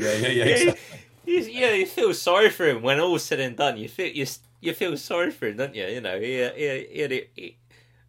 Yeah, 0.00 0.14
yeah, 0.14 0.28
yeah. 0.28 0.44
yeah, 0.44 0.52
exactly. 0.52 1.00
you, 1.26 1.38
yeah, 1.40 1.72
you 1.72 1.84
feel 1.84 2.14
sorry 2.14 2.48
for 2.48 2.66
him 2.66 2.80
when 2.80 2.98
all's 2.98 3.22
said 3.22 3.38
and 3.38 3.54
done. 3.54 3.76
You 3.76 3.86
feel 3.86 4.10
you, 4.10 4.26
you 4.60 4.72
feel 4.72 4.96
sorry 4.96 5.30
for 5.30 5.46
him, 5.46 5.58
don't 5.58 5.74
you? 5.74 5.84
You 5.84 6.00
know, 6.00 6.18
he, 6.18 6.36
he, 6.56 6.86
he, 6.90 7.22
he, 7.34 7.58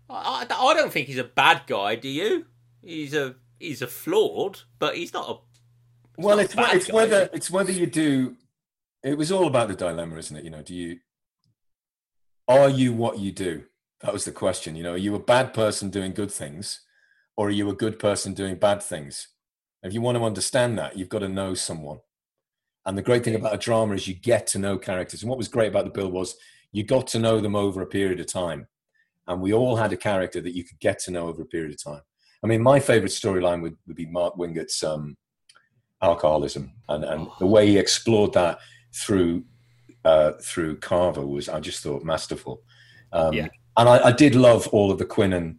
I, 0.09 0.45
I 0.49 0.69
I 0.69 0.73
don't 0.73 0.91
think 0.91 1.07
he's 1.07 1.17
a 1.17 1.25
bad 1.25 1.63
guy. 1.67 1.95
Do 1.95 2.07
you? 2.07 2.45
He's 2.81 3.13
a 3.13 3.35
he's 3.59 3.81
a 3.81 3.87
flawed, 3.87 4.61
but 4.79 4.95
he's 4.95 5.13
not 5.13 5.29
a. 5.29 6.21
Well, 6.21 6.37
not 6.37 6.45
it's 6.45 6.55
a 6.55 6.75
it's 6.75 6.87
guy, 6.87 6.93
whether 6.93 7.29
it's 7.33 7.51
whether 7.51 7.71
you 7.73 7.87
do 7.87 8.37
it 9.03 9.17
was 9.17 9.31
all 9.31 9.47
about 9.47 9.67
the 9.67 9.75
dilemma, 9.75 10.17
isn't 10.17 10.37
it? 10.37 10.43
You 10.43 10.49
know, 10.49 10.61
do 10.61 10.75
you 10.75 10.99
are 12.47 12.69
you 12.69 12.93
what 12.93 13.19
you 13.19 13.31
do? 13.31 13.63
That 14.01 14.13
was 14.13 14.25
the 14.25 14.31
question. 14.31 14.75
You 14.75 14.83
know, 14.83 14.93
are 14.93 14.97
you 14.97 15.15
a 15.15 15.19
bad 15.19 15.53
person 15.53 15.89
doing 15.89 16.13
good 16.13 16.31
things, 16.31 16.81
or 17.37 17.47
are 17.47 17.51
you 17.51 17.69
a 17.69 17.75
good 17.75 17.99
person 17.99 18.33
doing 18.33 18.55
bad 18.55 18.83
things? 18.83 19.27
If 19.83 19.93
you 19.93 20.01
want 20.01 20.17
to 20.17 20.23
understand 20.23 20.77
that, 20.77 20.97
you've 20.97 21.09
got 21.09 21.19
to 21.19 21.29
know 21.29 21.53
someone. 21.53 21.99
And 22.85 22.97
the 22.97 23.01
great 23.01 23.23
thing 23.23 23.35
about 23.35 23.53
a 23.53 23.57
drama 23.57 23.93
is 23.93 24.07
you 24.07 24.15
get 24.15 24.47
to 24.47 24.59
know 24.59 24.77
characters. 24.77 25.21
And 25.21 25.29
what 25.29 25.37
was 25.37 25.47
great 25.47 25.69
about 25.69 25.85
the 25.85 25.91
bill 25.91 26.11
was 26.11 26.35
you 26.71 26.83
got 26.83 27.07
to 27.07 27.19
know 27.19 27.39
them 27.39 27.55
over 27.55 27.81
a 27.81 27.87
period 27.87 28.19
of 28.19 28.27
time. 28.27 28.67
And 29.27 29.41
we 29.41 29.53
all 29.53 29.75
had 29.75 29.93
a 29.93 29.97
character 29.97 30.41
that 30.41 30.55
you 30.55 30.63
could 30.63 30.79
get 30.79 30.99
to 30.99 31.11
know 31.11 31.27
over 31.27 31.43
a 31.43 31.45
period 31.47 31.73
of 31.73 31.83
time. 31.83 32.01
I 32.43 32.47
mean, 32.47 32.61
my 32.61 32.79
favorite 32.79 33.11
storyline 33.11 33.61
would, 33.61 33.77
would 33.85 33.95
be 33.95 34.07
Mark 34.07 34.35
Wingett's 34.35 34.83
um, 34.83 35.15
alcoholism 36.01 36.73
and, 36.89 37.03
and 37.03 37.27
the 37.39 37.45
way 37.45 37.67
he 37.67 37.77
explored 37.77 38.33
that 38.33 38.59
through 38.93 39.43
uh, 40.03 40.31
through 40.41 40.77
Carver 40.77 41.25
was, 41.25 41.47
I 41.47 41.59
just 41.59 41.83
thought, 41.83 42.03
masterful. 42.03 42.63
Um, 43.13 43.33
yeah. 43.33 43.47
And 43.77 43.87
I, 43.87 44.07
I, 44.07 44.11
did 44.11 44.33
love 44.33 44.67
all 44.69 44.91
of 44.91 44.97
the 44.97 45.05
Quinnan 45.05 45.57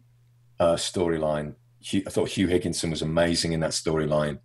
uh, 0.59 0.73
storyline. 0.73 1.55
I 1.93 2.09
thought 2.09 2.29
Huw 2.29 2.49
Higginson 2.49 2.89
was 2.89 3.01
amazing 3.01 3.53
in 3.53 3.61
that 3.61 3.71
storyline 3.71 4.39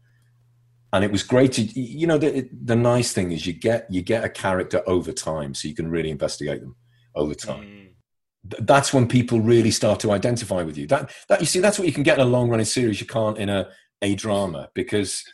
and 0.92 1.04
it 1.04 1.12
was 1.12 1.22
great 1.22 1.52
to 1.52 1.62
you 1.62 2.06
know 2.06 2.18
the, 2.18 2.48
the 2.64 2.76
nice 2.76 3.12
thing 3.12 3.32
is 3.32 3.46
you 3.46 3.52
get 3.52 3.86
you 3.90 4.02
get 4.02 4.24
a 4.24 4.28
character 4.28 4.82
over 4.86 5.12
time 5.12 5.54
so 5.54 5.68
you 5.68 5.74
can 5.74 5.90
really 5.90 6.10
investigate 6.10 6.60
them 6.60 6.76
over 7.14 7.34
time 7.34 7.64
mm. 7.64 8.66
that's 8.66 8.92
when 8.92 9.06
people 9.06 9.40
really 9.40 9.70
start 9.70 10.00
to 10.00 10.12
identify 10.12 10.62
with 10.62 10.76
you 10.76 10.86
that 10.86 11.10
that 11.28 11.40
you 11.40 11.46
see 11.46 11.60
that's 11.60 11.78
what 11.78 11.86
you 11.86 11.94
can 11.94 12.02
get 12.02 12.18
in 12.18 12.26
a 12.26 12.28
long 12.28 12.48
running 12.48 12.64
series 12.64 13.00
you 13.00 13.06
can't 13.06 13.38
in 13.38 13.48
a 13.48 13.68
a 14.02 14.14
drama 14.14 14.68
because 14.74 15.24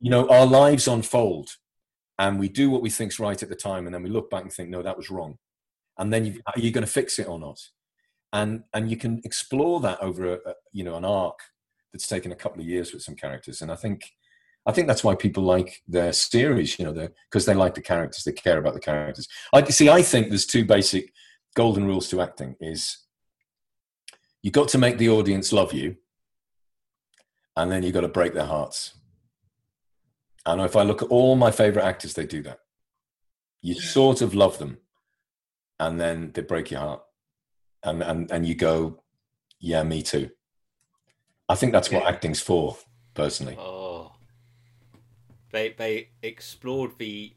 you 0.00 0.10
know 0.10 0.28
our 0.28 0.46
lives 0.46 0.88
unfold 0.88 1.50
and 2.20 2.38
we 2.38 2.48
do 2.48 2.70
what 2.70 2.82
we 2.82 2.90
think's 2.90 3.18
right 3.18 3.42
at 3.42 3.48
the 3.48 3.56
time 3.56 3.86
and 3.86 3.94
then 3.94 4.02
we 4.02 4.10
look 4.10 4.30
back 4.30 4.42
and 4.42 4.52
think 4.52 4.68
no 4.68 4.82
that 4.82 4.96
was 4.96 5.10
wrong 5.10 5.36
and 5.98 6.12
then 6.12 6.24
you, 6.26 6.40
are 6.46 6.60
you 6.60 6.70
going 6.70 6.86
to 6.86 6.92
fix 6.92 7.18
it 7.18 7.28
or 7.28 7.38
not 7.38 7.58
and 8.32 8.62
and 8.74 8.90
you 8.90 8.96
can 8.96 9.20
explore 9.24 9.80
that 9.80 10.00
over 10.00 10.34
a, 10.34 10.34
a 10.34 10.54
you 10.72 10.84
know 10.84 10.96
an 10.96 11.04
arc 11.04 11.38
that's 11.92 12.06
taken 12.06 12.30
a 12.30 12.36
couple 12.36 12.60
of 12.60 12.68
years 12.68 12.92
with 12.92 13.02
some 13.02 13.16
characters 13.16 13.62
and 13.62 13.72
i 13.72 13.76
think 13.76 14.04
I 14.66 14.72
think 14.72 14.86
that's 14.86 15.02
why 15.02 15.14
people 15.14 15.42
like 15.42 15.82
their 15.88 16.12
series, 16.12 16.78
you 16.78 16.84
know, 16.84 17.08
because 17.30 17.46
they 17.46 17.54
like 17.54 17.74
the 17.74 17.80
characters, 17.80 18.24
they 18.24 18.32
care 18.32 18.58
about 18.58 18.74
the 18.74 18.80
characters. 18.80 19.26
I 19.54 19.64
see. 19.64 19.88
I 19.88 20.02
think 20.02 20.28
there's 20.28 20.44
two 20.44 20.66
basic 20.66 21.12
golden 21.56 21.86
rules 21.86 22.10
to 22.10 22.20
acting: 22.20 22.56
is 22.60 22.98
you 24.42 24.50
got 24.50 24.68
to 24.68 24.78
make 24.78 24.98
the 24.98 25.08
audience 25.08 25.50
love 25.52 25.72
you, 25.72 25.96
and 27.56 27.72
then 27.72 27.82
you 27.82 27.90
got 27.90 28.02
to 28.02 28.08
break 28.08 28.34
their 28.34 28.44
hearts. 28.44 28.99
And 30.46 30.60
if 30.60 30.76
I 30.76 30.82
look 30.82 31.02
at 31.02 31.08
all 31.08 31.36
my 31.36 31.50
favorite 31.50 31.84
actors, 31.84 32.14
they 32.14 32.26
do 32.26 32.42
that. 32.42 32.60
You 33.62 33.74
sort 33.74 34.22
of 34.22 34.34
love 34.34 34.58
them, 34.58 34.78
and 35.78 36.00
then 36.00 36.32
they 36.32 36.42
break 36.42 36.70
your 36.70 36.80
heart, 36.80 37.02
and 37.82 38.02
and 38.02 38.30
and 38.30 38.46
you 38.46 38.54
go, 38.54 39.02
yeah, 39.58 39.82
me 39.82 40.02
too. 40.02 40.30
I 41.48 41.56
think 41.56 41.72
that's 41.72 41.90
what 41.90 42.06
acting's 42.06 42.40
for, 42.40 42.76
personally. 43.14 43.56
Oh 43.58 43.90
they 45.50 45.74
they 45.76 46.08
explored 46.22 46.92
the 46.98 47.32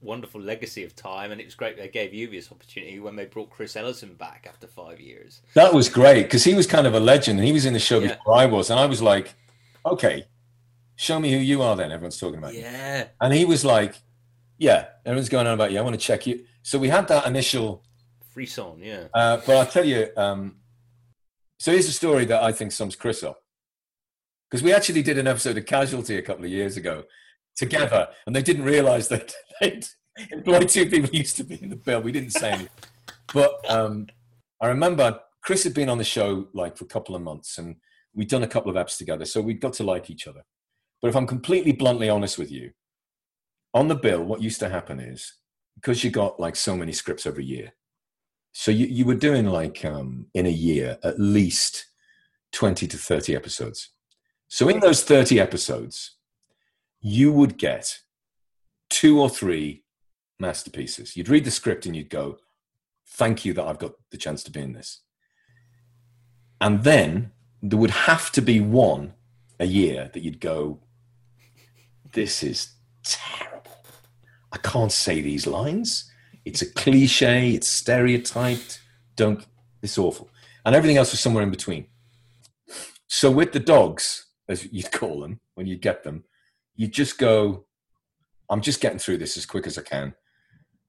wonderful 0.00 0.40
legacy 0.40 0.84
of 0.84 0.96
time, 0.96 1.30
and 1.30 1.40
it 1.40 1.44
was 1.44 1.54
great 1.54 1.76
they 1.76 1.88
gave 1.88 2.12
you 2.12 2.28
this 2.28 2.50
opportunity 2.50 2.98
when 2.98 3.16
they 3.16 3.26
brought 3.26 3.50
Chris 3.50 3.76
Ellison 3.76 4.14
back 4.14 4.46
after 4.48 4.66
five 4.66 5.00
years. 5.00 5.42
That 5.54 5.72
was 5.72 5.88
great 5.88 6.24
because 6.24 6.44
he 6.44 6.54
was 6.54 6.66
kind 6.66 6.86
of 6.86 6.94
a 6.94 7.00
legend, 7.00 7.38
and 7.38 7.46
he 7.46 7.52
was 7.52 7.66
in 7.66 7.72
the 7.72 7.78
show 7.78 8.00
yeah. 8.00 8.16
before 8.16 8.34
I 8.34 8.46
was, 8.46 8.70
and 8.70 8.80
I 8.80 8.86
was 8.86 9.00
like, 9.00 9.34
okay, 9.86 10.24
show 10.96 11.18
me 11.18 11.32
who 11.32 11.38
you 11.38 11.62
are. 11.62 11.76
Then 11.76 11.90
everyone's 11.90 12.18
talking 12.18 12.38
about 12.38 12.54
yeah, 12.54 13.00
you. 13.00 13.04
and 13.20 13.32
he 13.32 13.44
was 13.44 13.64
like, 13.64 13.96
yeah, 14.58 14.86
everyone's 15.04 15.28
going 15.28 15.46
on 15.46 15.54
about 15.54 15.72
you. 15.72 15.78
I 15.78 15.82
want 15.82 15.94
to 15.94 16.06
check 16.06 16.26
you. 16.26 16.44
So 16.62 16.78
we 16.78 16.88
had 16.88 17.08
that 17.08 17.26
initial 17.26 17.82
frisson, 18.32 18.78
yeah. 18.78 19.08
Uh, 19.12 19.38
but 19.44 19.56
I'll 19.56 19.66
tell 19.66 19.84
you. 19.84 20.08
Um, 20.16 20.56
so 21.58 21.70
here's 21.70 21.88
a 21.88 21.92
story 21.92 22.24
that 22.24 22.42
I 22.42 22.52
think 22.52 22.72
sums 22.72 22.96
Chris 22.96 23.22
up 23.22 23.42
because 24.50 24.62
we 24.62 24.72
actually 24.72 25.02
did 25.02 25.16
an 25.16 25.26
episode 25.26 25.56
of 25.56 25.64
Casualty 25.64 26.18
a 26.18 26.22
couple 26.22 26.44
of 26.44 26.50
years 26.50 26.76
ago, 26.76 27.04
together, 27.56 28.08
and 28.26 28.36
they 28.36 28.42
didn't 28.42 28.64
realise 28.64 29.08
that 29.08 29.34
they'd 29.60 29.86
employed 30.30 30.68
two 30.68 30.90
people 30.90 31.10
used 31.10 31.36
to 31.36 31.44
be 31.44 31.62
in 31.62 31.70
the 31.70 31.76
bill. 31.76 32.02
We 32.02 32.12
didn't 32.12 32.30
say 32.30 32.50
anything, 32.50 32.68
but 33.32 33.58
um, 33.70 34.08
I 34.60 34.66
remember 34.66 35.20
Chris 35.42 35.64
had 35.64 35.72
been 35.72 35.88
on 35.88 35.98
the 35.98 36.04
show 36.04 36.48
like 36.52 36.76
for 36.76 36.84
a 36.84 36.88
couple 36.88 37.14
of 37.14 37.22
months, 37.22 37.58
and 37.58 37.76
we'd 38.14 38.28
done 38.28 38.42
a 38.42 38.48
couple 38.48 38.70
of 38.70 38.76
apps 38.76 38.98
together, 38.98 39.24
so 39.24 39.40
we'd 39.40 39.60
got 39.60 39.72
to 39.74 39.84
like 39.84 40.10
each 40.10 40.26
other. 40.26 40.42
But 41.02 41.08
if 41.08 41.16
I'm 41.16 41.26
completely 41.26 41.72
bluntly 41.72 42.08
honest 42.08 42.38
with 42.38 42.50
you, 42.50 42.70
on 43.74 43.88
the 43.88 43.96
bill, 43.96 44.22
what 44.22 44.40
used 44.40 44.60
to 44.60 44.68
happen 44.68 45.00
is 45.00 45.34
because 45.74 46.04
you 46.04 46.10
got 46.10 46.38
like 46.38 46.56
so 46.56 46.76
many 46.76 46.92
scripts 46.92 47.26
every 47.26 47.44
year, 47.44 47.72
so 48.52 48.70
you, 48.70 48.86
you 48.86 49.04
were 49.04 49.14
doing 49.14 49.46
like 49.46 49.84
um, 49.84 50.26
in 50.34 50.46
a 50.46 50.50
year 50.50 50.98
at 51.02 51.18
least 51.18 51.86
20 52.52 52.86
to 52.86 52.96
30 52.96 53.34
episodes. 53.34 53.90
So 54.48 54.68
in 54.68 54.80
those 54.80 55.02
30 55.02 55.40
episodes, 55.40 56.16
you 57.00 57.32
would 57.32 57.56
get 57.56 57.98
two 58.90 59.18
or 59.20 59.30
three 59.30 59.84
masterpieces. 60.38 61.16
You'd 61.16 61.30
read 61.30 61.44
the 61.44 61.50
script 61.50 61.86
and 61.86 61.96
you'd 61.96 62.10
go, 62.10 62.38
Thank 63.14 63.44
you 63.44 63.52
that 63.54 63.64
I've 63.64 63.78
got 63.78 63.92
the 64.10 64.16
chance 64.16 64.42
to 64.44 64.50
be 64.50 64.60
in 64.60 64.72
this. 64.72 65.00
And 66.60 66.84
then 66.84 67.32
there 67.60 67.78
would 67.78 67.90
have 67.90 68.30
to 68.32 68.40
be 68.40 68.60
one 68.60 69.14
a 69.58 69.66
year 69.66 70.10
that 70.12 70.22
you'd 70.22 70.40
go, 70.40 70.80
This 72.12 72.42
is 72.42 72.74
terrible. 73.04 73.84
I 74.52 74.58
can't 74.58 74.92
say 74.92 75.20
these 75.20 75.46
lines. 75.46 76.10
It's 76.44 76.62
a 76.62 76.70
cliche, 76.70 77.52
it's 77.52 77.68
stereotyped. 77.68 78.80
Don't, 79.16 79.44
it's 79.82 79.98
awful. 79.98 80.28
And 80.64 80.74
everything 80.74 80.96
else 80.96 81.12
was 81.12 81.20
somewhere 81.20 81.42
in 81.42 81.50
between. 81.50 81.86
So 83.08 83.30
with 83.30 83.52
the 83.52 83.60
dogs, 83.60 84.26
as 84.48 84.70
you'd 84.72 84.92
call 84.92 85.20
them 85.20 85.40
when 85.54 85.66
you 85.66 85.76
get 85.76 86.02
them, 86.02 86.24
you 86.76 86.86
just 86.86 87.18
go, 87.18 87.66
I'm 88.50 88.60
just 88.60 88.80
getting 88.80 88.98
through 88.98 89.18
this 89.18 89.36
as 89.36 89.46
quick 89.46 89.66
as 89.66 89.78
I 89.78 89.82
can. 89.82 90.14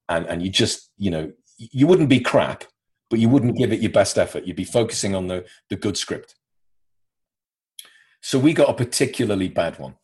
And, 0.10 0.26
and 0.28 0.44
you 0.44 0.50
just, 0.50 0.90
you 0.98 1.12
know, 1.12 1.32
you 1.58 1.88
wouldn't 1.88 2.10
be 2.10 2.20
crap, 2.20 2.66
but 3.10 3.20
you 3.20 3.30
wouldn't 3.30 3.58
give 3.58 3.72
it 3.72 3.82
your 3.82 3.92
best 3.92 4.18
effort. 4.18 4.46
You'd 4.46 4.56
be 4.56 4.64
focusing 4.64 5.16
on 5.16 5.28
the, 5.28 5.46
the 5.70 5.76
good 5.76 5.98
script. 5.98 6.36
So 8.22 8.40
we 8.40 8.54
got 8.54 8.70
a 8.70 8.74
particularly 8.74 9.50
bad 9.50 9.80
one. 9.80 9.96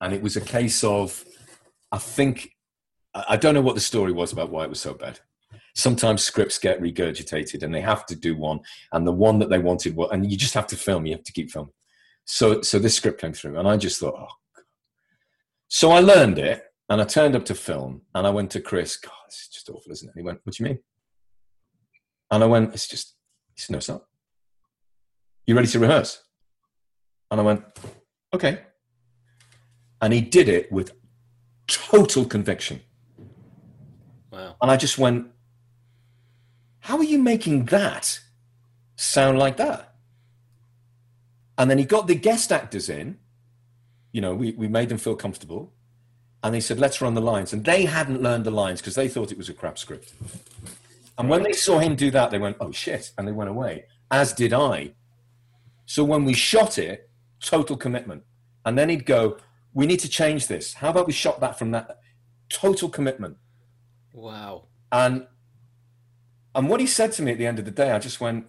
And 0.00 0.12
it 0.12 0.22
was 0.22 0.36
a 0.36 0.40
case 0.40 0.82
of, 0.84 1.24
I 1.92 1.98
think, 1.98 2.50
I 3.14 3.36
don't 3.36 3.54
know 3.54 3.60
what 3.60 3.74
the 3.74 3.80
story 3.80 4.12
was 4.12 4.32
about 4.32 4.50
why 4.50 4.64
it 4.64 4.70
was 4.70 4.80
so 4.80 4.94
bad. 4.94 5.20
Sometimes 5.74 6.22
scripts 6.22 6.58
get 6.58 6.80
regurgitated 6.80 7.62
and 7.62 7.74
they 7.74 7.80
have 7.80 8.06
to 8.06 8.16
do 8.16 8.36
one. 8.36 8.60
And 8.92 9.06
the 9.06 9.12
one 9.12 9.38
that 9.40 9.50
they 9.50 9.58
wanted, 9.58 9.96
well, 9.96 10.10
and 10.10 10.30
you 10.30 10.36
just 10.36 10.54
have 10.54 10.66
to 10.68 10.76
film, 10.76 11.06
you 11.06 11.14
have 11.14 11.24
to 11.24 11.32
keep 11.32 11.50
filming. 11.50 11.72
So, 12.24 12.62
so 12.62 12.78
this 12.78 12.94
script 12.94 13.20
came 13.20 13.32
through, 13.32 13.58
and 13.58 13.66
I 13.66 13.76
just 13.76 13.98
thought, 13.98 14.14
oh. 14.16 14.62
So 15.66 15.90
I 15.90 16.00
learned 16.00 16.38
it, 16.38 16.62
and 16.88 17.00
I 17.00 17.04
turned 17.04 17.34
up 17.34 17.44
to 17.46 17.54
film, 17.54 18.02
and 18.14 18.26
I 18.26 18.30
went 18.30 18.50
to 18.52 18.60
Chris. 18.60 18.96
God, 18.96 19.12
it's 19.26 19.48
just 19.48 19.68
awful, 19.68 19.90
isn't 19.90 20.08
it? 20.08 20.12
And 20.14 20.20
he 20.20 20.26
went, 20.26 20.40
"What 20.44 20.54
do 20.54 20.62
you 20.62 20.68
mean?" 20.68 20.78
And 22.30 22.44
I 22.44 22.46
went, 22.46 22.72
"It's 22.74 22.86
just, 22.86 23.16
he 23.54 23.60
said, 23.60 23.72
no, 23.72 23.78
it's 23.78 23.88
not. 23.88 24.04
You 25.46 25.56
ready 25.56 25.68
to 25.68 25.78
rehearse?" 25.80 26.22
And 27.30 27.40
I 27.40 27.44
went, 27.44 27.64
"Okay." 28.32 28.60
And 30.00 30.12
he 30.12 30.20
did 30.20 30.48
it 30.48 30.70
with 30.72 30.92
total 31.66 32.24
conviction. 32.24 32.80
Wow. 34.30 34.56
And 34.62 34.70
I 34.70 34.76
just 34.76 34.98
went, 34.98 35.26
"How 36.80 36.96
are 36.96 37.04
you 37.04 37.18
making 37.18 37.66
that 37.66 38.20
sound 38.96 39.38
like 39.38 39.56
that?" 39.58 39.94
And 41.58 41.70
then 41.70 41.76
he 41.76 41.84
got 41.84 42.06
the 42.06 42.14
guest 42.14 42.52
actors 42.52 42.88
in. 42.88 43.18
You 44.12 44.22
know, 44.22 44.34
we, 44.34 44.52
we 44.52 44.66
made 44.66 44.88
them 44.88 44.96
feel 44.96 45.14
comfortable. 45.14 45.72
And 46.42 46.54
they 46.54 46.60
said, 46.60 46.78
let's 46.78 47.02
run 47.02 47.12
the 47.12 47.20
lines. 47.20 47.52
And 47.52 47.62
they 47.64 47.84
hadn't 47.84 48.22
learned 48.22 48.44
the 48.44 48.50
lines 48.50 48.80
because 48.80 48.94
they 48.94 49.08
thought 49.08 49.30
it 49.30 49.36
was 49.36 49.50
a 49.50 49.52
crap 49.52 49.78
script. 49.78 50.14
And 51.18 51.28
when 51.28 51.42
they 51.42 51.52
saw 51.52 51.78
him 51.78 51.96
do 51.96 52.10
that, 52.12 52.30
they 52.30 52.38
went, 52.38 52.56
oh 52.60 52.72
shit. 52.72 53.12
And 53.18 53.28
they 53.28 53.32
went 53.32 53.50
away, 53.50 53.84
as 54.10 54.32
did 54.32 54.54
I. 54.54 54.92
So 55.84 56.02
when 56.02 56.24
we 56.24 56.32
shot 56.32 56.78
it, 56.78 57.10
total 57.40 57.76
commitment. 57.76 58.22
And 58.64 58.78
then 58.78 58.88
he'd 58.88 59.04
go, 59.04 59.36
we 59.72 59.86
need 59.86 60.00
to 60.00 60.08
change 60.08 60.46
this. 60.46 60.74
How 60.74 60.90
about 60.90 61.06
we 61.06 61.12
shot 61.12 61.40
that 61.40 61.58
from 61.58 61.70
that? 61.72 61.98
Total 62.48 62.88
commitment. 62.88 63.36
Wow. 64.12 64.68
And 64.90 65.26
and 66.54 66.68
what 66.68 66.80
he 66.80 66.86
said 66.86 67.12
to 67.12 67.22
me 67.22 67.32
at 67.32 67.38
the 67.38 67.46
end 67.46 67.58
of 67.58 67.64
the 67.64 67.70
day, 67.70 67.92
I 67.92 67.98
just 68.00 68.20
went, 68.20 68.46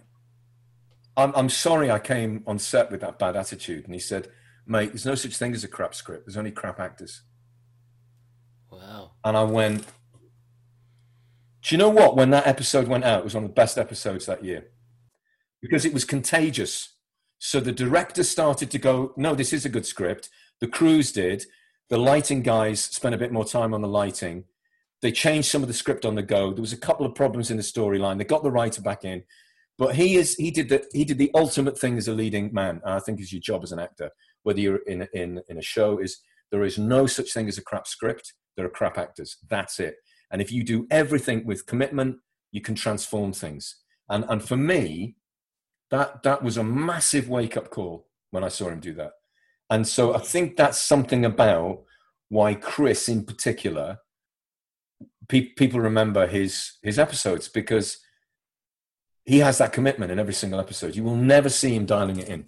I'm, 1.16 1.32
I'm 1.36 1.48
sorry 1.48 1.90
I 1.90 1.98
came 1.98 2.42
on 2.46 2.58
set 2.58 2.90
with 2.90 3.00
that 3.02 3.18
bad 3.18 3.36
attitude. 3.36 3.84
And 3.84 3.94
he 3.94 4.00
said, 4.00 4.28
mate, 4.66 4.88
there's 4.88 5.06
no 5.06 5.14
such 5.14 5.36
thing 5.36 5.54
as 5.54 5.62
a 5.62 5.68
crap 5.68 5.94
script. 5.94 6.26
There's 6.26 6.36
only 6.36 6.50
crap 6.50 6.80
actors. 6.80 7.22
Wow. 8.70 9.12
And 9.24 9.36
I 9.36 9.44
went, 9.44 9.86
do 11.62 11.74
you 11.74 11.78
know 11.78 11.90
what? 11.90 12.16
When 12.16 12.30
that 12.30 12.46
episode 12.46 12.88
went 12.88 13.04
out, 13.04 13.20
it 13.20 13.24
was 13.24 13.34
one 13.34 13.44
of 13.44 13.50
the 13.50 13.54
best 13.54 13.78
episodes 13.78 14.26
that 14.26 14.42
year 14.42 14.66
because 15.60 15.84
it 15.84 15.94
was 15.94 16.04
contagious. 16.04 16.96
So 17.38 17.60
the 17.60 17.72
director 17.72 18.24
started 18.24 18.70
to 18.72 18.78
go, 18.78 19.12
no, 19.16 19.34
this 19.34 19.52
is 19.52 19.64
a 19.64 19.68
good 19.68 19.86
script. 19.86 20.28
The 20.62 20.68
crews 20.68 21.10
did. 21.10 21.44
the 21.90 21.98
lighting 21.98 22.40
guys 22.40 22.80
spent 22.80 23.16
a 23.16 23.18
bit 23.18 23.32
more 23.32 23.44
time 23.44 23.74
on 23.74 23.82
the 23.82 23.88
lighting. 23.88 24.44
They 25.02 25.10
changed 25.10 25.48
some 25.48 25.60
of 25.60 25.66
the 25.66 25.74
script 25.74 26.06
on 26.06 26.14
the 26.14 26.22
go. 26.22 26.52
There 26.52 26.62
was 26.62 26.72
a 26.72 26.76
couple 26.78 27.04
of 27.04 27.16
problems 27.16 27.50
in 27.50 27.56
the 27.56 27.64
storyline. 27.64 28.16
They 28.16 28.24
got 28.24 28.44
the 28.44 28.52
writer 28.52 28.80
back 28.80 29.04
in, 29.04 29.24
but 29.76 29.96
he 29.96 30.14
is 30.14 30.36
he 30.36 30.52
did 30.52 30.68
the 30.68 30.86
he 30.92 31.04
did 31.04 31.18
the 31.18 31.32
ultimate 31.34 31.76
thing 31.76 31.98
as 31.98 32.06
a 32.06 32.14
leading 32.14 32.54
man. 32.54 32.80
And 32.84 32.94
I 32.94 33.00
think 33.00 33.20
is 33.20 33.32
your 33.32 33.42
job 33.42 33.64
as 33.64 33.72
an 33.72 33.80
actor, 33.80 34.10
whether 34.44 34.60
you're 34.60 34.84
in 34.86 35.08
in 35.12 35.42
in 35.48 35.58
a 35.58 35.62
show, 35.62 35.98
is 35.98 36.20
there 36.52 36.62
is 36.62 36.78
no 36.78 37.08
such 37.08 37.32
thing 37.32 37.48
as 37.48 37.58
a 37.58 37.62
crap 37.62 37.88
script. 37.88 38.32
There 38.56 38.64
are 38.64 38.70
crap 38.70 38.96
actors. 38.98 39.38
That's 39.50 39.80
it. 39.80 39.96
And 40.30 40.40
if 40.40 40.52
you 40.52 40.62
do 40.62 40.86
everything 40.92 41.44
with 41.44 41.66
commitment, 41.66 42.18
you 42.52 42.60
can 42.60 42.76
transform 42.76 43.32
things. 43.32 43.80
And 44.08 44.24
and 44.28 44.40
for 44.40 44.56
me, 44.56 45.16
that 45.90 46.22
that 46.22 46.44
was 46.44 46.56
a 46.56 46.62
massive 46.62 47.28
wake 47.28 47.56
up 47.56 47.68
call 47.68 48.06
when 48.30 48.44
I 48.44 48.48
saw 48.48 48.68
him 48.68 48.78
do 48.78 48.94
that. 48.94 49.10
And 49.72 49.88
so 49.88 50.14
I 50.14 50.18
think 50.18 50.56
that's 50.58 50.76
something 50.76 51.24
about 51.24 51.84
why 52.28 52.54
Chris, 52.54 53.08
in 53.08 53.24
particular, 53.24 54.00
pe- 55.28 55.54
people 55.56 55.80
remember 55.80 56.26
his 56.26 56.72
his 56.82 56.98
episodes 56.98 57.48
because 57.48 57.98
he 59.24 59.38
has 59.38 59.56
that 59.58 59.72
commitment 59.72 60.12
in 60.12 60.18
every 60.18 60.34
single 60.34 60.60
episode. 60.60 60.94
You 60.94 61.04
will 61.04 61.16
never 61.16 61.48
see 61.48 61.74
him 61.74 61.86
dialing 61.86 62.18
it 62.18 62.28
in. 62.28 62.44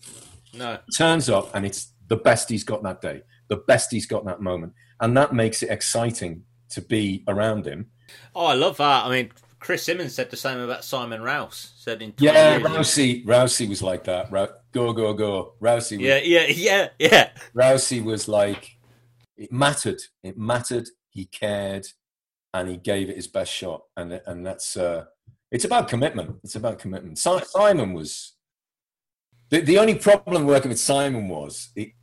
No, 0.52 0.78
Turns 0.98 1.30
up 1.30 1.48
and 1.54 1.64
it's 1.64 1.94
the 2.08 2.16
best 2.16 2.50
he's 2.50 2.62
got 2.62 2.82
that 2.82 3.00
day, 3.00 3.22
the 3.48 3.56
best 3.56 3.90
he's 3.90 4.06
got 4.06 4.26
that 4.26 4.42
moment, 4.42 4.74
and 5.00 5.16
that 5.16 5.32
makes 5.32 5.62
it 5.62 5.70
exciting 5.70 6.42
to 6.74 6.82
be 6.82 7.24
around 7.26 7.64
him. 7.66 7.86
oh, 8.34 8.44
I 8.44 8.54
love 8.54 8.76
that. 8.76 9.06
I 9.06 9.08
mean, 9.08 9.32
Chris 9.64 9.82
Simmons 9.82 10.14
said 10.14 10.30
the 10.30 10.36
same 10.36 10.58
about 10.58 10.84
Simon 10.84 11.22
Rouse. 11.22 11.72
Said 11.78 12.02
in 12.02 12.12
Yeah, 12.18 12.58
Rousey, 12.58 13.24
Rousey 13.24 13.66
was 13.66 13.82
like 13.82 14.04
that. 14.04 14.30
Go, 14.72 14.92
go, 14.92 15.14
go. 15.14 15.54
Rousey, 15.58 15.96
was, 15.96 16.06
yeah, 16.06 16.20
yeah, 16.22 16.46
yeah, 16.48 16.88
yeah. 16.98 17.30
Rousey 17.56 18.04
was 18.04 18.28
like, 18.28 18.76
it 19.38 19.50
mattered. 19.50 20.02
It 20.22 20.36
mattered. 20.36 20.88
He 21.08 21.24
cared, 21.24 21.86
and 22.52 22.68
he 22.68 22.76
gave 22.76 23.08
it 23.08 23.16
his 23.16 23.26
best 23.26 23.50
shot. 23.50 23.84
And 23.96 24.20
and 24.26 24.44
that's 24.44 24.76
uh, 24.76 25.06
it's 25.50 25.64
about 25.64 25.88
commitment. 25.88 26.36
It's 26.44 26.56
about 26.56 26.78
commitment. 26.78 27.18
Si- 27.18 27.44
Simon 27.46 27.94
was 27.94 28.34
the 29.48 29.60
the 29.60 29.78
only 29.78 29.94
problem 29.94 30.44
working 30.44 30.68
with 30.68 30.78
Simon 30.78 31.26
was 31.28 31.70
he, 31.74 31.94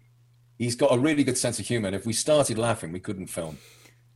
he's 0.57 0.75
got 0.75 0.95
a 0.95 0.97
really 0.97 1.23
good 1.23 1.37
sense 1.37 1.59
of 1.59 1.67
humor. 1.67 1.87
And 1.87 1.95
if 1.95 2.07
we 2.07 2.13
started 2.13 2.57
laughing, 2.57 2.91
we 2.91 2.99
couldn't 2.99 3.27
film. 3.27 3.59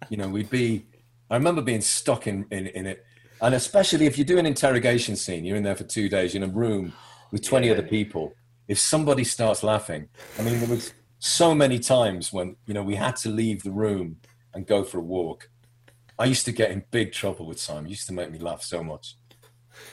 You 0.10 0.18
know, 0.18 0.30
we'd 0.30 0.50
be. 0.50 0.88
I 1.30 1.36
remember 1.36 1.62
being 1.62 1.82
stuck 1.82 2.26
in 2.26 2.48
in, 2.50 2.68
in 2.68 2.88
it, 2.88 3.06
and 3.42 3.54
especially 3.56 4.06
if 4.06 4.18
you 4.18 4.24
do 4.24 4.38
an 4.38 4.46
interrogation 4.46 5.16
scene, 5.16 5.46
you're 5.46 5.58
in 5.58 5.64
there 5.64 5.76
for 5.76 5.84
two 5.84 6.10
days 6.10 6.36
in 6.36 6.44
a 6.44 6.48
room 6.48 6.94
with 7.32 7.44
twenty 7.44 7.68
Yeah. 7.68 7.74
other 7.74 7.84
people. 7.84 8.34
If 8.68 8.80
somebody 8.80 9.24
starts 9.24 9.64
laughing, 9.64 10.10
I 10.40 10.42
mean, 10.44 10.60
there 10.60 10.70
was 10.70 10.94
so 11.20 11.54
many 11.56 11.80
times 11.80 12.34
when 12.34 12.56
you 12.66 12.74
know 12.74 12.84
we 12.84 12.96
had 12.96 13.16
to 13.18 13.30
leave 13.30 13.64
the 13.64 13.72
room 13.72 14.18
and 14.54 14.66
go 14.66 14.84
for 14.84 14.98
a 15.00 15.02
walk. 15.02 15.50
I 16.18 16.26
used 16.26 16.46
to 16.46 16.52
get 16.52 16.72
in 16.72 16.86
big 16.92 17.12
trouble 17.12 17.46
with 17.46 17.60
Simon. 17.60 17.86
He 17.86 17.92
used 17.92 18.08
to 18.08 18.14
make 18.14 18.32
me 18.32 18.40
laugh 18.40 18.64
so 18.64 18.84
much. 18.84 19.16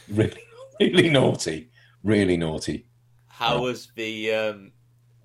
Really, 0.08 0.40
really 0.80 1.08
naughty. 1.10 1.70
Really 2.04 2.36
naughty. 2.36 2.86
How 3.28 3.56
Yeah. 3.56 3.60
was 3.60 3.88
the 3.96 4.32
um, 4.32 4.72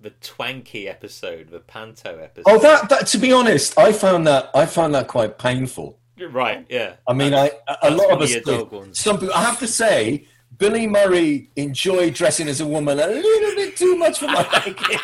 the 0.00 0.10
Twanky 0.10 0.88
episode, 0.88 1.50
the 1.50 1.60
Panto 1.60 2.18
episode? 2.18 2.44
Oh, 2.50 2.58
that, 2.58 2.88
that. 2.88 3.06
To 3.08 3.18
be 3.18 3.32
honest, 3.32 3.78
I 3.78 3.92
found 3.92 4.26
that 4.26 4.50
I 4.54 4.66
found 4.66 4.94
that 4.94 5.06
quite 5.08 5.38
painful. 5.38 5.98
Right, 6.26 6.66
yeah. 6.68 6.96
I 7.06 7.12
mean, 7.12 7.34
I 7.34 7.50
a 7.82 7.90
lot 7.90 8.10
of 8.10 8.22
us. 8.22 8.32
did. 8.32 8.96
Some 8.96 9.18
people, 9.18 9.34
I 9.34 9.42
have 9.42 9.58
to 9.60 9.66
say, 9.66 10.26
Billy 10.56 10.86
Murray 10.86 11.50
enjoyed 11.56 12.14
dressing 12.14 12.48
as 12.48 12.60
a 12.60 12.66
woman 12.66 12.98
a 12.98 13.06
little 13.06 13.54
bit 13.54 13.76
too 13.76 13.96
much 13.96 14.18
for 14.18 14.26
my 14.26 14.46
liking. 14.52 14.76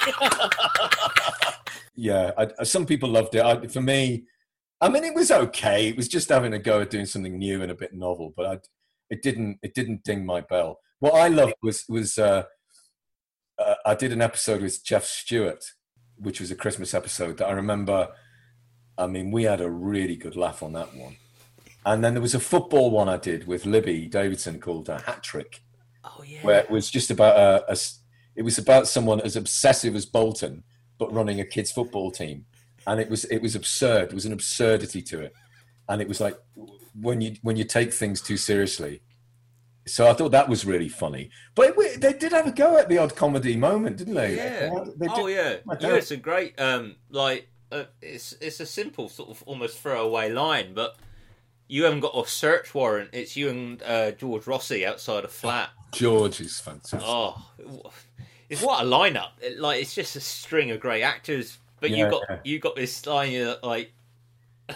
yeah, 1.95 2.33
I, 2.37 2.65
some 2.65 2.87
people 2.87 3.09
loved 3.09 3.35
it. 3.35 3.45
I, 3.45 3.67
for 3.67 3.81
me, 3.81 4.25
I 4.81 4.89
mean, 4.89 5.05
it 5.05 5.15
was 5.15 5.31
okay. 5.31 5.89
It 5.89 5.97
was 5.97 6.09
just 6.09 6.29
having 6.29 6.55
a 6.55 6.59
go 6.59 6.81
at 6.81 6.91
doing 6.91 7.07
something 7.07 7.39
new 7.39 7.63
and 7.63 7.71
a 7.71 7.75
bit 7.75 7.95
novel, 7.95 8.33
but 8.37 8.47
I, 8.47 8.59
it 9.11 9.23
didn't. 9.23 9.59
It 9.63 9.75
didn't 9.75 10.05
ding 10.05 10.27
my 10.27 10.41
bell. 10.41 10.81
What 10.99 11.15
I 11.15 11.29
loved 11.29 11.55
was 11.63 11.85
was 11.89 12.19
uh, 12.19 12.45
uh, 13.59 13.75
I 13.87 13.95
did 13.95 14.13
an 14.13 14.23
episode 14.23 14.63
with 14.63 14.85
Jeff 14.85 15.05
Stewart, 15.05 15.65
which 16.17 16.41
was 16.41 16.51
a 16.51 16.57
Christmas 16.57 16.95
episode 16.95 17.39
that 17.39 17.49
I 17.49 17.53
remember. 17.53 18.09
I 18.97 19.07
mean, 19.07 19.31
we 19.31 19.45
had 19.45 19.61
a 19.61 19.71
really 19.71 20.17
good 20.17 20.37
laugh 20.37 20.63
on 20.63 20.73
that 20.75 20.95
one. 20.95 21.17
And 21.87 22.03
then 22.03 22.15
there 22.15 22.23
was 22.23 22.35
a 22.35 22.41
football 22.41 22.91
one 22.91 23.09
I 23.09 23.17
did 23.17 23.47
with 23.47 23.67
Libby 23.67 24.07
Davidson 24.07 24.59
called 24.61 24.89
a 24.89 25.01
hat 25.01 25.23
trick, 25.23 25.63
Oh 26.05 26.23
yeah. 26.27 26.41
where 26.43 26.61
it 26.61 26.71
was 26.71 26.91
just 26.91 27.11
about 27.11 27.37
a, 27.37 27.67
a 27.69 27.73
s- 27.73 28.01
it 28.37 28.43
was 28.43 28.57
about 28.59 28.89
someone 28.89 29.21
as 29.21 29.37
obsessive 29.37 29.95
as 29.95 30.07
Boulton, 30.07 30.63
but 30.99 31.13
running 31.13 31.41
a 31.41 31.45
kids 31.45 31.71
football 31.73 32.11
team, 32.11 32.47
and 32.87 33.01
it 33.01 33.11
was 33.11 33.25
it 33.27 33.43
was 33.43 33.55
absurd. 33.55 34.05
It 34.09 34.15
was 34.15 34.25
an 34.27 34.33
absurdity 34.33 35.03
to 35.03 35.21
it, 35.21 35.35
and 35.89 36.01
it 36.01 36.09
was 36.09 36.21
like 36.21 36.39
when 37.01 37.21
you 37.21 37.37
when 37.43 37.57
you 37.57 37.65
take 37.65 37.93
things 37.93 38.23
too 38.23 38.37
seriously. 38.39 39.03
So 39.87 40.09
I 40.09 40.15
thought 40.15 40.31
that 40.33 40.49
was 40.49 40.65
really 40.65 40.89
funny, 40.89 41.29
but 41.55 41.75
it, 41.77 42.01
they 42.01 42.15
did 42.15 42.33
have 42.33 42.47
a 42.47 42.53
go 42.53 42.79
at 42.79 42.89
the 42.89 42.97
odd 42.97 43.15
comedy 43.15 43.55
moment, 43.57 43.99
didn't 43.99 44.15
they? 44.15 44.37
Yeah. 44.37 44.71
They 44.97 45.07
oh 45.11 45.27
yeah. 45.27 45.57
Yeah, 45.81 45.95
it's 45.97 46.11
a 46.13 46.17
great 46.17 46.59
um 46.59 46.97
like 47.11 47.49
uh, 47.75 47.85
it's 48.01 48.33
it's 48.41 48.61
a 48.61 48.67
simple 48.67 49.09
sort 49.09 49.31
of 49.31 49.43
almost 49.47 49.79
throwaway 49.79 50.31
line, 50.31 50.75
but 50.75 50.97
you 51.69 51.85
haven't 51.85 52.01
got 52.01 52.15
a 52.17 52.27
search 52.29 52.75
warrant. 52.75 53.11
It's 53.13 53.37
you 53.37 53.49
and 53.49 53.83
uh, 53.83 54.13
George 54.13 54.47
Rossi 54.47 54.87
outside 54.87 55.25
a 55.25 55.29
flat. 55.29 55.71
George 55.93 56.41
is 56.41 56.61
fantastic. 56.61 57.01
Oh, 57.03 57.51
it's 58.49 58.63
what 58.63 58.85
a 58.85 58.87
lineup! 58.87 59.31
It, 59.41 59.59
like 59.59 59.81
it's 59.83 59.95
just 59.95 60.17
a 60.17 60.21
string 60.21 60.71
of 60.71 60.81
great 60.81 61.03
actors. 61.03 61.59
But 61.81 61.91
you 61.91 62.05
Yeah, 62.05 62.11
got 62.11 62.23
yeah. 62.29 62.39
you 62.45 62.59
got 62.61 62.77
this 62.77 63.05
line 63.07 63.55
like 63.63 63.93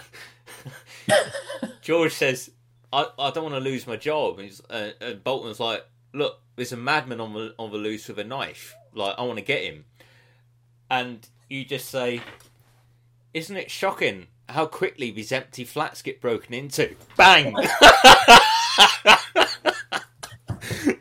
George 1.81 2.13
says, 2.13 2.51
"I, 2.93 3.07
I 3.17 3.31
don't 3.31 3.43
want 3.43 3.55
to 3.55 3.61
lose 3.69 3.87
my 3.87 3.95
job," 3.95 4.39
and, 4.39 4.61
uh, 4.69 4.89
and 5.01 5.23
Boulton's 5.23 5.59
like, 5.59 5.85
"Look, 6.13 6.39
there's 6.55 6.71
a 6.71 6.77
madman 6.77 7.19
on 7.21 7.33
the 7.33 7.55
on 7.57 7.71
the 7.71 7.77
loose 7.77 8.07
with 8.07 8.19
a 8.19 8.23
knife. 8.23 8.75
Like 8.93 9.15
I 9.17 9.23
want 9.23 9.37
to 9.39 9.45
get 9.45 9.63
him." 9.63 9.85
And 10.91 11.27
you 11.49 11.65
just 11.65 11.89
say, 11.89 12.21
"Isn't 13.39 13.57
it 13.57 13.71
shocking 13.71 14.27
how 14.47 14.65
quickly 14.65 15.11
these 15.11 15.31
empty 15.31 15.63
flats 15.63 16.01
get 16.01 16.21
broken 16.21 16.53
into?" 16.53 16.95
Bang! 17.17 17.55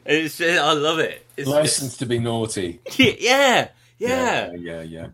it's 0.05 0.39
just, 0.39 0.61
I 0.61 0.73
love 0.73 0.99
it. 0.99 1.27
It's 1.37 1.49
License 1.49 1.97
to 1.99 2.07
be 2.07 2.19
naughty. 2.19 2.81
just- 2.91 3.21
yeah, 3.21 3.69
yeah, 3.99 4.53
yeah, 4.53 4.53
yeah. 4.55 4.83
yeah. 4.83 5.07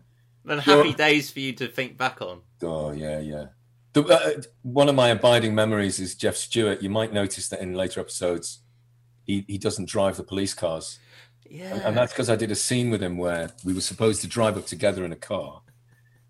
And 0.47 0.61
happy 0.61 0.89
Sure. 0.89 0.93
days 0.97 1.31
for 1.31 1.39
you 1.39 1.53
to 1.53 1.67
think 1.67 1.97
back 1.97 2.21
on. 2.21 2.41
Oh 2.61 2.91
yeah, 2.91 3.19
yeah. 3.19 3.45
The, 3.93 4.03
uh, 4.03 4.41
one 4.61 4.89
of 4.89 4.95
my 4.95 5.09
abiding 5.09 5.55
memories 5.55 5.99
is 5.99 6.15
Jeff 6.15 6.35
Stewart. 6.35 6.81
You 6.83 6.89
might 6.89 7.13
notice 7.13 7.47
that 7.49 7.61
in 7.61 7.73
later 7.73 7.99
episodes, 8.01 8.59
he, 9.23 9.43
he 9.47 9.57
doesn't 9.57 9.89
drive 9.89 10.17
the 10.17 10.23
police 10.23 10.53
cars, 10.53 10.99
Yeah, 11.49 11.73
and, 11.73 11.81
and 11.81 11.97
that's 11.97 12.11
because 12.13 12.29
I 12.29 12.35
did 12.35 12.51
a 12.51 12.55
scene 12.55 12.91
with 12.91 13.01
him 13.01 13.17
where 13.17 13.51
we 13.63 13.73
were 13.73 13.81
supposed 13.81 14.21
to 14.21 14.27
drive 14.27 14.55
up 14.57 14.65
together 14.67 15.03
in 15.03 15.11
a 15.11 15.15
car. 15.15 15.61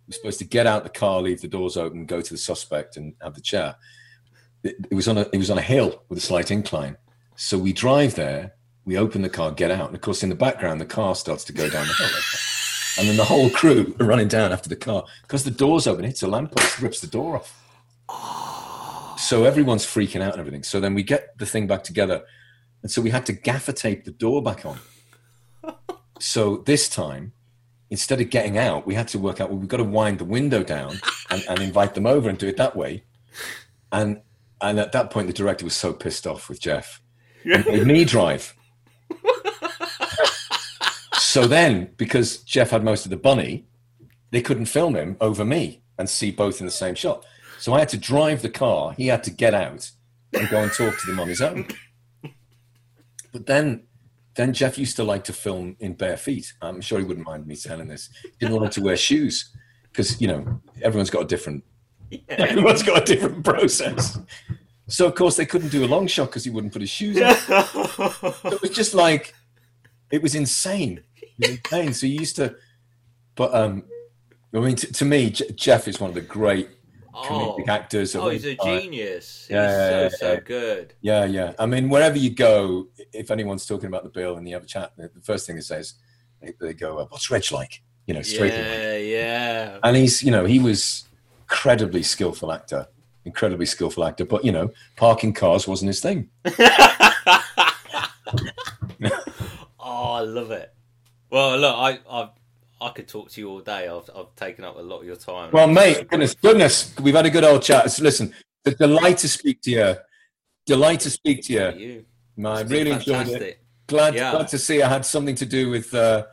Were 0.08 0.14
supposed 0.14 0.40
to 0.40 0.46
get 0.46 0.68
out 0.68 0.84
the 0.84 0.90
car, 0.90 1.22
leave 1.22 1.42
the 1.42 1.48
doors 1.48 1.78
open, 1.78 2.06
go 2.06 2.22
to 2.22 2.34
the 2.34 2.38
suspect, 2.38 2.98
and 2.98 3.14
have 3.22 3.34
the 3.34 3.42
chat. 3.42 3.78
It, 4.64 4.76
it 4.92 4.96
was 4.96 5.08
on 5.08 5.18
a 5.18 5.28
it 5.34 5.38
was 5.38 5.50
on 5.50 5.58
a 5.58 5.64
hill 5.64 6.04
with 6.10 6.18
a 6.18 6.22
slight 6.22 6.52
incline, 6.52 6.98
so 7.36 7.58
we 7.58 7.74
drive 7.74 8.16
there. 8.16 8.54
We 8.86 8.98
open 8.98 9.24
the 9.24 9.30
car, 9.30 9.52
get 9.52 9.72
out, 9.72 9.88
and 9.88 9.96
of 9.96 10.02
course, 10.02 10.22
in 10.22 10.30
the 10.30 10.36
background, 10.36 10.80
the 10.80 10.86
car 10.86 11.16
starts 11.16 11.44
to 11.46 11.54
go 11.54 11.70
down 11.70 11.88
the 11.88 11.94
hill. 11.94 12.10
And 12.98 13.10
then 13.10 13.18
the 13.18 13.26
whole 13.26 13.50
crew 13.50 13.94
are 14.00 14.06
running 14.06 14.30
down 14.30 14.54
after 14.54 14.70
the 14.70 14.76
car 14.76 15.04
because 15.24 15.44
the 15.44 15.52
door's 15.52 15.86
open, 15.86 16.06
hits 16.06 16.24
a 16.24 16.28
lamppost, 16.28 16.80
rips 16.80 17.02
the 17.02 17.08
door 17.08 17.36
off. 17.36 19.18
So 19.20 19.44
everyone's 19.44 19.86
freaking 19.86 20.22
out 20.22 20.34
and 20.34 20.40
everything. 20.40 20.64
So 20.64 20.80
then 20.80 20.94
we 20.94 21.04
get 21.04 21.38
the 21.38 21.46
thing 21.46 21.68
back 21.68 21.84
together. 21.84 22.24
And 22.84 22.92
so 22.92 23.02
we 23.02 23.10
had 23.10 23.26
to 23.26 23.34
gaffer 23.34 23.72
tape 23.72 24.06
the 24.06 24.12
door 24.12 24.42
back 24.42 24.66
on. 24.66 24.80
So 26.20 26.58
this 26.66 26.88
time, 26.88 27.34
instead 27.90 28.22
of 28.22 28.30
getting 28.30 28.58
out, 28.58 28.86
we 28.86 28.96
had 28.96 29.08
to 29.10 29.20
work 29.20 29.40
out, 29.40 29.50
well, 29.50 29.60
we've 29.60 29.70
got 29.70 29.78
to 29.78 29.84
wind 29.84 30.20
the 30.20 30.26
window 30.26 30.64
down 30.64 31.00
and, 31.30 31.44
and 31.48 31.60
invite 31.60 31.94
them 31.94 32.06
over 32.06 32.30
and 32.30 32.38
do 32.38 32.48
it 32.48 32.58
that 32.58 32.76
way. 32.76 33.04
And 33.92 34.22
and 34.62 34.80
at 34.80 34.94
that 34.94 35.12
point, 35.12 35.28
the 35.28 35.34
director 35.34 35.66
was 35.66 35.76
so 35.76 35.94
pissed 35.94 36.26
off 36.26 36.48
with 36.50 36.62
Jeff. 36.62 37.02
He 37.44 37.50
made 37.50 37.86
me 37.86 38.06
drive. 38.06 38.56
so 41.14 41.46
then, 41.46 41.92
because 41.98 42.38
Jeff 42.38 42.72
had 42.72 42.84
most 42.84 43.06
of 43.06 43.12
the 43.12 43.18
bunny, 43.18 43.66
they 44.32 44.42
couldn't 44.42 44.66
film 44.66 44.96
him 44.96 45.18
over 45.20 45.44
me 45.44 45.82
and 45.98 46.10
see 46.10 46.32
both 46.32 46.62
in 46.62 46.66
the 46.66 46.72
same 46.72 46.96
shot. 46.96 47.26
So 47.60 47.74
I 47.74 47.80
had 47.80 47.90
to 47.90 47.98
drive 47.98 48.42
the 48.42 48.50
car. 48.50 48.94
He 48.94 49.08
had 49.08 49.24
to 49.26 49.32
get 49.32 49.54
out 49.54 49.92
and 50.34 50.50
go 50.50 50.64
and 50.64 50.72
talk 50.72 50.98
to 51.00 51.08
them 51.08 51.20
on 51.20 51.28
his 51.28 51.42
own. 51.42 51.68
But 53.32 53.46
then, 53.46 53.84
then 54.36 54.54
Jeff 54.54 54.78
used 54.78 54.96
to 54.98 55.04
like 55.04 55.24
to 55.26 55.34
film 55.34 55.76
in 55.80 55.94
bare 55.94 56.18
feet. 56.18 56.54
I'm 56.62 56.82
sure 56.82 57.00
he 57.00 57.06
wouldn't 57.06 57.26
mind 57.26 57.48
me 57.48 57.56
telling 57.56 57.88
this. 57.88 58.10
He 58.22 58.30
didn't 58.40 58.60
want 58.60 58.74
to 58.74 58.82
wear 58.82 58.98
shoes 58.98 59.56
because 59.92 60.20
you 60.20 60.28
know 60.28 60.62
everyone's 60.82 61.10
got 61.10 61.24
a 61.24 61.28
different 61.28 61.64
everyone's 62.30 62.84
got 62.84 63.02
a 63.02 63.06
different 63.06 63.44
process. 63.44 64.20
So 64.88 65.08
of 65.08 65.16
course 65.16 65.36
they 65.38 65.46
couldn't 65.46 65.70
do 65.70 65.86
a 65.86 65.88
long 65.88 66.08
shot 66.08 66.28
because 66.28 66.44
he 66.44 66.50
wouldn't 66.50 66.74
put 66.74 66.82
his 66.82 66.92
shoes 66.92 67.20
on. 67.20 67.36
It 68.46 68.62
was 68.62 68.72
just 68.72 68.94
like 68.94 69.34
it 70.12 70.22
was 70.22 70.36
insane. 70.36 71.02
It 71.22 71.32
was 71.40 71.50
insane. 71.50 71.94
So 71.94 72.08
he 72.08 72.14
used 72.14 72.36
to, 72.36 72.56
but 73.36 73.54
um, 73.56 73.86
I 74.54 74.60
mean, 74.60 74.76
to, 74.76 74.94
to 74.94 75.06
me, 75.06 75.32
J- 75.32 75.52
Jeff 75.56 75.88
is 75.88 76.00
one 76.00 76.10
of 76.10 76.16
the 76.16 76.22
great 76.22 76.70
comedic 77.16 77.66
Oh, 77.68 77.72
actors. 77.72 78.16
oh, 78.16 78.30
he's 78.30 78.46
a 78.46 78.56
time. 78.56 78.82
genius. 78.82 79.48
Yeah, 79.50 79.66
he's 79.68 79.72
yeah, 79.72 79.90
so 79.90 80.02
yeah, 80.02 80.10
so 80.36 80.42
good. 80.42 80.94
Yeah, 81.02 81.26
yeah. 81.26 81.54
I 81.60 81.66
mean, 81.66 81.90
wherever 81.90 82.18
you 82.18 82.30
go, 82.30 82.88
if 83.14 83.32
anyone's 83.32 83.66
talking 83.66 83.88
about 83.88 84.04
the 84.04 84.10
bill 84.10 84.38
and 84.38 84.48
you 84.48 84.54
have 84.56 84.64
a 84.64 84.68
chat, 84.68 84.92
the 84.98 85.10
first 85.24 85.48
thing 85.48 85.56
they 85.56 85.62
say 85.62 85.80
is 85.80 85.96
they, 86.42 86.54
they 86.60 86.74
go, 86.74 87.06
"What's 87.10 87.30
Reg 87.32 87.52
like?" 87.52 87.82
You 88.08 88.14
know, 88.14 88.22
straight 88.22 88.54
away. 88.54 89.12
Yeah, 89.12 89.20
yeah. 89.20 89.80
And 89.84 89.96
he's, 89.96 90.22
you 90.22 90.30
know, 90.32 90.46
he 90.46 90.60
was 90.60 91.06
incredibly 91.42 92.04
skillful 92.04 92.52
actor, 92.52 92.88
incredibly 93.26 93.66
skillful 93.66 94.04
actor. 94.04 94.26
But 94.26 94.46
you 94.46 94.52
know, 94.52 94.72
parking 94.96 95.34
cars 95.34 95.68
wasn't 95.68 95.88
his 95.88 96.02
thing. 96.02 96.30
oh, 96.46 96.52
I 99.80 100.20
love 100.22 100.52
it. 100.52 100.74
Well, 101.30 101.58
look, 101.58 101.76
I, 101.76 102.00
I, 102.10 102.30
I 102.86 102.92
could 102.92 103.08
talk 103.08 103.30
to 103.32 103.42
you 103.42 103.50
all 103.50 103.62
day. 103.62 103.88
I've, 103.88 104.10
I've 104.16 104.34
taken 104.36 104.64
up 104.64 104.78
a 104.78 104.82
lot 104.82 105.00
of 105.00 105.06
your 105.06 105.16
time. 105.16 105.50
Well, 105.52 105.68
mate, 105.68 106.08
goodness, 106.08 106.36
goodness, 106.36 106.94
we've 107.02 107.16
had 107.16 107.26
a 107.26 107.32
good 107.32 107.44
old 107.44 107.64
chat. 107.64 107.90
So 107.92 108.04
listen, 108.04 108.34
the 108.64 108.72
delight 108.72 109.18
to 109.20 109.28
speak 109.28 109.62
to 109.64 109.72
you. 109.72 109.96
Delight 110.68 111.00
to 111.02 111.10
speak 111.10 111.44
to 111.46 111.54
you. 111.54 112.06
you. 112.38 112.48
I 112.48 112.62
really 112.62 112.92
enjoyed 112.92 113.28
it. 113.30 113.60
Glad, 113.88 114.14
Yeah. 114.16 114.32
glad 114.32 114.48
to 114.50 114.58
see 114.60 114.82
I 114.82 114.90
had 114.90 115.06
something 115.06 115.36
to 115.36 115.46
do 115.46 115.70
with 115.70 115.94
uh, 115.94 116.26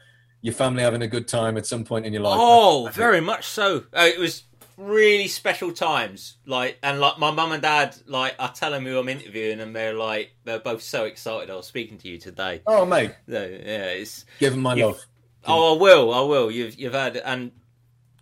your 0.42 0.54
family 0.54 0.82
having 0.82 1.02
a 1.02 1.06
good 1.06 1.26
time 1.28 1.56
at 1.56 1.66
some 1.66 1.84
point 1.84 2.04
in 2.06 2.12
your 2.12 2.22
life. 2.22 2.38
Oh, 2.40 2.90
very 2.92 3.20
much 3.20 3.46
so. 3.46 3.84
Uh, 3.94 4.08
it 4.12 4.18
was 4.18 4.44
really 4.76 5.28
special 5.28 5.70
times. 5.72 6.36
Like, 6.46 6.78
and 6.82 6.98
like 7.00 7.18
my 7.18 7.30
mum 7.30 7.52
and 7.52 7.62
dad, 7.62 7.96
like, 8.06 8.34
I 8.38 8.48
tell 8.48 8.70
them 8.72 8.84
who 8.84 8.98
I'm 8.98 9.08
interviewing, 9.08 9.60
and 9.60 9.74
they're 9.76 9.94
like, 9.94 10.32
they're 10.44 10.58
both 10.60 10.82
so 10.82 11.04
excited. 11.04 11.50
I 11.50 11.56
was 11.56 11.66
speaking 11.66 11.98
to 11.98 12.08
you 12.08 12.18
today. 12.18 12.62
Oh, 12.66 12.84
mate, 12.84 13.12
So, 13.28 13.42
yeah, 13.42 13.86
it's. 14.00 14.24
give 14.38 14.54
him 14.54 14.60
my 14.60 14.74
love. 14.74 14.98
Oh, 15.44 15.74
I 15.74 15.80
will. 15.80 16.14
I 16.14 16.20
will. 16.20 16.50
You've 16.50 16.76
you've 16.76 16.92
had 16.92 17.16
and 17.16 17.52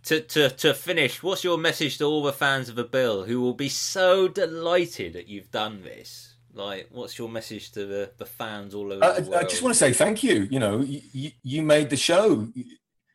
to 0.03 0.21
to 0.21 0.49
to 0.49 0.73
finish. 0.73 1.21
What's 1.21 1.43
your 1.43 1.57
message 1.57 1.97
to 1.99 2.05
all 2.05 2.23
the 2.23 2.33
fans 2.33 2.69
of 2.69 2.75
the 2.75 2.83
bill 2.83 3.25
who 3.25 3.41
will 3.41 3.53
be 3.53 3.69
so 3.69 4.27
delighted 4.27 5.13
that 5.13 5.27
you've 5.27 5.51
done 5.51 5.83
this? 5.83 6.35
Like, 6.53 6.89
what's 6.91 7.17
your 7.17 7.29
message 7.29 7.71
to 7.73 7.85
the, 7.85 8.11
the 8.17 8.25
fans 8.25 8.73
all 8.73 8.91
over 8.91 9.03
I, 9.03 9.19
the 9.19 9.29
world? 9.29 9.45
I 9.45 9.47
just 9.47 9.61
want 9.61 9.73
to 9.73 9.79
say 9.79 9.93
thank 9.93 10.21
you. 10.21 10.47
You 10.51 10.59
know, 10.59 10.81
you, 10.81 11.01
you, 11.13 11.31
you 11.43 11.61
made 11.61 11.89
the 11.89 11.97
show. 11.97 12.49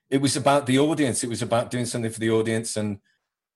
It 0.08 0.22
was 0.22 0.36
about 0.36 0.66
the 0.66 0.78
audience. 0.78 1.22
It 1.22 1.28
was 1.28 1.42
about 1.42 1.70
doing 1.70 1.84
something 1.84 2.10
for 2.10 2.20
the 2.20 2.30
audience. 2.30 2.76
And 2.76 2.98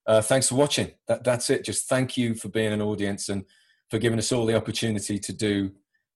uh, 0.07 0.21
thanks 0.21 0.49
for 0.49 0.57
watching. 0.57 0.91
That, 1.07 1.25
that's 1.25 1.49
it. 1.49 1.65
Just 1.65 1.89
thank 1.89 2.19
you 2.19 2.35
for 2.35 2.49
being 2.49 2.73
an 2.73 2.83
audience 2.83 3.31
and 3.31 3.45
for 3.91 3.99
giving 3.99 4.19
us 4.19 4.33
all 4.33 4.45
the 4.45 4.57
opportunity 4.57 5.19
to 5.19 5.33
do 5.33 5.73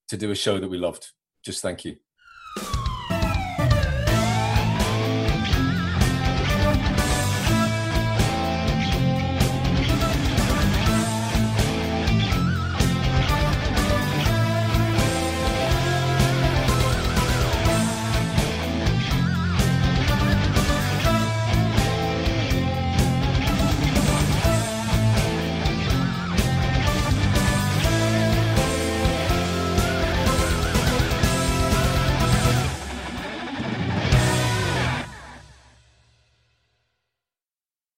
to 0.09 0.17
do 0.19 0.31
a 0.31 0.35
show 0.35 0.59
that 0.59 0.69
we 0.69 0.77
loved. 0.77 1.13
Just 1.43 1.63
thank 1.63 1.85
you. 1.85 1.97